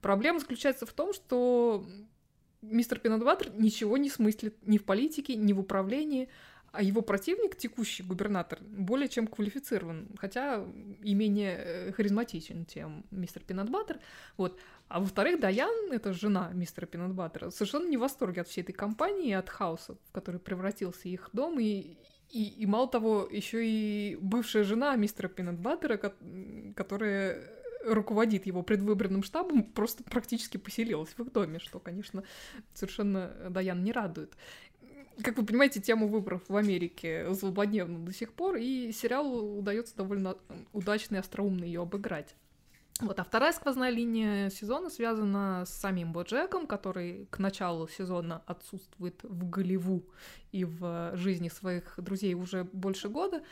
Проблема 0.00 0.40
заключается 0.40 0.86
в 0.86 0.92
том, 0.92 1.12
что 1.12 1.84
мистер 2.62 2.98
Пинат 2.98 3.22
Баттер 3.22 3.52
ничего 3.54 3.96
не 3.96 4.10
смыслит 4.10 4.56
ни 4.66 4.78
в 4.78 4.84
политике, 4.84 5.36
ни 5.36 5.52
в 5.52 5.60
управлении, 5.60 6.28
а 6.74 6.82
его 6.82 7.02
противник, 7.02 7.56
текущий 7.56 8.02
губернатор, 8.02 8.58
более 8.62 9.08
чем 9.08 9.26
квалифицирован, 9.26 10.08
хотя 10.18 10.64
и 11.02 11.14
менее 11.14 11.56
э, 11.56 11.92
харизматичен, 11.92 12.66
чем 12.66 13.04
мистер 13.10 13.42
Пинатбаттер. 13.42 14.00
Вот. 14.36 14.58
А 14.88 15.00
во-вторых, 15.00 15.40
Даян, 15.40 15.92
это 15.92 16.12
жена 16.12 16.50
мистера 16.52 16.86
Пинатбаттера, 16.86 17.50
совершенно 17.50 17.88
не 17.88 17.96
в 17.96 18.00
восторге 18.00 18.40
от 18.40 18.48
всей 18.48 18.62
этой 18.62 18.72
компании, 18.72 19.32
от 19.32 19.48
хаоса, 19.48 19.96
в 20.08 20.12
который 20.12 20.40
превратился 20.40 21.08
их 21.08 21.30
дом, 21.32 21.60
и, 21.60 21.96
и, 22.30 22.42
и 22.42 22.66
мало 22.66 22.88
того, 22.88 23.28
еще 23.30 23.64
и 23.64 24.18
бывшая 24.20 24.64
жена 24.64 24.96
мистера 24.96 25.28
Пинатбаттера, 25.28 26.12
которая 26.74 27.50
руководит 27.84 28.46
его 28.46 28.62
предвыборным 28.62 29.22
штабом, 29.22 29.62
просто 29.62 30.02
практически 30.04 30.56
поселилась 30.56 31.10
в 31.10 31.20
их 31.20 31.32
доме, 31.32 31.58
что, 31.58 31.78
конечно, 31.78 32.24
совершенно 32.72 33.32
Даян 33.50 33.82
не 33.84 33.92
радует 33.92 34.32
как 35.22 35.36
вы 35.36 35.44
понимаете, 35.44 35.80
тему 35.80 36.08
выборов 36.08 36.42
в 36.48 36.56
Америке 36.56 37.32
злободневна 37.32 37.98
до 37.98 38.12
сих 38.12 38.32
пор, 38.32 38.56
и 38.56 38.92
сериалу 38.92 39.58
удается 39.58 39.96
довольно 39.96 40.36
удачно 40.72 41.16
и 41.16 41.18
остроумно 41.18 41.64
ее 41.64 41.82
обыграть. 41.82 42.34
Вот, 43.00 43.18
а 43.18 43.24
вторая 43.24 43.52
сквозная 43.52 43.90
линия 43.90 44.50
сезона 44.50 44.88
связана 44.88 45.64
с 45.66 45.70
самим 45.70 46.12
Боджеком, 46.12 46.66
который 46.68 47.26
к 47.28 47.38
началу 47.38 47.88
сезона 47.88 48.42
отсутствует 48.46 49.20
в 49.24 49.50
Голливу 49.50 50.04
и 50.52 50.64
в 50.64 51.16
жизни 51.16 51.48
своих 51.48 51.94
друзей 51.96 52.34
уже 52.34 52.64
больше 52.64 53.08
года. 53.08 53.42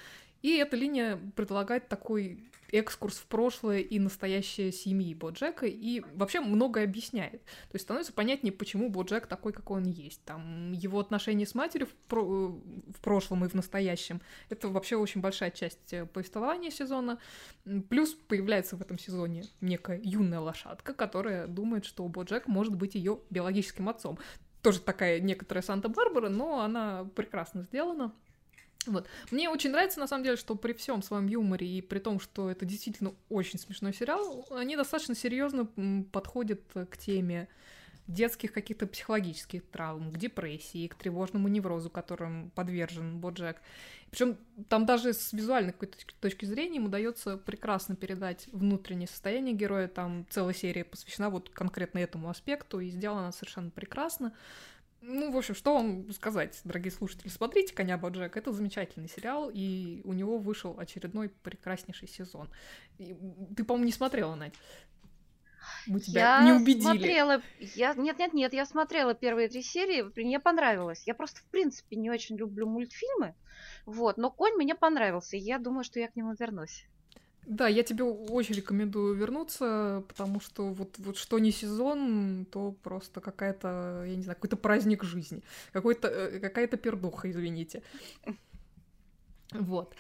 И 0.43 0.57
эта 0.57 0.77
линия 0.77 1.19
предлагает 1.35 1.89
такой 1.89 2.52
экскурс 2.73 3.18
в 3.18 3.27
прошлое 3.27 3.81
и 3.81 3.99
настоящее 3.99 4.73
семьи 4.73 5.14
Боджека, 5.14 5.66
и 5.66 6.03
вообще 6.14 6.41
многое 6.41 6.85
объясняет. 6.85 7.45
То 7.45 7.75
есть 7.75 7.85
становится 7.85 8.12
понятнее, 8.12 8.53
почему 8.53 8.89
Боджек 8.89 9.27
такой, 9.27 9.53
какой 9.53 9.83
он 9.83 9.87
есть. 9.87 10.25
Там 10.25 10.73
его 10.73 10.99
отношения 10.99 11.47
с 11.47 11.55
матерью 11.55 11.87
в, 11.87 11.95
про... 12.09 12.23
в 12.23 13.01
прошлом 13.03 13.45
и 13.45 13.49
в 13.49 13.55
настоящем. 13.55 14.20
Это 14.49 14.68
вообще 14.68 14.97
очень 14.97 15.20
большая 15.20 15.51
часть 15.51 15.93
э, 15.93 16.07
повествования 16.07 16.70
сезона. 16.70 17.18
Плюс 17.91 18.14
появляется 18.14 18.77
в 18.77 18.81
этом 18.81 18.99
сезоне 18.99 19.45
некая 19.61 20.01
юная 20.03 20.41
лошадка, 20.41 20.95
которая 20.95 21.47
думает, 21.47 21.85
что 21.85 22.09
Боджек 22.09 22.47
может 22.47 22.75
быть 22.75 22.95
ее 22.95 23.20
биологическим 23.31 23.89
отцом. 23.89 24.18
Тоже 24.62 24.81
такая 24.81 25.20
некоторая 25.20 25.62
Санта-Барбара, 25.62 26.29
но 26.29 26.61
она 26.61 27.05
прекрасно 27.16 27.62
сделана. 27.62 28.14
Вот. 28.87 29.07
Мне 29.30 29.49
очень 29.49 29.70
нравится, 29.70 30.01
на 30.01 30.07
самом 30.07 30.24
деле, 30.24 30.37
что 30.37 30.55
при 30.55 30.72
всем 30.72 31.03
своем 31.03 31.26
юморе 31.26 31.66
и 31.66 31.80
при 31.80 31.99
том, 31.99 32.18
что 32.20 32.51
это 32.51 32.64
действительно 32.64 33.14
очень 33.28 33.59
смешной 33.59 33.95
сериал, 33.95 34.47
они 34.51 34.76
достаточно 34.76 35.14
серьезно 35.14 35.66
подходят 36.11 36.62
к 36.72 36.97
теме 36.97 37.49
детских 38.09 38.53
каких-то 38.53 38.87
психологических 38.87 39.64
травм, 39.66 40.11
к 40.11 40.18
депрессии, 40.18 40.89
к 40.89 40.97
тревожному 40.97 41.49
неврозу, 41.49 41.89
которым 41.89 42.51
подвержен 42.51 43.18
Боджек. 43.18 43.62
Причем 44.11 44.37
там 44.68 44.85
даже 44.87 45.12
с 45.12 45.33
визуальной 45.33 45.72
какой-то 45.72 45.99
точки 46.20 46.45
зрения 46.45 46.76
им 46.76 46.87
удается 46.87 47.39
прекрасно 47.39 47.95
передать 47.95 48.49
внутреннее 48.53 49.09
состояние 49.09 49.55
героя. 49.55 49.89
Там 49.89 50.26
целая 50.30 50.53
серия 50.53 50.85
посвящена 50.85 51.30
вот 51.30 51.49
конкретно 51.51 52.01
этому 52.01 52.28
аспекту, 52.28 52.80
и 52.80 52.91
сделана 52.91 53.33
совершенно 53.33 53.70
прекрасно. 53.70 54.35
Ну, 55.05 55.33
в 55.33 55.37
общем, 55.37 55.57
что 55.57 55.75
вам 55.75 56.11
сказать, 56.13 56.61
дорогие 56.63 56.93
слушатели? 56.93 57.29
Смотрите 57.29 57.75
«Коня 57.75 57.99
Боджек», 57.99 58.37
это 58.37 58.53
замечательный 58.53 59.09
сериал, 59.09 59.51
и 59.53 60.01
у 60.05 60.13
него 60.13 60.39
вышел 60.39 60.79
очередной 60.79 61.29
прекраснейший 61.29 62.07
сезон. 62.07 62.49
И 62.99 63.17
ты, 63.57 63.65
по-моему, 63.65 63.87
не 63.87 63.93
смотрела, 63.93 64.37
Надь? 64.37 64.55
Мы 65.89 65.99
тебя 65.99 66.39
я 66.39 66.45
не 66.45 66.53
убедили. 66.53 66.83
Смотрела, 66.83 67.43
я, 67.59 67.95
нет, 67.95 68.19
нет, 68.19 68.33
нет, 68.33 68.53
я 68.53 68.65
смотрела 68.65 69.15
первые 69.15 69.49
три 69.49 69.63
серии, 69.63 70.05
мне 70.21 70.39
понравилось. 70.39 71.03
Я 71.05 71.15
просто, 71.15 71.41
в 71.41 71.45
принципе, 71.47 71.97
не 71.97 72.09
очень 72.09 72.37
люблю 72.37 72.69
мультфильмы, 72.69 73.35
вот, 73.87 74.19
но 74.19 74.31
конь 74.31 74.55
мне 74.55 74.77
понравился, 74.77 75.37
и 75.37 75.41
я 75.41 75.59
думаю, 75.59 75.83
что 75.83 75.99
я 75.99 76.09
к 76.09 76.15
нему 76.15 76.35
вернусь. 76.39 76.87
Да, 77.45 77.66
я 77.66 77.82
тебе 77.82 78.05
очень 78.05 78.55
рекомендую 78.55 79.14
вернуться, 79.16 80.05
потому 80.07 80.40
что 80.40 80.72
вот, 80.72 80.97
вот 80.99 81.16
что 81.16 81.38
не 81.40 81.51
сезон, 81.51 82.47
то 82.51 82.70
просто 82.84 83.20
какая-то, 83.20 84.05
я 84.07 84.14
не 84.16 84.22
знаю, 84.22 84.36
какой-то 84.36 84.57
праздник 84.57 85.03
жизни, 85.03 85.43
какой-то, 85.72 86.07
э, 86.09 86.38
какая-то 86.38 86.76
пердуха, 86.76 87.30
извините. 87.30 87.82
Вот. 89.53 89.95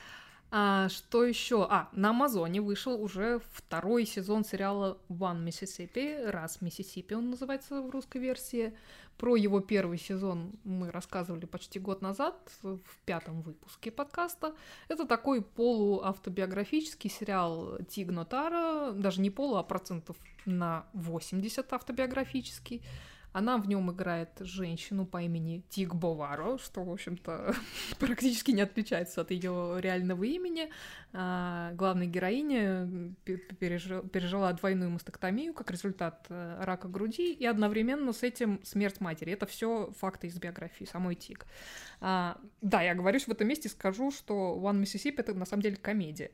А, 0.54 0.90
что 0.90 1.24
еще? 1.24 1.66
А, 1.70 1.88
на 1.92 2.10
Амазоне 2.10 2.60
вышел 2.60 3.02
уже 3.02 3.40
второй 3.52 4.04
сезон 4.04 4.44
сериала 4.44 4.98
One 5.08 5.42
Mississippi, 5.42 6.28
раз 6.28 6.60
Миссисипи 6.60 7.14
он 7.14 7.30
называется 7.30 7.80
в 7.80 7.88
русской 7.88 8.18
версии. 8.18 8.76
Про 9.16 9.36
его 9.36 9.60
первый 9.60 9.96
сезон 9.96 10.52
мы 10.64 10.90
рассказывали 10.90 11.46
почти 11.46 11.78
год 11.78 12.02
назад 12.02 12.34
в 12.62 12.80
пятом 13.06 13.40
выпуске 13.40 13.90
подкаста. 13.90 14.54
Это 14.88 15.06
такой 15.06 15.40
полуавтобиографический 15.40 17.08
сериал 17.08 17.78
Тиг 17.88 18.10
Нотара, 18.10 18.92
даже 18.92 19.22
не 19.22 19.30
полу, 19.30 19.56
а 19.56 19.62
процентов 19.62 20.18
на 20.44 20.84
80 20.92 21.72
автобиографический. 21.72 22.82
Она 23.32 23.56
в 23.56 23.66
нем 23.66 23.90
играет 23.90 24.30
женщину 24.40 25.06
по 25.06 25.22
имени 25.22 25.64
Тиг 25.70 25.94
Боваро, 25.94 26.58
что, 26.58 26.84
в 26.84 26.90
общем-то, 26.90 27.54
практически 27.98 28.50
не 28.50 28.60
отличается 28.60 29.22
от 29.22 29.30
ее 29.30 29.78
реального 29.80 30.24
имени. 30.24 30.70
А, 31.12 31.72
главная 31.72 32.06
героиня 32.06 33.14
пережила, 33.24 34.02
пережила 34.02 34.52
двойную 34.52 34.90
мастектомию 34.90 35.54
как 35.54 35.70
результат 35.70 36.26
э, 36.28 36.62
рака 36.62 36.88
груди 36.88 37.32
и 37.32 37.46
одновременно 37.46 38.12
с 38.12 38.22
этим 38.22 38.60
смерть 38.64 39.00
матери. 39.00 39.32
Это 39.32 39.46
все 39.46 39.92
факты 39.98 40.26
из 40.26 40.38
биографии 40.38 40.84
самой 40.84 41.14
Тиг. 41.14 41.46
А, 42.00 42.38
да, 42.60 42.82
я 42.82 42.94
говорю 42.94 43.18
в 43.18 43.28
этом 43.28 43.48
месте, 43.48 43.68
скажу, 43.68 44.10
что 44.10 44.58
One 44.60 44.82
Mississippi 44.82 45.16
это 45.18 45.34
на 45.34 45.46
самом 45.46 45.62
деле 45.62 45.76
комедия. 45.76 46.30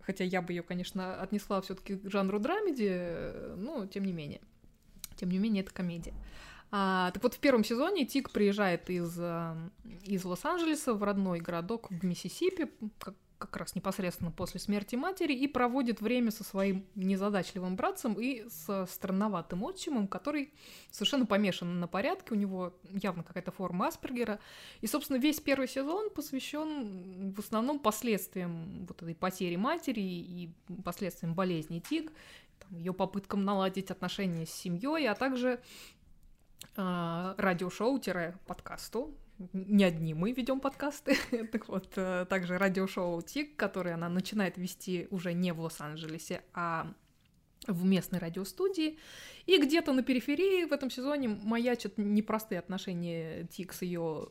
Хотя 0.00 0.24
я 0.24 0.42
бы 0.42 0.52
ее, 0.52 0.62
конечно, 0.62 1.20
отнесла 1.20 1.60
все-таки 1.62 1.96
к 1.96 2.10
жанру 2.10 2.38
драмеди, 2.38 2.88
э, 2.90 3.54
но 3.56 3.86
тем 3.86 4.04
не 4.04 4.12
менее. 4.12 4.40
Тем 5.16 5.30
не 5.30 5.38
менее, 5.38 5.62
это 5.62 5.72
комедия. 5.72 6.14
А, 6.70 7.10
так 7.12 7.22
вот, 7.22 7.34
в 7.34 7.38
первом 7.38 7.64
сезоне 7.64 8.06
Тик 8.06 8.30
приезжает 8.30 8.90
из, 8.90 9.16
э, 9.18 9.54
из 10.04 10.24
Лос-Анджелеса 10.24 10.94
в 10.94 11.02
родной 11.02 11.40
городок 11.40 11.90
в 11.90 12.04
Миссисипи, 12.04 12.70
как, 12.98 13.14
как 13.38 13.56
раз 13.56 13.74
непосредственно 13.74 14.30
после 14.30 14.58
смерти 14.58 14.96
матери, 14.96 15.32
и 15.32 15.46
проводит 15.46 16.00
время 16.00 16.30
со 16.30 16.42
своим 16.42 16.84
незадачливым 16.96 17.76
братцем 17.76 18.14
и 18.14 18.48
со 18.48 18.86
странноватым 18.86 19.62
отчимом, 19.64 20.08
который 20.08 20.52
совершенно 20.90 21.26
помешан 21.26 21.78
на 21.78 21.86
порядке, 21.86 22.34
у 22.34 22.36
него 22.36 22.74
явно 22.90 23.22
какая-то 23.22 23.52
форма 23.52 23.88
Аспергера. 23.88 24.40
И, 24.80 24.86
собственно, 24.86 25.18
весь 25.18 25.40
первый 25.40 25.68
сезон 25.68 26.10
посвящен 26.10 27.32
в 27.32 27.38
основном 27.38 27.78
последствиям 27.78 28.86
вот 28.86 29.02
этой 29.02 29.14
потери 29.14 29.56
матери 29.56 30.00
и 30.00 30.50
последствиям 30.84 31.34
болезни 31.34 31.78
Тиг, 31.78 32.12
ее 32.70 32.92
попыткам 32.92 33.44
наладить 33.44 33.90
отношения 33.90 34.46
с 34.46 34.50
семьей, 34.50 35.08
а 35.08 35.14
также 35.14 35.60
э, 36.76 37.34
радиошоу-подкасту. 37.36 39.14
Не 39.52 39.84
одни 39.84 40.14
мы 40.14 40.32
ведем 40.32 40.60
подкасты. 40.60 41.16
так 41.52 41.68
вот, 41.68 41.92
э, 41.96 42.26
также 42.28 42.58
радиошоу 42.58 43.20
Тик, 43.22 43.56
которое 43.56 43.94
она 43.94 44.08
начинает 44.08 44.56
вести 44.56 45.08
уже 45.10 45.32
не 45.32 45.52
в 45.52 45.60
Лос-Анджелесе, 45.60 46.42
а 46.54 46.92
в 47.66 47.84
местной 47.84 48.18
радиостудии. 48.18 48.98
И 49.46 49.58
где-то 49.58 49.92
на 49.92 50.02
периферии 50.02 50.64
в 50.64 50.72
этом 50.72 50.90
сезоне 50.90 51.28
маячат 51.28 51.98
непростые 51.98 52.58
отношения 52.58 53.44
Тик 53.44 53.72
с 53.72 53.82
ее 53.82 54.28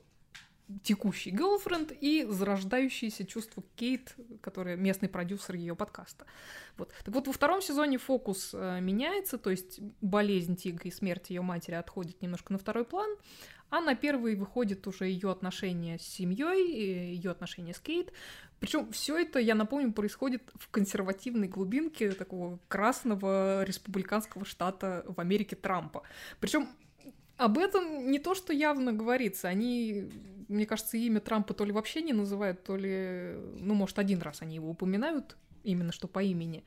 текущий 0.83 1.31
girlfriend 1.31 1.97
и 1.99 2.25
зарождающееся 2.27 3.25
чувство 3.25 3.63
Кейт, 3.75 4.15
которая 4.41 4.75
местный 4.75 5.09
продюсер 5.09 5.55
ее 5.55 5.75
подкаста. 5.75 6.25
Вот. 6.77 6.91
Так 7.03 7.13
вот, 7.13 7.27
во 7.27 7.33
втором 7.33 7.61
сезоне 7.61 7.97
фокус 7.97 8.51
э, 8.53 8.79
меняется, 8.81 9.37
то 9.37 9.51
есть 9.51 9.79
болезнь 10.01 10.55
Тига 10.55 10.83
и 10.83 10.91
смерть 10.91 11.29
ее 11.29 11.41
матери 11.41 11.75
отходит 11.75 12.21
немножко 12.21 12.51
на 12.53 12.59
второй 12.59 12.83
план, 12.83 13.09
а 13.69 13.81
на 13.81 13.95
первый 13.95 14.35
выходит 14.35 14.85
уже 14.87 15.05
ее 15.05 15.31
отношения 15.31 15.97
с 15.97 16.03
семьей, 16.03 17.15
ее 17.15 17.31
отношения 17.31 17.73
с 17.73 17.79
Кейт. 17.79 18.11
Причем 18.59 18.91
все 18.91 19.17
это, 19.17 19.39
я 19.39 19.53
напомню, 19.53 19.91
происходит 19.91 20.43
в 20.55 20.69
консервативной 20.69 21.47
глубинке 21.47 22.11
такого 22.11 22.59
красного 22.67 23.63
республиканского 23.63 24.45
штата 24.45 25.03
в 25.07 25.19
Америке 25.19 25.55
Трампа. 25.55 26.03
Причем 26.39 26.69
об 27.37 27.57
этом 27.57 28.11
не 28.11 28.19
то, 28.19 28.35
что 28.35 28.53
явно 28.53 28.93
говорится. 28.93 29.47
Они, 29.47 30.09
мне 30.47 30.65
кажется, 30.65 30.97
имя 30.97 31.19
Трампа 31.19 31.53
то 31.53 31.65
ли 31.65 31.71
вообще 31.71 32.01
не 32.01 32.13
называют, 32.13 32.63
то 32.63 32.75
ли, 32.75 33.35
ну, 33.59 33.73
может, 33.73 33.99
один 33.99 34.21
раз 34.21 34.41
они 34.41 34.55
его 34.55 34.69
упоминают, 34.69 35.35
именно 35.63 35.91
что 35.91 36.07
по 36.07 36.23
имени. 36.23 36.63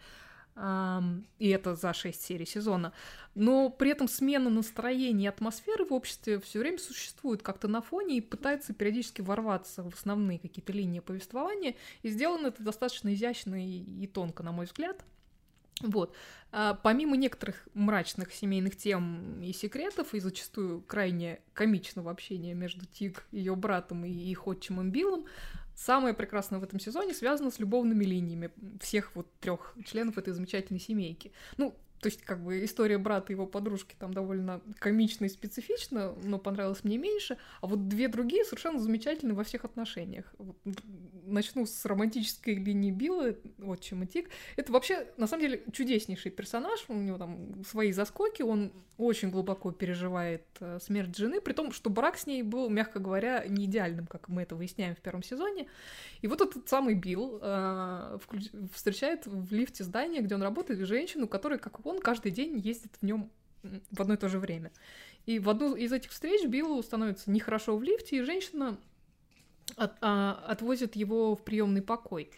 И 1.39 1.49
это 1.51 1.77
за 1.77 1.93
шесть 1.93 2.23
серий 2.23 2.45
сезона. 2.45 2.93
Но 3.37 3.71
при 3.71 3.93
этом 3.93 4.09
смена 4.09 4.51
настроения 4.51 5.27
и 5.27 5.29
атмосферы 5.29 5.85
в 5.85 5.93
обществе 5.93 6.41
все 6.41 6.59
время 6.59 6.79
существует 6.79 7.43
как-то 7.43 7.69
на 7.69 7.81
фоне 7.81 8.17
и 8.17 8.21
пытается 8.21 8.75
периодически 8.75 9.21
ворваться 9.21 9.85
в 9.85 9.95
основные 9.95 10.41
какие-то 10.41 10.73
линии 10.73 10.99
повествования. 10.99 11.77
И 12.03 12.09
сделано 12.09 12.49
это 12.49 12.61
достаточно 12.65 13.15
изящно 13.15 13.65
и, 13.65 13.85
и 14.03 14.07
тонко, 14.09 14.43
на 14.43 14.51
мой 14.51 14.67
взгляд. 14.67 15.05
Вот. 15.81 16.15
А, 16.51 16.75
помимо 16.75 17.17
некоторых 17.17 17.69
мрачных 17.75 18.33
семейных 18.33 18.77
тем 18.77 19.43
и 19.43 19.53
секретов, 19.53 20.15
и 20.15 20.21
зачастую 20.21 20.83
крайне 20.83 21.41
комичного 21.53 22.11
общения 22.11 22.55
между 22.55 22.87
Тиг, 22.87 23.27
ее 23.31 23.55
братом 23.55 24.05
и 24.05 24.11
их 24.11 24.47
отчимом 24.47 24.91
Биллом, 24.91 25.27
самое 25.75 26.15
прекрасное 26.15 26.59
в 26.59 26.65
этом 26.65 26.81
сезоне 26.81 27.15
связано 27.15 27.51
с 27.51 27.59
любовными 27.59 28.05
линиями 28.05 28.51
всех 28.81 29.15
вот 29.15 29.29
трех 29.41 29.75
членов 29.85 30.19
этой 30.19 30.33
замечательной 30.33 30.81
семейки. 30.81 31.33
Ну, 31.57 31.75
то 32.01 32.07
есть, 32.09 32.23
как 32.23 32.43
бы, 32.43 32.65
история 32.65 32.99
брата 32.99 33.33
и 33.33 33.35
его 33.35 33.47
подружки 33.47 33.95
там 33.99 34.15
довольно 34.15 34.61
комична 34.79 35.25
и 35.25 35.29
специфична, 35.29 36.15
но 36.23 36.39
понравилась 36.39 36.85
мне 36.85 36.99
меньше. 36.99 37.39
А 37.61 37.67
вот 37.67 37.89
две 37.89 38.09
другие 38.09 38.45
совершенно 38.45 38.79
замечательны 38.79 39.35
во 39.35 39.45
всех 39.45 39.65
отношениях. 39.65 40.33
Вот, 40.39 40.57
начну 41.25 41.67
с 41.67 41.85
романтической 41.85 42.55
линии 42.55 42.91
Билла, 42.91 43.35
отчима 43.63 44.07
Тик. 44.07 44.31
Это 44.57 44.73
вообще, 44.73 45.09
на 45.17 45.27
самом 45.27 45.43
деле, 45.43 45.63
чудеснейший 45.73 46.31
персонаж. 46.31 46.85
У 46.89 46.95
него 46.95 47.19
там 47.19 47.65
свои 47.65 47.93
заскоки, 47.93 48.43
он 48.43 48.73
очень 48.99 49.31
глубоко 49.31 49.71
переживает 49.71 50.45
э, 50.59 50.79
смерть 50.83 51.17
жены, 51.17 51.41
при 51.41 51.53
том, 51.53 51.71
что 51.71 51.89
брак 51.89 52.19
с 52.19 52.27
ней 52.27 52.43
был, 52.43 52.69
мягко 52.69 52.99
говоря, 52.99 53.45
не 53.47 53.67
идеальным, 53.67 54.07
как 54.07 54.29
мы 54.29 54.43
это 54.43 54.57
выясняем 54.57 54.97
в 54.97 54.99
первом 54.99 55.23
сезоне. 55.23 55.69
И 56.21 56.27
вот 56.27 56.41
этот 56.41 56.69
самый 56.69 56.95
Билл 56.95 57.39
э, 57.41 58.19
встречает 58.73 59.25
в 59.27 59.53
лифте 59.53 59.85
здания, 59.85 60.21
где 60.21 60.35
он 60.35 60.43
работает, 60.43 60.81
женщину, 60.81 61.29
которая, 61.29 61.61
как 61.61 61.79
он 61.89 62.01
каждый 62.01 62.33
день 62.33 62.59
ездит 62.59 62.93
в 63.01 63.05
нем 63.05 63.31
в 63.63 64.01
одно 64.01 64.15
и 64.15 64.17
то 64.17 64.29
же 64.29 64.39
время. 64.39 64.71
И 65.27 65.39
в 65.39 65.51
одну 65.51 65.75
из 65.75 65.93
этих 65.93 66.11
встреч 66.11 66.47
Биллу 66.47 66.83
становится 66.83 67.31
нехорошо 67.31 67.77
в 67.77 67.83
лифте, 67.83 68.19
и 68.19 68.23
женщина 68.23 68.79
от, 69.77 69.93
а, 70.01 70.43
отвозит 70.47 70.97
его 70.97 71.35
в 71.35 71.45
приемный 71.45 71.83
покой. 71.83 72.31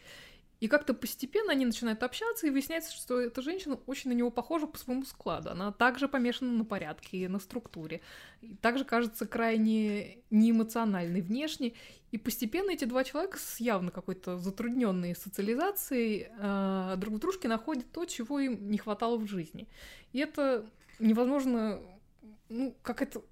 И 0.61 0.69
как-то 0.69 0.93
постепенно 0.93 1.53
они 1.53 1.65
начинают 1.65 2.03
общаться, 2.03 2.47
и 2.47 2.51
выясняется, 2.51 2.93
что 2.93 3.19
эта 3.19 3.41
женщина 3.41 3.79
очень 3.87 4.11
на 4.11 4.15
него 4.15 4.31
похожа 4.31 4.67
по 4.67 4.79
своему 4.79 5.05
складу. 5.05 5.51
Она 5.51 5.73
также 5.73 6.07
помешана 6.07 6.53
на 6.53 6.65
порядке, 6.67 7.29
на 7.29 7.39
структуре. 7.39 8.03
И 8.43 8.55
также 8.57 8.85
кажется 8.85 9.27
крайне 9.27 10.19
неэмоциональной 10.31 11.23
внешне. 11.23 11.73
И 12.11 12.19
постепенно 12.19 12.71
эти 12.73 12.85
два 12.85 13.05
человека 13.05 13.39
с 13.39 13.59
явно 13.59 13.91
какой-то 13.91 14.37
затрудненной 14.37 15.17
социализацией 15.17 16.29
э, 16.29 16.95
друг 16.99 17.15
в 17.15 17.19
дружке 17.19 17.49
находят 17.49 17.91
то, 17.91 18.05
чего 18.05 18.39
им 18.39 18.71
не 18.71 18.77
хватало 18.77 19.17
в 19.17 19.27
жизни. 19.27 19.67
И 20.13 20.19
это 20.19 20.67
невозможно, 20.99 21.81
ну, 22.51 22.77
как 22.83 23.01
это 23.01 23.23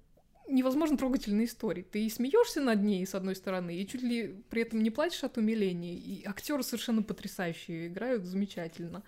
невозможно 0.49 0.97
трогательной 0.97 1.45
истории. 1.45 1.83
Ты 1.83 2.05
и 2.05 2.09
смеешься 2.09 2.61
над 2.61 2.81
ней, 2.81 3.05
с 3.05 3.15
одной 3.15 3.35
стороны, 3.35 3.75
и 3.75 3.87
чуть 3.87 4.01
ли 4.01 4.43
при 4.49 4.63
этом 4.63 4.81
не 4.81 4.89
плачешь 4.89 5.23
от 5.23 5.37
умиления. 5.37 5.93
И 5.93 6.25
актеры 6.25 6.63
совершенно 6.63 7.03
потрясающие, 7.03 7.87
играют 7.87 8.23
замечательно. 8.23 9.03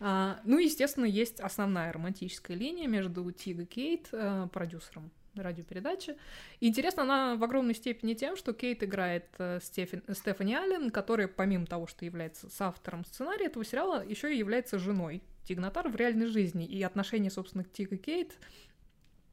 А, 0.00 0.40
ну, 0.44 0.58
естественно, 0.58 1.04
есть 1.04 1.40
основная 1.40 1.92
романтическая 1.92 2.56
линия 2.56 2.88
между 2.88 3.30
Тиг 3.32 3.60
и 3.60 3.66
Кейт, 3.66 4.08
а, 4.12 4.48
продюсером 4.48 5.10
радиопередачи. 5.34 6.16
И 6.60 6.68
интересна 6.68 7.02
она 7.02 7.36
в 7.36 7.44
огромной 7.44 7.74
степени 7.74 8.14
тем, 8.14 8.36
что 8.36 8.52
Кейт 8.52 8.82
играет 8.82 9.26
э, 9.38 9.60
Стефен, 9.62 10.02
Стефани 10.12 10.54
Аллен, 10.54 10.90
которая, 10.90 11.28
помимо 11.28 11.66
того, 11.66 11.86
что 11.86 12.04
является 12.04 12.50
соавтором 12.50 13.04
сценария 13.04 13.46
этого 13.46 13.64
сериала, 13.64 14.04
еще 14.04 14.34
и 14.34 14.38
является 14.38 14.78
женой 14.78 15.22
Тигнатар 15.44 15.88
в 15.88 15.96
реальной 15.96 16.26
жизни. 16.26 16.66
И 16.66 16.82
отношения, 16.82 17.30
собственно, 17.30 17.64
Тиг 17.64 17.92
и 17.92 17.96
Кейт 17.96 18.38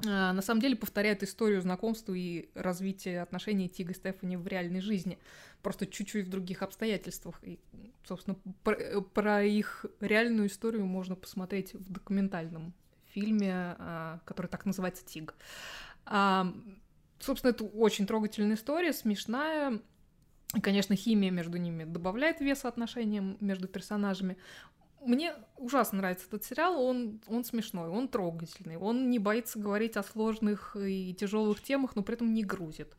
на 0.03 0.41
самом 0.41 0.61
деле 0.61 0.75
повторяет 0.75 1.23
историю 1.23 1.61
знакомства 1.61 2.13
и 2.13 2.49
развития 2.53 3.21
отношений 3.21 3.67
Тига 3.67 3.93
и 3.93 3.95
Стефани 3.95 4.37
в 4.37 4.45
реальной 4.47 4.79
жизни, 4.79 5.17
просто 5.63 5.87
чуть-чуть 5.87 6.27
в 6.27 6.29
других 6.29 6.61
обстоятельствах. 6.61 7.39
И, 7.43 7.59
собственно, 8.03 8.37
про, 8.63 9.01
про 9.01 9.43
их 9.43 9.85
реальную 9.99 10.47
историю 10.49 10.85
можно 10.85 11.15
посмотреть 11.15 11.73
в 11.73 11.91
документальном 11.91 12.73
фильме, 13.07 13.75
а, 13.79 14.19
который 14.25 14.47
так 14.47 14.65
называется 14.65 15.03
«Тиг». 15.03 15.33
А, 16.05 16.53
собственно, 17.19 17.51
это 17.51 17.63
очень 17.63 18.05
трогательная 18.05 18.55
история, 18.55 18.93
смешная, 18.93 19.81
Конечно, 20.61 20.95
химия 20.95 21.29
между 21.29 21.57
ними 21.57 21.83
добавляет 21.83 22.39
веса 22.39 22.69
отношениям 22.69 23.37
между 23.41 23.67
персонажами. 23.67 24.37
Мне 25.01 25.33
ужасно 25.57 25.99
нравится 25.99 26.25
этот 26.27 26.43
сериал, 26.43 26.81
он, 26.81 27.21
он 27.27 27.43
смешной, 27.43 27.89
он 27.89 28.07
трогательный, 28.07 28.77
он 28.77 29.09
не 29.09 29.19
боится 29.19 29.59
говорить 29.59 29.95
о 29.97 30.03
сложных 30.03 30.75
и 30.75 31.13
тяжелых 31.13 31.61
темах, 31.61 31.95
но 31.95 32.03
при 32.03 32.15
этом 32.15 32.33
не 32.33 32.43
грузит. 32.43 32.95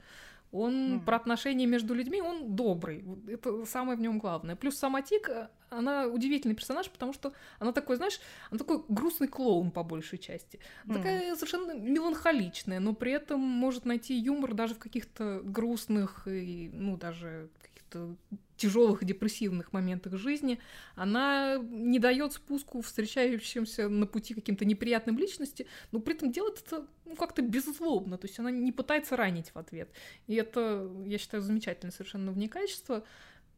Он 0.51 0.97
mm. 0.97 1.05
про 1.05 1.17
отношения 1.17 1.67
между 1.67 1.93
людьми, 1.93 2.23
он 2.23 2.57
добрый. 2.57 3.05
Это 3.27 3.67
самое 3.67 3.99
в 3.99 4.01
нем 4.01 4.19
главное. 4.19 4.57
Плюс 4.57 4.77
сама 4.79 5.03
Тик, 5.03 5.29
она 5.69 6.07
удивительный 6.07 6.55
персонаж, 6.55 6.89
потому 6.91 7.13
что 7.13 7.35
она 7.59 7.73
такой, 7.73 7.97
знаешь, 7.97 8.19
она 8.51 8.59
такой 8.59 8.83
грустный 8.89 9.29
клоун 9.29 9.71
по 9.71 9.83
большей 9.83 10.19
части. 10.19 10.59
mm. 10.87 10.95
Такая 10.95 11.35
совершенно 11.35 11.73
меланхоличная, 11.75 12.81
но 12.81 12.95
при 12.95 13.13
этом 13.13 13.41
может 13.41 13.85
найти 13.85 14.15
юмор 14.15 14.55
даже 14.55 14.75
в 14.75 14.79
каких-то 14.79 15.41
грустных 15.45 16.27
и, 16.27 16.71
ну, 16.73 16.97
даже 16.97 17.51
каких-то 17.61 18.17
тяжелых 18.59 19.05
депрессивных 19.05 19.73
моментах 19.73 20.17
жизни, 20.19 20.59
она 20.97 21.57
не 21.71 21.99
дает 21.99 22.35
спуску 22.35 22.83
встречающимся 22.83 23.89
на 23.89 24.07
пути 24.07 24.35
каким-то 24.35 24.65
неприятным 24.65 25.17
личности, 25.17 25.67
но 25.93 26.01
при 26.01 26.15
этом 26.15 26.31
делает 26.31 26.63
это 26.67 26.87
ну, 27.07 27.17
как-то 27.17 27.41
беззлобно, 27.41 28.19
то 28.19 28.27
есть 28.27 28.39
она 28.39 28.51
не 28.51 28.73
пытается 28.73 29.17
ранить 29.17 29.51
в 29.55 29.59
ответ. 29.59 29.89
И 30.27 30.35
это, 30.35 30.91
я 31.07 31.19
считаю, 31.19 31.43
замечательное 31.43 31.93
совершенно 31.93 32.33
в 32.33 32.37
ней 32.37 32.49
качество 32.49 33.05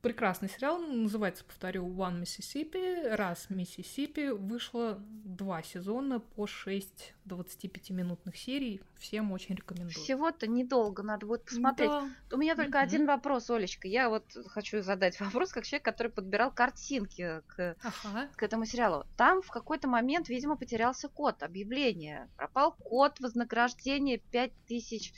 прекрасный 0.02 0.48
сериал, 0.48 0.78
называется, 0.78 1.44
повторю, 1.44 1.86
One 1.86 2.22
Mississippi, 2.22 3.14
раз 3.14 3.46
Миссисипи. 3.50 4.30
Вышло 4.30 4.98
два 5.00 5.62
сезона 5.62 6.20
по 6.20 6.46
6 6.46 7.14
25-минутных 7.26 8.36
серий. 8.36 8.80
Всем 8.98 9.32
очень 9.32 9.54
рекомендую. 9.54 9.90
Всего-то 9.90 10.46
недолго, 10.46 11.02
надо 11.02 11.26
будет 11.26 11.44
посмотреть. 11.44 11.90
Да. 11.90 12.08
У 12.32 12.36
меня 12.38 12.56
только 12.56 12.78
mm-hmm. 12.78 12.82
один 12.82 13.06
вопрос, 13.06 13.50
Олечка. 13.50 13.88
Я 13.88 14.08
вот 14.08 14.24
хочу 14.48 14.82
задать 14.82 15.20
вопрос, 15.20 15.52
как 15.52 15.64
человек, 15.64 15.84
который 15.84 16.10
подбирал 16.10 16.50
картинки 16.50 17.42
к, 17.46 17.76
ага. 17.82 18.28
к 18.36 18.42
этому 18.42 18.64
сериалу. 18.64 19.04
Там 19.16 19.42
в 19.42 19.50
какой-то 19.50 19.88
момент, 19.88 20.28
видимо, 20.28 20.56
потерялся 20.56 21.08
код 21.08 21.42
объявления. 21.42 22.28
Пропал 22.36 22.72
код 22.72 23.20
вознаграждения 23.20 24.18
5000 24.18 25.12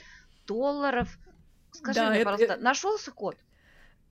долларов. 0.47 1.19
Скажи 1.73 2.01
да, 2.01 2.11
мне, 2.11 2.21
это, 2.21 2.31
пожалуйста, 2.31 2.57
нашелся 2.59 3.13
код? 3.13 3.37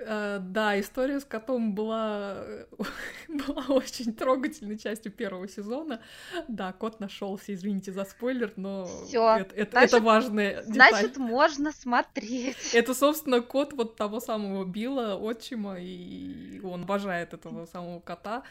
Uh, 0.01 0.39
да, 0.39 0.79
история 0.79 1.19
с 1.19 1.25
котом 1.25 1.75
была, 1.75 2.43
была 3.27 3.65
очень 3.69 4.13
трогательной 4.13 4.77
частью 4.77 5.11
первого 5.11 5.47
сезона. 5.47 6.01
Да, 6.47 6.73
кот 6.73 6.99
нашелся, 6.99 7.53
извините 7.53 7.91
за 7.91 8.05
спойлер, 8.05 8.53
но 8.55 8.85
Всё, 8.85 9.35
это, 9.35 9.55
это, 9.55 9.71
значит, 9.71 9.93
это 9.93 10.03
важная 10.03 10.63
деталь. 10.63 10.89
Значит, 10.89 11.17
можно 11.17 11.71
смотреть. 11.71 12.57
Это, 12.73 12.93
собственно, 12.93 13.41
кот 13.41 13.73
вот 13.73 13.95
того 13.95 14.19
самого 14.19 14.65
Билла, 14.65 15.15
отчима, 15.15 15.77
и 15.79 16.59
он 16.63 16.83
обожает 16.83 17.33
этого 17.33 17.65
самого 17.65 17.99
кота. 17.99 18.43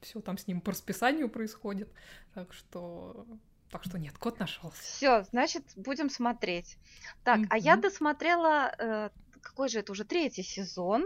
Все 0.00 0.20
там 0.20 0.38
с 0.38 0.46
ним 0.46 0.60
по 0.60 0.72
расписанию 0.72 1.28
происходит. 1.28 1.88
Так 2.34 2.52
что 2.52 3.26
так 3.72 3.84
что 3.84 3.98
нет, 3.98 4.18
кот 4.18 4.38
нашелся. 4.38 4.82
Все, 4.82 5.22
значит, 5.30 5.64
будем 5.76 6.10
смотреть. 6.10 6.76
Так, 7.24 7.40
mm-hmm. 7.40 7.46
а 7.48 7.56
я 7.56 7.76
досмотрела 7.76 8.74
э, 8.78 9.08
какой 9.42 9.68
же 9.68 9.80
это 9.80 9.92
уже 9.92 10.04
третий 10.04 10.42
сезон 10.42 11.04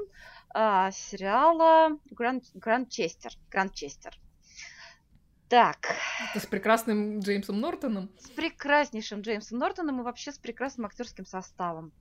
а, 0.50 0.90
сериала 0.92 1.98
Гранд, 2.10 2.44
Грандчестер. 2.54 3.32
Грандчестер. 3.50 4.16
Так. 5.48 5.94
Это 6.30 6.44
с 6.44 6.46
прекрасным 6.46 7.20
Джеймсом 7.20 7.60
Нортоном? 7.60 8.10
С 8.18 8.30
прекраснейшим 8.30 9.20
Джеймсом 9.20 9.58
Нортоном 9.58 10.00
и 10.00 10.04
вообще 10.04 10.32
с 10.32 10.38
прекрасным 10.38 10.86
актерским 10.86 11.24
составом. 11.24 11.92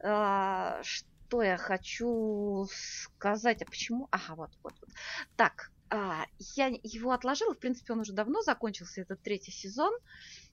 А, 0.00 0.80
что 0.82 1.42
я 1.42 1.56
хочу 1.56 2.66
сказать? 2.70 3.62
А 3.62 3.64
почему? 3.64 4.08
Ага, 4.10 4.34
вот, 4.34 4.50
вот, 4.62 4.74
вот. 4.80 4.90
Так, 5.36 5.70
а, 5.90 6.26
я 6.56 6.66
его 6.82 7.12
отложила. 7.12 7.54
В 7.54 7.58
принципе, 7.58 7.92
он 7.92 8.00
уже 8.00 8.12
давно 8.12 8.42
закончился, 8.42 9.02
этот 9.02 9.22
третий 9.22 9.52
сезон. 9.52 9.94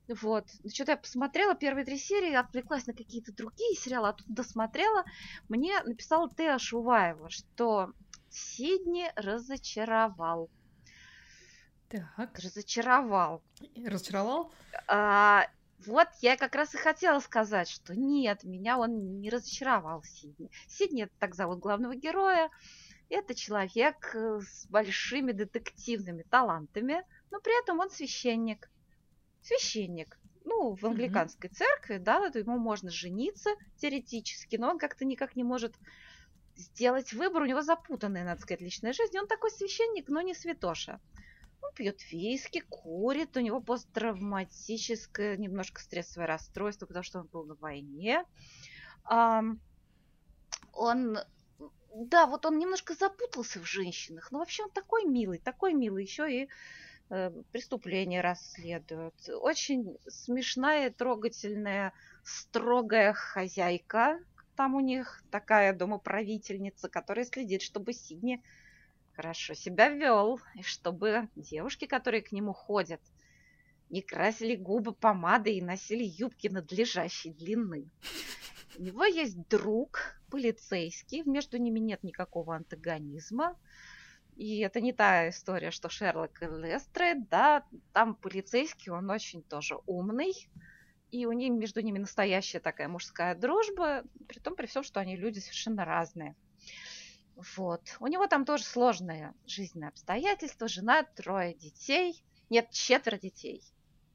Вот. 0.08 0.47
Что-то 0.74 0.91
я 0.91 0.97
посмотрела 0.97 1.56
первые 1.56 1.86
три 1.86 1.97
серии, 1.97 2.34
отвлеклась 2.34 2.88
на 2.88 2.93
какие-то 2.93 3.34
другие 3.34 3.76
сериалы, 3.76 4.10
а 4.10 4.14
тут 4.14 4.28
досмотрела. 4.28 5.06
Мне 5.47 5.82
написала 5.84 6.30
Теа 6.30 6.60
Шуваева, 6.60 7.30
что 7.30 7.93
Сидни 8.30 9.12
разочаровал. 9.16 10.49
Так. 11.89 12.39
Разочаровал. 12.39 13.43
Разочаровал? 13.86 14.52
А, 14.88 15.47
вот 15.86 16.08
я 16.22 16.38
как 16.38 16.56
раз 16.56 16.74
и 16.74 16.78
хотела 16.78 17.20
сказать, 17.20 17.68
что 17.68 17.95
нет, 17.95 18.43
меня 18.43 18.78
он 18.78 19.20
не 19.20 19.30
разочаровал 19.30 20.04
Сидни. 20.04 20.49
Сидни 20.68 21.04
это 21.04 21.14
так 21.20 21.36
зовут 21.36 21.60
главного 21.60 21.95
героя. 21.95 22.49
Это 23.10 23.36
человек 23.36 24.16
э, 24.16 24.39
с 24.39 24.66
большими 24.68 25.34
детективными 25.34 26.24
талантами, 26.24 27.04
но 27.30 27.41
при 27.41 27.62
этом 27.62 27.80
он 27.80 27.89
священник 27.89 28.70
священник. 29.42 30.18
Ну, 30.44 30.76
в 30.76 30.84
англиканской 30.86 31.50
mm-hmm. 31.50 31.56
церкви, 31.56 31.98
да, 31.98 32.30
то 32.32 32.39
ему 32.39 32.58
можно 32.58 32.89
жениться 32.89 33.52
теоретически, 33.78 34.56
но 34.56 34.72
он 34.72 34.80
как-то 34.80 35.06
никак 35.06 35.36
не 35.36 35.44
может 35.44 35.76
сделать 36.56 37.14
выбор. 37.14 37.44
У 37.44 37.46
него 37.46 37.62
запутанная, 37.62 38.26
надо 38.26 38.42
сказать, 38.42 38.62
личная 38.62 38.94
жизнь. 38.94 39.18
Он 39.20 39.28
такой 39.28 39.52
священник, 39.52 40.10
но 40.10 40.22
не 40.22 40.34
святоша. 40.34 41.00
Он 41.62 41.72
пьет 41.74 42.02
виски, 42.12 42.64
курит, 42.70 43.38
у 43.38 43.39
него 43.39 43.62
посттравматическое 43.62 45.38
немножко 45.38 45.80
стрессовое 45.80 46.28
расстройство, 46.28 46.88
потому 46.88 47.04
что 47.04 47.20
он 47.20 47.28
был 47.28 47.46
на 47.46 47.56
войне. 47.56 48.26
Он, 50.74 51.20
да, 51.96 52.26
вот 52.26 52.46
он 52.48 52.58
немножко 52.58 52.96
запутался 52.96 53.60
в 53.60 53.66
женщинах, 53.66 54.32
но 54.32 54.39
вообще 54.39 54.64
он 54.64 54.72
такой 54.72 55.06
милый, 55.06 55.38
такой 55.38 55.74
милый, 55.74 56.04
еще 56.04 56.44
и 56.44 56.50
преступления 57.51 58.22
расследуют. 58.22 59.16
Очень 59.28 59.97
смешная, 60.07 60.89
трогательная, 60.89 61.93
строгая 62.24 63.14
хозяйка. 63.14 64.20
Там 64.55 64.76
у 64.76 64.80
них 64.80 65.24
такая 65.32 65.74
домоправительница, 65.74 66.89
которая 66.89 67.26
следит, 67.26 67.62
чтобы 67.62 67.93
Сидни 67.93 68.41
хорошо 69.14 69.53
себя 69.53 69.89
вел, 69.89 70.39
и 70.55 70.62
чтобы 70.62 71.28
девушки, 71.36 71.86
которые 71.86 72.22
к 72.22 72.32
нему 72.32 72.53
ходят, 72.53 73.01
не 73.89 74.01
красили 74.01 74.55
губы 74.55 74.93
помадой 74.93 75.55
и 75.55 75.62
носили 75.62 76.03
юбки 76.03 76.47
надлежащей 76.47 77.34
длины. 77.34 77.89
У 78.78 78.82
него 78.82 79.03
есть 79.03 79.47
друг, 79.49 79.99
полицейский, 80.30 81.24
между 81.24 81.57
ними 81.57 81.80
нет 81.80 82.03
никакого 82.03 82.55
антагонизма. 82.55 83.57
И 84.42 84.58
это 84.62 84.82
не 84.82 84.92
та 84.92 85.30
история, 85.30 85.70
что 85.70 85.88
Шерлок 85.88 86.42
и 86.42 86.46
Лестрейд, 86.48 87.30
да, 87.30 87.64
там 87.94 88.16
полицейский, 88.16 88.92
он 88.92 89.08
очень 89.12 89.44
тоже 89.44 89.78
умный, 89.86 90.34
и 91.12 91.28
у 91.28 91.32
них 91.32 91.52
между 91.52 91.82
ними 91.82 92.00
настоящая 92.00 92.60
такая 92.60 92.88
мужская 92.88 93.36
дружба, 93.36 94.04
при 94.28 94.39
том, 94.39 94.56
при 94.56 94.66
всем, 94.66 94.82
что 94.82 95.00
они 95.00 95.16
люди 95.16 95.38
совершенно 95.38 95.86
разные. 95.86 96.36
Вот. 97.56 97.82
У 98.00 98.08
него 98.08 98.26
там 98.26 98.44
тоже 98.44 98.64
сложные 98.64 99.36
жизненные 99.46 99.89
обстоятельства, 99.89 100.68
жена, 100.68 101.04
трое 101.04 101.54
детей, 101.54 102.26
нет, 102.50 102.72
четверо 102.72 103.20
детей. 103.20 103.62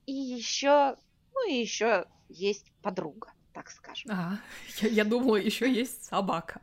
И 0.07 0.13
еще, 0.13 0.97
ну 1.35 1.49
и 1.49 1.55
еще 1.55 2.09
есть 2.29 2.73
подруга, 2.83 3.33
так 3.53 3.71
скажем. 3.71 4.11
А, 4.11 4.41
я, 4.81 4.89
я 4.89 5.05
думала, 5.05 5.37
еще 5.37 5.73
есть 5.73 6.05
собака. 6.05 6.61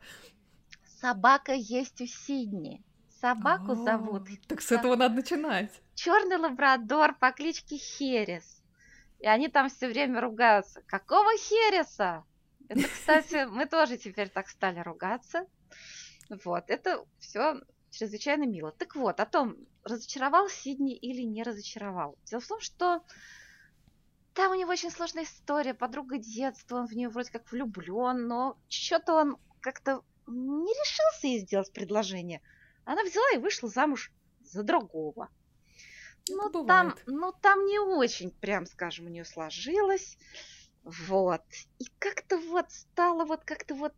Собака 0.99 1.53
есть 1.53 2.01
у 2.01 2.05
Сидни 2.05 2.83
собаку 3.23 3.71
О, 3.71 3.75
зовут. 3.75 4.27
Так 4.47 4.61
с 4.61 4.71
этого 4.73 4.97
надо 4.97 5.15
начинать. 5.15 5.71
Черный 5.95 6.35
лабрадор 6.35 7.15
по 7.15 7.31
кличке 7.31 7.77
Херес. 7.77 8.61
И 9.19 9.27
они 9.27 9.47
там 9.47 9.69
все 9.69 9.87
время 9.87 10.19
ругаются. 10.19 10.81
Какого 10.87 11.31
Хереса? 11.37 12.25
Это, 12.67 12.83
кстати, 12.83 13.45
мы 13.49 13.65
тоже 13.65 13.97
теперь 13.97 14.27
так 14.27 14.49
стали 14.49 14.81
ругаться. 14.81 15.47
Вот, 16.43 16.65
это 16.67 17.05
все 17.19 17.61
чрезвычайно 17.91 18.43
мило. 18.43 18.71
Так 18.71 18.95
вот, 18.95 19.21
о 19.21 19.25
том, 19.25 19.55
разочаровал 19.85 20.49
Сидни 20.49 20.93
или 20.93 21.21
не 21.21 21.43
разочаровал. 21.43 22.17
Дело 22.25 22.41
в 22.41 22.47
том, 22.47 22.59
что 22.59 23.03
там 24.33 24.51
у 24.51 24.55
него 24.55 24.71
очень 24.71 24.91
сложная 24.91 25.23
история, 25.23 25.73
подруга 25.73 26.17
детства, 26.17 26.79
он 26.79 26.87
в 26.87 26.93
нее 26.93 27.07
вроде 27.07 27.31
как 27.31 27.49
влюблен, 27.49 28.27
но 28.27 28.57
что-то 28.67 29.13
он 29.13 29.37
как-то 29.61 30.01
не 30.27 30.73
решился 30.73 31.27
ей 31.27 31.39
сделать 31.39 31.71
предложение. 31.71 32.41
Она 32.85 33.03
взяла 33.03 33.25
и 33.33 33.37
вышла 33.37 33.69
замуж 33.69 34.11
за 34.41 34.63
другого. 34.63 35.29
Ну, 36.29 36.49
ну 36.49 36.65
там, 36.65 36.95
ну, 37.05 37.33
там 37.41 37.65
не 37.65 37.79
очень, 37.79 38.31
прям 38.31 38.65
скажем, 38.65 39.05
у 39.05 39.09
нее 39.09 39.25
сложилось. 39.25 40.17
Вот. 40.83 41.43
И 41.79 41.85
как-то 41.99 42.37
вот 42.37 42.71
стало 42.71 43.25
вот 43.25 43.43
как-то 43.43 43.75
вот... 43.75 43.93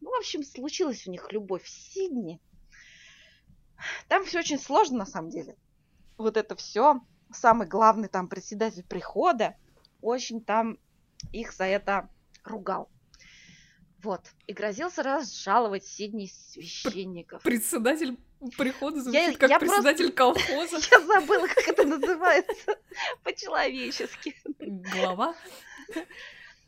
Ну, 0.00 0.10
в 0.10 0.18
общем, 0.18 0.44
случилась 0.44 1.06
у 1.06 1.10
них 1.10 1.30
любовь 1.32 1.64
в 1.64 1.68
Сидни. 1.68 2.40
Там 4.08 4.24
все 4.24 4.40
очень 4.40 4.58
сложно, 4.58 4.98
на 4.98 5.06
самом 5.06 5.30
деле. 5.30 5.56
Вот 6.16 6.36
это 6.36 6.56
все. 6.56 7.00
Самый 7.32 7.66
главный 7.66 8.08
там 8.08 8.28
председатель 8.28 8.84
прихода 8.84 9.56
очень 10.00 10.42
там 10.42 10.78
их 11.32 11.52
за 11.52 11.64
это 11.64 12.08
ругал. 12.44 12.89
Вот. 14.02 14.22
И 14.46 14.52
грозился 14.52 15.02
разжаловать 15.02 15.84
Сидни 15.84 16.26
священников. 16.26 17.42
Председатель 17.42 18.16
прихода 18.56 19.02
звучит 19.02 19.32
я, 19.32 19.36
как 19.36 19.50
я 19.50 19.58
председатель 19.58 20.12
просто... 20.12 20.44
колхоза. 20.46 20.76
Я 20.90 21.00
забыла, 21.00 21.46
как 21.46 21.68
это 21.68 21.84
называется 21.84 22.78
по-человечески. 23.24 24.36
Глава? 24.58 25.34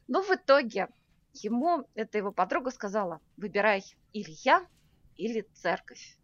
Ну, 0.08 0.22
в 0.22 0.30
итоге 0.30 0.88
ему 1.32 1.88
эта 1.94 2.18
его 2.18 2.32
подруга 2.32 2.70
сказала, 2.70 3.20
выбирай 3.36 3.82
или 4.12 4.34
я, 4.44 4.66
или 5.16 5.46
церковь. 5.54 6.18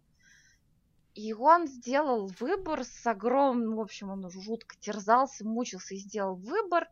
И 1.14 1.32
он 1.32 1.66
сделал 1.66 2.30
выбор 2.38 2.84
с 2.84 3.06
огромным, 3.06 3.76
в 3.76 3.80
общем, 3.80 4.11
он 4.11 4.30
жутко 4.30 4.76
терзался, 4.78 5.44
мучился 5.44 5.94
и 5.94 5.98
сделал 5.98 6.36
выбор. 6.36 6.86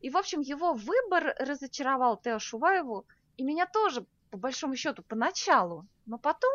И, 0.00 0.10
в 0.10 0.16
общем, 0.16 0.40
его 0.40 0.74
выбор 0.74 1.34
разочаровал 1.38 2.18
Тео 2.18 2.38
Шуваеву, 2.38 3.06
и 3.36 3.42
меня 3.42 3.66
тоже, 3.66 4.06
по 4.30 4.38
большому 4.38 4.76
счету, 4.76 5.02
поначалу. 5.02 5.86
Но 6.06 6.18
потом 6.18 6.52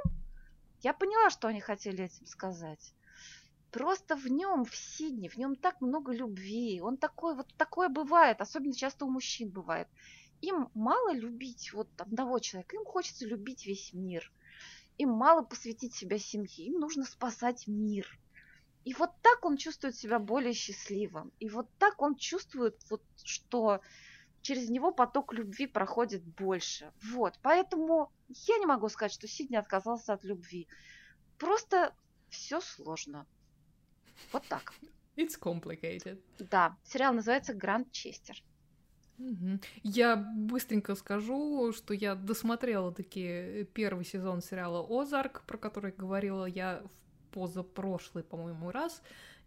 я 0.81 0.93
поняла, 0.93 1.29
что 1.29 1.47
они 1.47 1.59
хотели 1.59 2.05
этим 2.05 2.25
сказать. 2.25 2.93
Просто 3.71 4.15
в 4.15 4.27
нем, 4.27 4.65
в 4.65 4.75
Сидне, 4.75 5.29
в 5.29 5.37
нем 5.37 5.55
так 5.55 5.81
много 5.81 6.11
любви. 6.11 6.81
Он 6.81 6.97
такой, 6.97 7.35
вот 7.35 7.53
такое 7.55 7.89
бывает, 7.89 8.41
особенно 8.41 8.73
часто 8.73 9.05
у 9.05 9.09
мужчин 9.09 9.49
бывает. 9.49 9.87
Им 10.41 10.69
мало 10.73 11.13
любить 11.13 11.73
вот 11.73 11.89
одного 11.97 12.39
человека, 12.39 12.77
им 12.77 12.85
хочется 12.85 13.27
любить 13.27 13.65
весь 13.65 13.93
мир. 13.93 14.31
Им 14.97 15.09
мало 15.11 15.43
посвятить 15.43 15.93
себя 15.93 16.17
семье, 16.17 16.65
им 16.65 16.79
нужно 16.79 17.03
спасать 17.03 17.67
мир. 17.67 18.07
И 18.85 18.93
вот 18.93 19.11
так 19.21 19.45
он 19.45 19.57
чувствует 19.57 19.95
себя 19.95 20.17
более 20.19 20.53
счастливым. 20.53 21.31
И 21.39 21.49
вот 21.49 21.69
так 21.77 22.01
он 22.01 22.15
чувствует, 22.15 22.81
вот, 22.89 23.03
что 23.23 23.81
через 24.41 24.69
него 24.69 24.91
поток 24.91 25.33
любви 25.33 25.67
проходит 25.67 26.23
больше. 26.23 26.91
Вот. 27.13 27.39
Поэтому 27.41 28.11
я 28.27 28.57
не 28.57 28.65
могу 28.65 28.89
сказать, 28.89 29.11
что 29.11 29.27
Сидни 29.27 29.55
отказался 29.55 30.13
от 30.13 30.23
любви. 30.23 30.67
Просто 31.37 31.93
все 32.29 32.61
сложно. 32.61 33.25
Вот 34.31 34.43
так. 34.47 34.73
It's 35.15 35.39
complicated. 35.39 36.21
Да. 36.39 36.77
Сериал 36.83 37.13
называется 37.13 37.53
Гранд 37.53 37.91
Честер. 37.91 38.41
Я 39.83 40.15
быстренько 40.15 40.95
скажу, 40.95 41.73
что 41.73 41.93
я 41.93 42.15
досмотрела 42.15 42.93
таки 42.93 43.67
первый 43.73 44.05
сезон 44.05 44.41
сериала 44.41 44.85
«Озарк», 44.89 45.43
про 45.45 45.57
который 45.57 45.91
говорила 45.91 46.45
я 46.45 46.81
в 46.85 47.33
позапрошлый, 47.33 48.23
по-моему, 48.23 48.71
раз. 48.71 49.01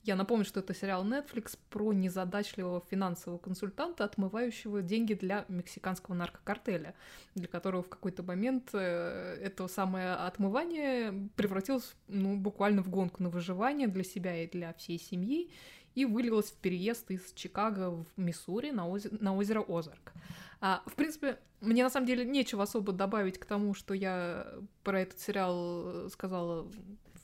Я 0.05 0.17
напомню, 0.17 0.45
что 0.45 0.59
это 0.59 0.75
сериал 0.75 1.05
Netflix 1.07 1.57
про 1.71 1.93
незадачливого 1.93 2.83
финансового 2.91 3.39
консультанта, 3.39 4.05
отмывающего 4.05 4.83
деньги 4.83 5.15
для 5.15 5.45
мексиканского 5.49 6.15
наркокартеля, 6.15 6.95
для 7.37 7.47
которого 7.47 7.85
в 7.85 7.89
какой-то 7.89 8.25
момент 8.25 8.71
э, 8.73 9.39
это 9.41 9.69
самое 9.69 10.15
отмывание 10.15 11.29
превратилось 11.37 11.95
ну, 12.09 12.37
буквально 12.37 12.83
в 12.83 12.89
гонку 12.89 13.23
на 13.23 13.31
выживание 13.31 13.87
для 13.87 14.03
себя 14.03 14.43
и 14.43 14.49
для 14.49 14.73
всей 14.73 14.99
семьи 14.99 15.51
и 15.95 16.05
вылилось 16.05 16.51
в 16.51 16.57
переезд 16.57 17.11
из 17.11 17.33
Чикаго 17.35 17.91
в 17.91 18.07
Миссури 18.17 18.71
на, 18.71 18.89
озеро, 18.89 19.17
на 19.21 19.37
озеро 19.37 19.65
Озарк. 19.69 20.13
А, 20.61 20.83
в 20.87 20.95
принципе, 20.95 21.39
мне 21.61 21.85
на 21.85 21.91
самом 21.91 22.07
деле 22.07 22.25
нечего 22.25 22.65
особо 22.65 22.93
добавить 22.93 23.39
к 23.39 23.45
тому, 23.45 23.75
что 23.75 23.95
я 23.95 24.47
про 24.83 25.01
этот 25.01 25.21
сериал 25.21 26.09
сказала 26.11 26.69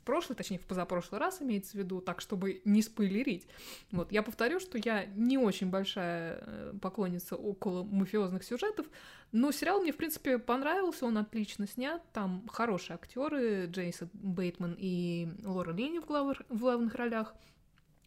прошлый, 0.08 0.36
точнее, 0.36 0.58
в 0.58 0.64
позапрошлый 0.64 1.20
раз 1.20 1.42
имеется 1.42 1.72
в 1.72 1.74
виду, 1.74 2.00
так, 2.00 2.22
чтобы 2.22 2.62
не 2.64 2.80
спойлерить. 2.80 3.46
Вот, 3.92 4.10
я 4.10 4.22
повторю, 4.22 4.58
что 4.58 4.78
я 4.78 5.04
не 5.04 5.36
очень 5.36 5.68
большая 5.68 6.38
э, 6.40 6.72
поклонница 6.80 7.36
около 7.36 7.84
мафиозных 7.84 8.42
сюжетов, 8.42 8.86
но 9.32 9.52
сериал 9.52 9.82
мне, 9.82 9.92
в 9.92 9.98
принципе, 9.98 10.38
понравился, 10.38 11.04
он 11.04 11.18
отлично 11.18 11.66
снят, 11.66 12.02
там 12.14 12.48
хорошие 12.50 12.94
актеры, 12.94 13.66
Джейсон 13.66 14.08
Бейтман 14.14 14.74
и 14.78 15.28
Лора 15.44 15.74
Лини 15.74 15.98
в, 15.98 16.06
глав... 16.06 16.38
в 16.48 16.58
главных 16.58 16.94
ролях— 16.94 17.34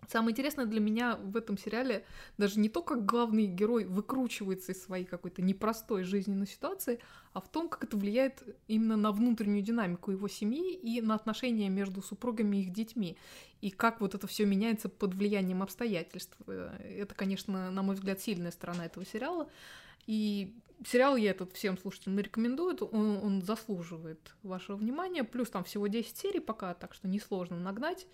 Самое 0.08 0.32
интересное 0.32 0.66
для 0.66 0.80
меня 0.80 1.16
в 1.16 1.38
этом 1.38 1.58
сериале 1.58 2.06
даже 2.38 2.60
не 2.60 2.70
то, 2.70 2.82
как 2.82 3.06
главный 3.06 3.46
герой 3.46 3.86
выкручивается 3.86 4.72
из 4.72 4.84
своей 4.84 5.06
какой-то 5.06 5.42
непростой 5.42 6.04
жизненной 6.04 6.48
ситуации, 6.48 7.00
а 7.34 7.40
в 7.40 7.48
том, 7.50 7.70
как 7.70 7.84
это 7.84 7.96
влияет 7.96 8.44
именно 8.68 8.98
на 8.98 9.12
внутреннюю 9.12 9.64
динамику 9.64 10.12
его 10.12 10.28
семьи 10.28 10.74
и 10.74 11.02
на 11.02 11.16
отношения 11.16 11.70
между 11.70 12.02
супругами 12.02 12.58
и 12.58 12.62
их 12.62 12.74
детьми. 12.74 13.18
И 13.62 13.70
как 13.70 14.02
вот 14.02 14.16
это 14.16 14.28
все 14.28 14.46
меняется 14.46 14.90
под 14.90 15.14
влиянием 15.14 15.62
обстоятельств. 15.62 16.36
Э, 16.48 16.76
это, 16.84 17.14
конечно, 17.14 17.72
на 17.72 17.82
мой 17.84 17.96
взгляд, 17.96 18.20
сильная 18.20 18.52
сторона 18.52 18.88
этого 18.88 19.06
сериала. 19.06 19.50
И 20.08 20.56
сериал 20.86 21.16
я 21.16 21.32
этот 21.32 21.54
всем 21.54 21.78
слушателям 21.78 22.20
рекомендую, 22.20 22.76
он, 22.76 23.18
он 23.18 23.42
заслуживает 23.44 24.34
вашего 24.44 24.76
внимания. 24.78 25.24
Плюс 25.24 25.50
там 25.50 25.64
всего 25.64 25.88
10 25.88 26.18
серий 26.18 26.40
пока, 26.40 26.74
так 26.74 26.94
что 26.94 27.08
несложно 27.08 27.58
нагнать. 27.58 28.08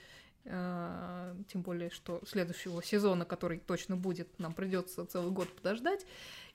Э, 0.50 1.36
тем 1.50 1.62
более, 1.62 1.90
что 1.90 2.22
следующего 2.26 2.82
сезона, 2.82 3.26
который 3.26 3.60
точно 3.60 3.98
будет, 3.98 4.40
нам 4.40 4.54
придется 4.54 5.06
целый 5.06 5.32
год 5.32 5.54
подождать. 5.54 6.06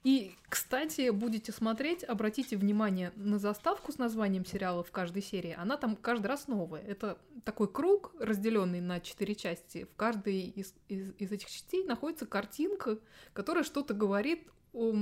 И, 0.03 0.35
кстати, 0.49 1.11
будете 1.11 1.53
смотреть, 1.53 2.03
обратите 2.03 2.57
внимание 2.57 3.13
на 3.17 3.39
заставку 3.39 3.93
с 3.93 3.99
названием 3.99 4.47
сериала 4.47 4.83
в 4.83 4.91
каждой 4.91 5.23
серии. 5.23 5.55
Она 5.59 5.77
там 5.77 5.95
каждый 5.97 6.29
раз 6.29 6.49
новая. 6.49 6.83
Это 6.83 7.19
такой 7.45 7.71
круг, 7.71 8.13
разделенный 8.19 8.81
на 8.81 8.99
четыре 9.01 9.35
части. 9.35 9.85
В 9.85 9.95
каждой 9.95 10.41
из, 10.41 10.75
из, 10.89 11.13
из 11.19 11.31
этих 11.31 11.49
частей 11.49 11.85
находится 11.85 12.25
картинка, 12.25 12.99
которая 13.35 13.63
что-то 13.63 13.93
говорит 13.93 14.49
о, 14.73 14.95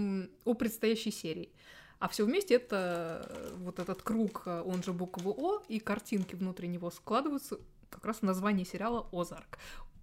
о 0.44 0.54
предстоящей 0.54 1.12
серии. 1.12 1.52
А 2.00 2.08
все 2.08 2.24
вместе 2.24 2.54
это 2.54 3.54
вот 3.58 3.78
этот 3.78 4.02
круг, 4.02 4.46
он 4.46 4.82
же 4.82 4.92
буквы 4.92 5.32
О, 5.36 5.62
и 5.68 5.78
картинки 5.78 6.34
внутри 6.34 6.66
него 6.66 6.90
складываются 6.90 7.60
как 7.90 8.04
раз 8.04 8.22
название 8.22 8.64
сериала 8.64 9.08
«Озарк». 9.12 9.58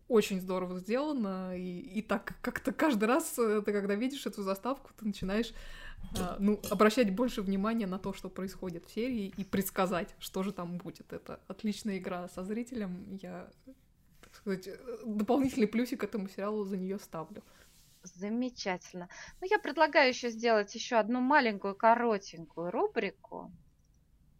Очень 0.07 0.39
здорово 0.39 0.79
сделано, 0.79 1.57
и, 1.57 1.79
и 1.79 2.01
так 2.01 2.35
как-то 2.41 2.71
каждый 2.71 3.05
раз 3.05 3.37
э, 3.37 3.61
ты, 3.65 3.73
когда 3.73 3.95
видишь 3.95 4.25
эту 4.25 4.41
заставку, 4.41 4.91
ты 4.97 5.05
начинаешь 5.05 5.53
а, 6.17 6.37
ну, 6.39 6.61
обращать 6.69 7.13
больше 7.13 7.41
внимания 7.41 7.87
на 7.87 7.99
то, 7.99 8.13
что 8.13 8.29
происходит 8.29 8.85
в 8.85 8.93
серии, 8.93 9.33
и 9.35 9.43
предсказать, 9.43 10.15
что 10.19 10.43
же 10.43 10.53
там 10.53 10.77
будет. 10.77 11.11
Это 11.11 11.39
отличная 11.47 11.97
игра 11.97 12.29
со 12.29 12.43
зрителем. 12.43 13.17
Я, 13.21 13.49
так 14.21 14.35
сказать, 14.35 14.69
дополнительный 15.05 15.67
плюсик 15.67 16.03
этому 16.03 16.29
сериалу 16.29 16.63
за 16.63 16.77
нее 16.77 16.99
ставлю. 16.99 17.43
Замечательно. 18.03 19.09
Ну, 19.41 19.47
я 19.49 19.59
предлагаю 19.59 20.09
еще 20.09 20.29
сделать 20.29 20.73
еще 20.73 20.95
одну 20.95 21.19
маленькую 21.19 21.75
коротенькую 21.75 22.71
рубрику. 22.71 23.51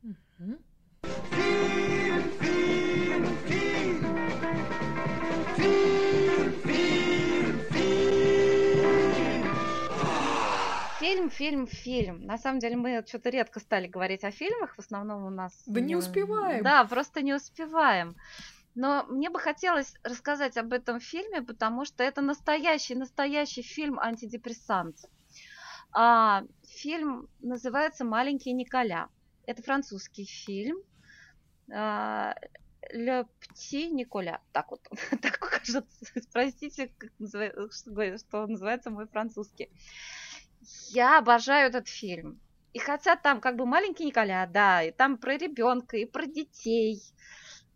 Угу. 0.03 0.57
Фильм, 10.99 11.29
фильм, 11.29 11.67
фильм. 11.67 12.21
На 12.25 12.37
самом 12.37 12.59
деле 12.59 12.75
мы 12.75 13.03
что-то 13.07 13.29
редко 13.29 13.59
стали 13.59 13.87
говорить 13.87 14.23
о 14.23 14.31
фильмах, 14.31 14.75
в 14.75 14.79
основном 14.79 15.25
у 15.25 15.29
нас... 15.29 15.63
Да 15.65 15.79
не 15.79 15.95
успеваем. 15.95 16.63
Да, 16.63 16.83
просто 16.85 17.21
не 17.21 17.33
успеваем. 17.33 18.15
Но 18.75 19.05
мне 19.07 19.29
бы 19.29 19.39
хотелось 19.39 19.95
рассказать 20.03 20.57
об 20.57 20.73
этом 20.73 20.99
фильме, 20.99 21.41
потому 21.41 21.85
что 21.85 22.03
это 22.03 22.21
настоящий, 22.21 22.95
настоящий 22.95 23.61
фильм 23.61 23.99
антидепрессант. 23.99 24.97
А, 25.91 26.43
фильм 26.63 27.27
называется 27.39 28.05
«Маленький 28.05 28.53
Николя». 28.53 29.09
Это 29.45 29.63
французский 29.63 30.25
фильм. 30.25 30.77
А, 31.73 32.35
Ле 32.91 33.25
Пти 33.39 33.89
Николя. 33.89 34.41
Так 34.51 34.71
вот, 34.71 34.81
так 35.21 35.39
кажется. 35.39 35.85
Простите, 36.31 36.91
называется, 37.19 38.17
что 38.27 38.47
называется 38.47 38.89
мой 38.89 39.07
французский. 39.07 39.69
Я 40.89 41.19
обожаю 41.19 41.69
этот 41.69 41.87
фильм. 41.87 42.39
И 42.73 42.79
хотя 42.79 43.15
там 43.15 43.41
как 43.41 43.55
бы 43.55 43.65
маленький 43.65 44.05
Николя, 44.05 44.45
да, 44.45 44.83
и 44.83 44.91
там 44.91 45.17
про 45.17 45.37
ребенка, 45.37 45.97
и 45.97 46.05
про 46.05 46.25
детей, 46.25 47.01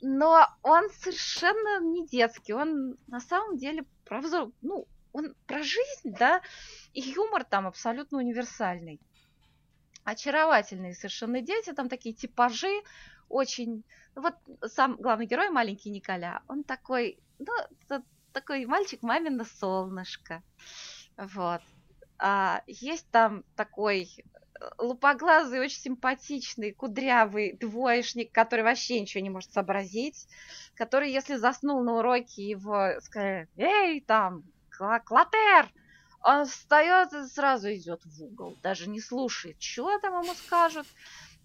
но 0.02 0.48
он 0.62 0.90
совершенно 0.90 1.80
не 1.82 2.06
детский, 2.08 2.54
он 2.54 2.98
на 3.08 3.20
самом 3.20 3.58
деле 3.58 3.86
про 4.06 4.22
взор, 4.22 4.52
ну, 4.62 4.88
он 5.14 5.34
про 5.46 5.64
жизнь, 5.64 6.16
да, 6.18 6.42
и 6.94 7.02
юмор 7.02 7.44
там 7.44 7.68
абсолютно 7.68 8.18
универсальный. 8.18 9.00
Очаровательные 10.04 10.96
совершенно 10.96 11.42
дети, 11.42 11.74
там 11.74 11.90
такие 11.90 12.16
типажи, 12.16 12.82
очень... 13.30 13.84
Вот 14.16 14.36
сам 14.68 14.96
главный 14.98 15.26
герой, 15.26 15.50
маленький 15.50 15.90
Николя, 15.90 16.42
он 16.48 16.64
такой, 16.64 17.20
ну, 17.40 17.54
такой 18.34 18.66
мальчик 18.66 19.02
мамино 19.04 19.46
солнышко. 19.46 20.44
Вот. 21.18 21.62
А, 22.18 22.62
есть 22.68 23.10
там 23.12 23.44
такой 23.56 24.10
э, 24.16 24.70
лупоглазый, 24.78 25.60
очень 25.60 25.82
симпатичный, 25.82 26.72
кудрявый 26.72 27.54
двоечник, 27.54 28.32
который 28.32 28.64
вообще 28.64 29.00
ничего 29.00 29.24
не 29.24 29.30
может 29.30 29.52
сообразить, 29.52 30.28
который, 30.76 31.12
если 31.12 31.36
заснул 31.36 31.84
на 31.84 31.98
уроке, 31.98 32.48
его 32.48 33.00
сказали, 33.02 33.48
эй, 33.58 34.02
там, 34.02 34.44
Клотер, 34.70 35.72
он 36.24 36.46
встает 36.46 37.14
и 37.14 37.28
сразу 37.28 37.74
идет 37.74 38.02
в 38.06 38.24
угол, 38.24 38.58
даже 38.62 38.88
не 38.90 39.00
слушает, 39.00 39.62
что 39.62 39.98
там 40.00 40.22
ему 40.22 40.34
скажут. 40.36 40.88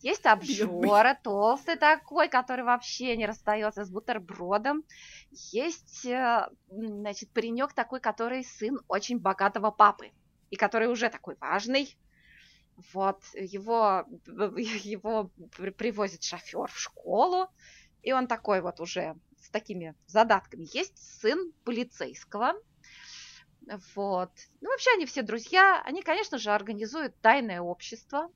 Есть 0.07 0.25
обжора, 0.25 1.19
толстый 1.21 1.75
такой, 1.75 2.29
который 2.29 2.65
вообще 2.65 3.17
не 3.17 3.27
расстается 3.27 3.85
с 3.85 3.91
бутербродом. 3.91 4.85
Есть, 5.33 6.07
э, 6.07 6.49
значит, 6.69 7.33
паренек 7.33 7.73
такой, 7.73 7.99
который 7.99 8.45
сын 8.45 8.79
очень 8.87 9.19
богатого 9.19 9.73
папы 9.73 10.13
и 10.51 10.55
который 10.55 10.87
уже 10.87 11.11
такой 11.11 11.37
важный. 11.41 11.99
Вот, 12.93 13.21
его, 13.35 14.05
его 14.27 15.33
привозит 15.77 16.23
шофер 16.23 16.69
в 16.69 16.79
школу, 16.79 17.49
и 18.03 18.13
он 18.13 18.29
такой 18.29 18.61
вот 18.61 18.79
уже 18.79 19.17
с 19.41 19.51
такими 19.51 19.97
задатками. 20.07 20.69
Есть 20.73 21.21
сын 21.21 21.53
полицейского, 21.65 22.53
вот. 23.97 24.31
Ну, 24.61 24.71
вообще 24.71 24.91
они 24.95 25.05
все 25.07 25.23
друзья. 25.23 25.83
Они, 25.85 26.01
конечно 26.03 26.39
же, 26.39 26.53
организуют 26.53 27.21
тайное 27.21 27.61
общество, 27.61 28.31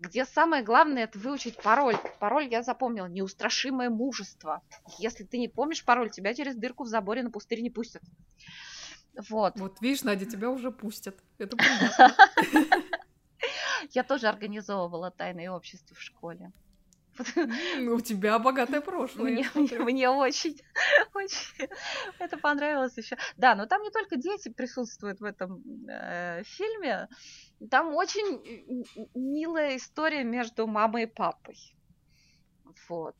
где 0.00 0.24
самое 0.24 0.62
главное 0.62 1.04
это 1.04 1.18
выучить 1.18 1.56
пароль. 1.56 1.96
Пароль 2.18 2.48
я 2.48 2.62
запомнила. 2.62 3.06
Неустрашимое 3.06 3.90
мужество. 3.90 4.62
Если 4.98 5.24
ты 5.24 5.38
не 5.38 5.48
помнишь 5.48 5.84
пароль, 5.84 6.10
тебя 6.10 6.34
через 6.34 6.56
дырку 6.56 6.84
в 6.84 6.88
заборе 6.88 7.22
на 7.22 7.30
пустырь 7.30 7.60
не 7.62 7.70
пустят. 7.70 8.02
Вот. 9.28 9.58
Вот, 9.58 9.80
видишь, 9.80 10.02
Надя, 10.02 10.26
тебя 10.26 10.50
уже 10.50 10.70
пустят. 10.70 11.16
Это. 11.38 11.56
Я 13.90 14.02
тоже 14.04 14.28
организовывала 14.28 15.10
тайное 15.10 15.50
общество 15.50 15.96
в 15.96 16.00
школе. 16.00 16.52
У 17.78 18.00
тебя 18.00 18.38
богатое 18.38 18.80
прошлое. 18.80 19.32
Мне, 19.32 19.50
мне, 19.54 19.78
мне 19.78 20.10
очень, 20.10 20.60
очень 21.14 21.68
это 22.18 22.36
понравилось 22.36 22.96
еще. 22.96 23.16
Да, 23.36 23.54
но 23.54 23.66
там 23.66 23.82
не 23.82 23.90
только 23.90 24.16
дети 24.16 24.48
присутствуют 24.50 25.20
в 25.20 25.24
этом 25.24 25.62
э, 25.88 26.42
фильме, 26.44 27.08
там 27.70 27.94
очень 27.94 28.84
милая 29.14 29.76
история 29.76 30.24
между 30.24 30.66
мамой 30.66 31.04
и 31.04 31.06
папой. 31.06 31.56
Вот. 32.88 33.16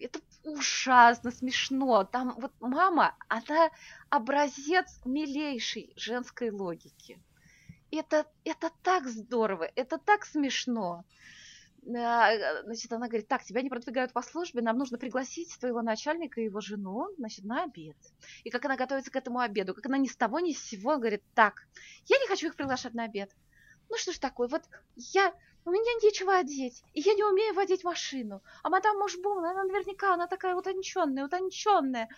Это 0.00 0.20
ужасно 0.44 1.30
смешно. 1.30 2.04
Там 2.04 2.34
вот 2.38 2.52
мама, 2.60 3.14
она 3.28 3.70
образец 4.08 5.00
милейшей 5.04 5.92
женской 5.96 6.50
логики. 6.50 7.22
Это, 7.92 8.24
это 8.44 8.70
так 8.82 9.08
здорово, 9.08 9.70
это 9.74 9.98
так 9.98 10.24
смешно. 10.24 11.04
А, 11.96 12.62
значит, 12.62 12.92
она 12.92 13.08
говорит, 13.08 13.26
так, 13.26 13.42
тебя 13.42 13.62
не 13.62 13.70
продвигают 13.70 14.12
по 14.12 14.22
службе, 14.22 14.62
нам 14.62 14.78
нужно 14.78 14.98
пригласить 14.98 15.56
твоего 15.58 15.82
начальника 15.82 16.40
и 16.40 16.44
его 16.44 16.60
жену, 16.60 17.08
значит, 17.16 17.44
на 17.44 17.64
обед. 17.64 17.96
И 18.44 18.50
как 18.50 18.64
она 18.64 18.76
готовится 18.76 19.10
к 19.10 19.16
этому 19.16 19.40
обеду, 19.40 19.74
как 19.74 19.86
она 19.86 19.98
ни 19.98 20.06
с 20.06 20.16
того 20.16 20.40
ни 20.40 20.52
с 20.52 20.62
сего 20.62 20.98
говорит, 20.98 21.22
так, 21.34 21.66
я 22.06 22.18
не 22.18 22.28
хочу 22.28 22.48
их 22.48 22.54
приглашать 22.54 22.94
на 22.94 23.04
обед. 23.04 23.34
Ну 23.90 23.96
что 23.96 24.12
ж 24.12 24.18
такое, 24.18 24.46
вот 24.46 24.62
я, 24.94 25.34
у 25.64 25.70
меня 25.70 25.92
нечего 26.02 26.36
одеть, 26.38 26.84
и 26.94 27.00
я 27.00 27.12
не 27.14 27.24
умею 27.24 27.54
водить 27.54 27.82
машину. 27.82 28.40
А 28.62 28.70
мадам 28.70 28.96
Мушбум, 28.98 29.38
она 29.38 29.64
наверняка, 29.64 30.14
она 30.14 30.28
такая 30.28 30.54
утонченная, 30.54 31.26
утонченная. 31.26 32.08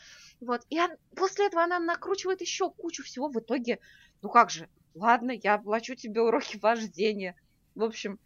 Вот, 0.41 0.67
и 0.69 0.79
он, 0.79 0.91
после 1.17 1.47
этого 1.47 1.65
она 1.65 1.79
накручивает 1.79 2.43
еще 2.43 2.71
кучу 2.71 3.03
всего. 3.03 3.29
В 3.29 3.41
итоге, 3.41 3.81
ну 4.21 4.29
как 4.29 4.51
же, 4.51 4.69
ладно, 4.95 5.33
я 5.33 5.55
оплачу 5.55 5.95
тебе 5.95 6.21
уроки 6.21 6.59
вождения. 6.59 7.37
В 7.75 7.85
общем, 7.85 8.21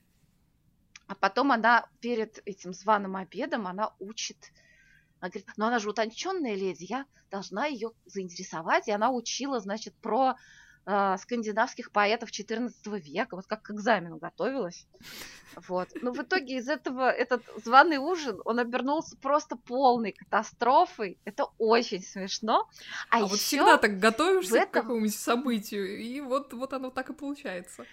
а 1.06 1.14
потом 1.14 1.52
она 1.52 1.88
перед 2.00 2.42
этим 2.46 2.74
званым 2.74 3.14
обедом, 3.14 3.68
она 3.68 3.94
учит, 4.00 4.52
она 5.20 5.30
говорит, 5.30 5.48
ну 5.56 5.66
она 5.66 5.78
же 5.78 5.88
утонченная 5.88 6.56
леди, 6.56 6.86
я 6.88 7.06
должна 7.30 7.66
ее 7.66 7.92
заинтересовать. 8.06 8.88
И 8.88 8.92
она 8.92 9.12
учила, 9.12 9.60
значит, 9.60 9.94
про 9.94 10.34
э, 10.86 11.16
скандинавских 11.18 11.90
поэтов 11.90 12.30
XIV 12.30 12.72
века, 13.00 13.36
вот 13.36 13.46
как 13.46 13.62
к 13.62 13.70
экзамену 13.72 14.18
готовилась. 14.18 14.86
Вот. 15.68 15.88
Но 16.02 16.12
в 16.12 16.22
итоге 16.22 16.58
из 16.58 16.68
этого 16.68 17.10
этот 17.10 17.42
званый 17.64 17.98
ужин, 17.98 18.40
он 18.44 18.58
обернулся 18.58 19.16
просто 19.16 19.56
полной 19.56 20.12
катастрофой. 20.12 21.18
Это 21.24 21.46
очень 21.58 22.02
смешно. 22.02 22.68
А, 23.10 23.18
а 23.18 23.26
вот 23.26 23.38
всегда 23.38 23.78
так 23.78 23.98
готовишься 23.98 24.58
этом... 24.58 24.70
к 24.70 24.74
какому-нибудь 24.74 25.14
событию, 25.14 25.98
и 25.98 26.20
вот, 26.20 26.52
вот 26.52 26.72
оно 26.72 26.90
так 26.90 27.10
и 27.10 27.14
получается. 27.14 27.84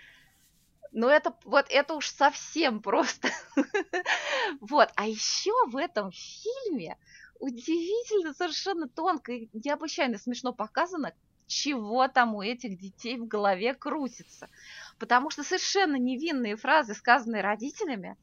Ну, 0.92 1.08
это 1.08 1.34
вот 1.46 1.66
это 1.70 1.96
уж 1.96 2.08
совсем 2.08 2.82
просто. 2.82 3.30
вот. 4.62 4.90
А 4.96 5.08
еще 5.08 5.52
в 5.68 5.78
этом 5.78 6.12
фильме 6.12 6.98
удивительно, 7.40 8.34
совершенно 8.34 8.88
тонко 8.88 9.34
и 9.34 9.50
необычайно 9.54 10.18
смешно 10.18 10.54
показано, 10.54 11.14
чего 11.54 12.08
там 12.08 12.36
у 12.36 12.42
этих 12.42 12.78
детей 12.78 13.18
в 13.18 13.28
голове 13.28 13.74
крутится. 13.74 14.50
Потому 14.98 15.30
что 15.30 15.44
совершенно 15.44 15.96
невинные 15.96 16.56
фразы, 16.56 16.94
сказанные 16.94 17.42
родителями, 17.42 18.18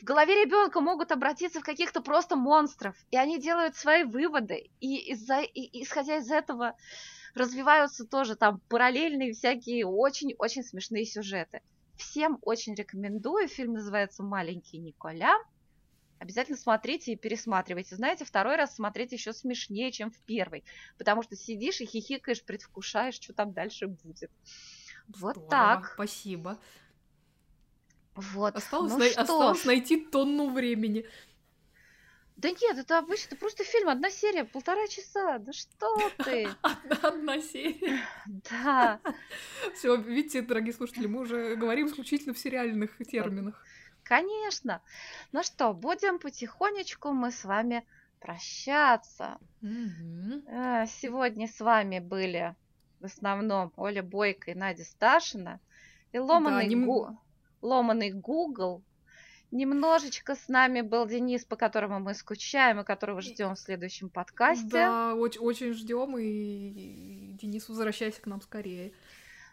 в 0.00 0.04
голове 0.04 0.44
ребенка 0.44 0.80
могут 0.80 1.10
обратиться 1.10 1.60
в 1.60 1.64
каких-то 1.64 2.00
просто 2.02 2.36
монстров, 2.36 2.94
и 3.10 3.16
они 3.16 3.40
делают 3.40 3.76
свои 3.76 4.04
выводы, 4.04 4.70
и, 4.80 5.12
из-за, 5.12 5.40
и 5.40 5.82
исходя 5.82 6.18
из 6.18 6.30
этого 6.30 6.76
развиваются 7.34 8.04
тоже 8.04 8.36
там 8.36 8.60
параллельные 8.68 9.32
всякие 9.32 9.86
очень-очень 9.86 10.62
смешные 10.62 11.04
сюжеты. 11.04 11.60
Всем 11.96 12.38
очень 12.42 12.74
рекомендую. 12.74 13.48
Фильм 13.48 13.72
называется 13.72 14.22
«Маленький 14.22 14.78
Николя». 14.78 15.34
Обязательно 16.18 16.56
смотрите 16.56 17.12
и 17.12 17.16
пересматривайте. 17.16 17.94
Знаете, 17.94 18.24
второй 18.24 18.56
раз 18.56 18.74
смотреть 18.74 19.12
еще 19.12 19.32
смешнее, 19.32 19.92
чем 19.92 20.10
в 20.10 20.18
первый. 20.20 20.64
Потому 20.96 21.22
что 21.22 21.36
сидишь 21.36 21.80
и 21.80 21.86
хихикаешь, 21.86 22.42
предвкушаешь, 22.42 23.14
что 23.14 23.32
там 23.32 23.52
дальше 23.52 23.86
будет. 23.86 24.30
Вот 25.08 25.36
Здорово, 25.36 25.50
так. 25.50 25.92
Спасибо. 25.94 26.58
Вот. 28.14 28.56
Осталось, 28.56 28.92
ну 28.92 28.98
на... 28.98 29.06
осталось 29.06 29.64
найти 29.64 30.04
тонну 30.04 30.50
времени. 30.50 31.06
Да 32.36 32.50
нет, 32.50 32.76
это 32.76 32.98
обычно 32.98 33.28
это 33.28 33.36
просто 33.36 33.64
фильм, 33.64 33.88
одна 33.88 34.10
серия, 34.10 34.44
полтора 34.44 34.86
часа. 34.88 35.38
Да 35.38 35.52
что 35.54 36.10
ты? 36.22 36.48
Одна 37.02 37.40
серия. 37.40 37.98
Да. 38.50 39.00
Все, 39.74 39.96
видите, 39.96 40.42
дорогие 40.42 40.74
слушатели, 40.74 41.06
мы 41.06 41.20
уже 41.20 41.56
говорим 41.56 41.86
исключительно 41.86 42.34
в 42.34 42.38
сериальных 42.38 42.98
терминах. 43.10 43.64
Конечно. 44.06 44.82
Ну 45.32 45.42
что, 45.42 45.72
будем 45.72 46.18
потихонечку 46.20 47.12
мы 47.12 47.32
с 47.32 47.44
вами 47.44 47.84
прощаться. 48.20 49.38
Э, 49.62 50.86
сегодня 50.86 51.48
с 51.48 51.60
вами 51.60 51.98
были 51.98 52.54
в 53.00 53.06
основном 53.06 53.72
Оля 53.76 54.02
Бойко 54.02 54.52
и 54.52 54.54
Надя 54.54 54.84
Сташина. 54.84 55.58
И 56.12 56.18
ломаный, 56.18 56.68
да, 56.68 56.86
гу... 56.86 57.18
ломаный 57.62 58.12
Google 58.12 58.82
Немножечко 59.52 60.34
с 60.34 60.48
нами 60.48 60.80
был 60.80 61.06
Денис, 61.06 61.44
по 61.44 61.56
которому 61.56 62.00
мы 62.00 62.14
скучаем 62.14 62.80
и 62.80 62.84
которого 62.84 63.20
ждем 63.20 63.54
в 63.54 63.58
следующем 63.58 64.08
подкасте. 64.08 64.66
Да, 64.66 65.14
очень, 65.14 65.40
очень 65.40 65.72
ждем, 65.72 66.18
и 66.18 67.32
Денис, 67.40 67.68
возвращайся 67.68 68.20
к 68.20 68.26
нам 68.26 68.40
скорее. 68.40 68.92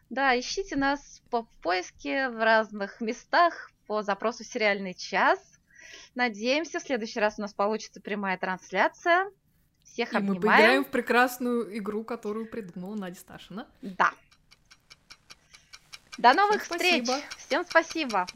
Да, 0.09 0.37
ищите 0.37 0.75
нас 0.75 1.21
по 1.29 1.47
поиске 1.61 2.29
в 2.29 2.43
разных 2.43 3.01
местах 3.01 3.71
по 3.87 4.01
запросу 4.01 4.43
«Сериальный 4.43 4.93
час». 4.93 5.39
Надеемся, 6.15 6.79
в 6.79 6.83
следующий 6.83 7.19
раз 7.19 7.39
у 7.39 7.41
нас 7.41 7.53
получится 7.53 7.99
прямая 7.99 8.37
трансляция. 8.37 9.31
Всех 9.83 10.13
и 10.13 10.17
обнимаем. 10.17 10.41
мы 10.41 10.47
поиграем 10.47 10.85
в 10.85 10.89
прекрасную 10.89 11.77
игру, 11.77 12.03
которую 12.03 12.47
придумала 12.47 12.95
Надя 12.95 13.19
Сташина. 13.19 13.67
Да. 13.81 14.11
До 16.17 16.33
новых 16.33 16.63
Всем 16.63 16.77
встреч! 16.77 17.05
Спасибо. 17.05 17.27
Всем 17.37 17.65
спасибо! 17.65 18.27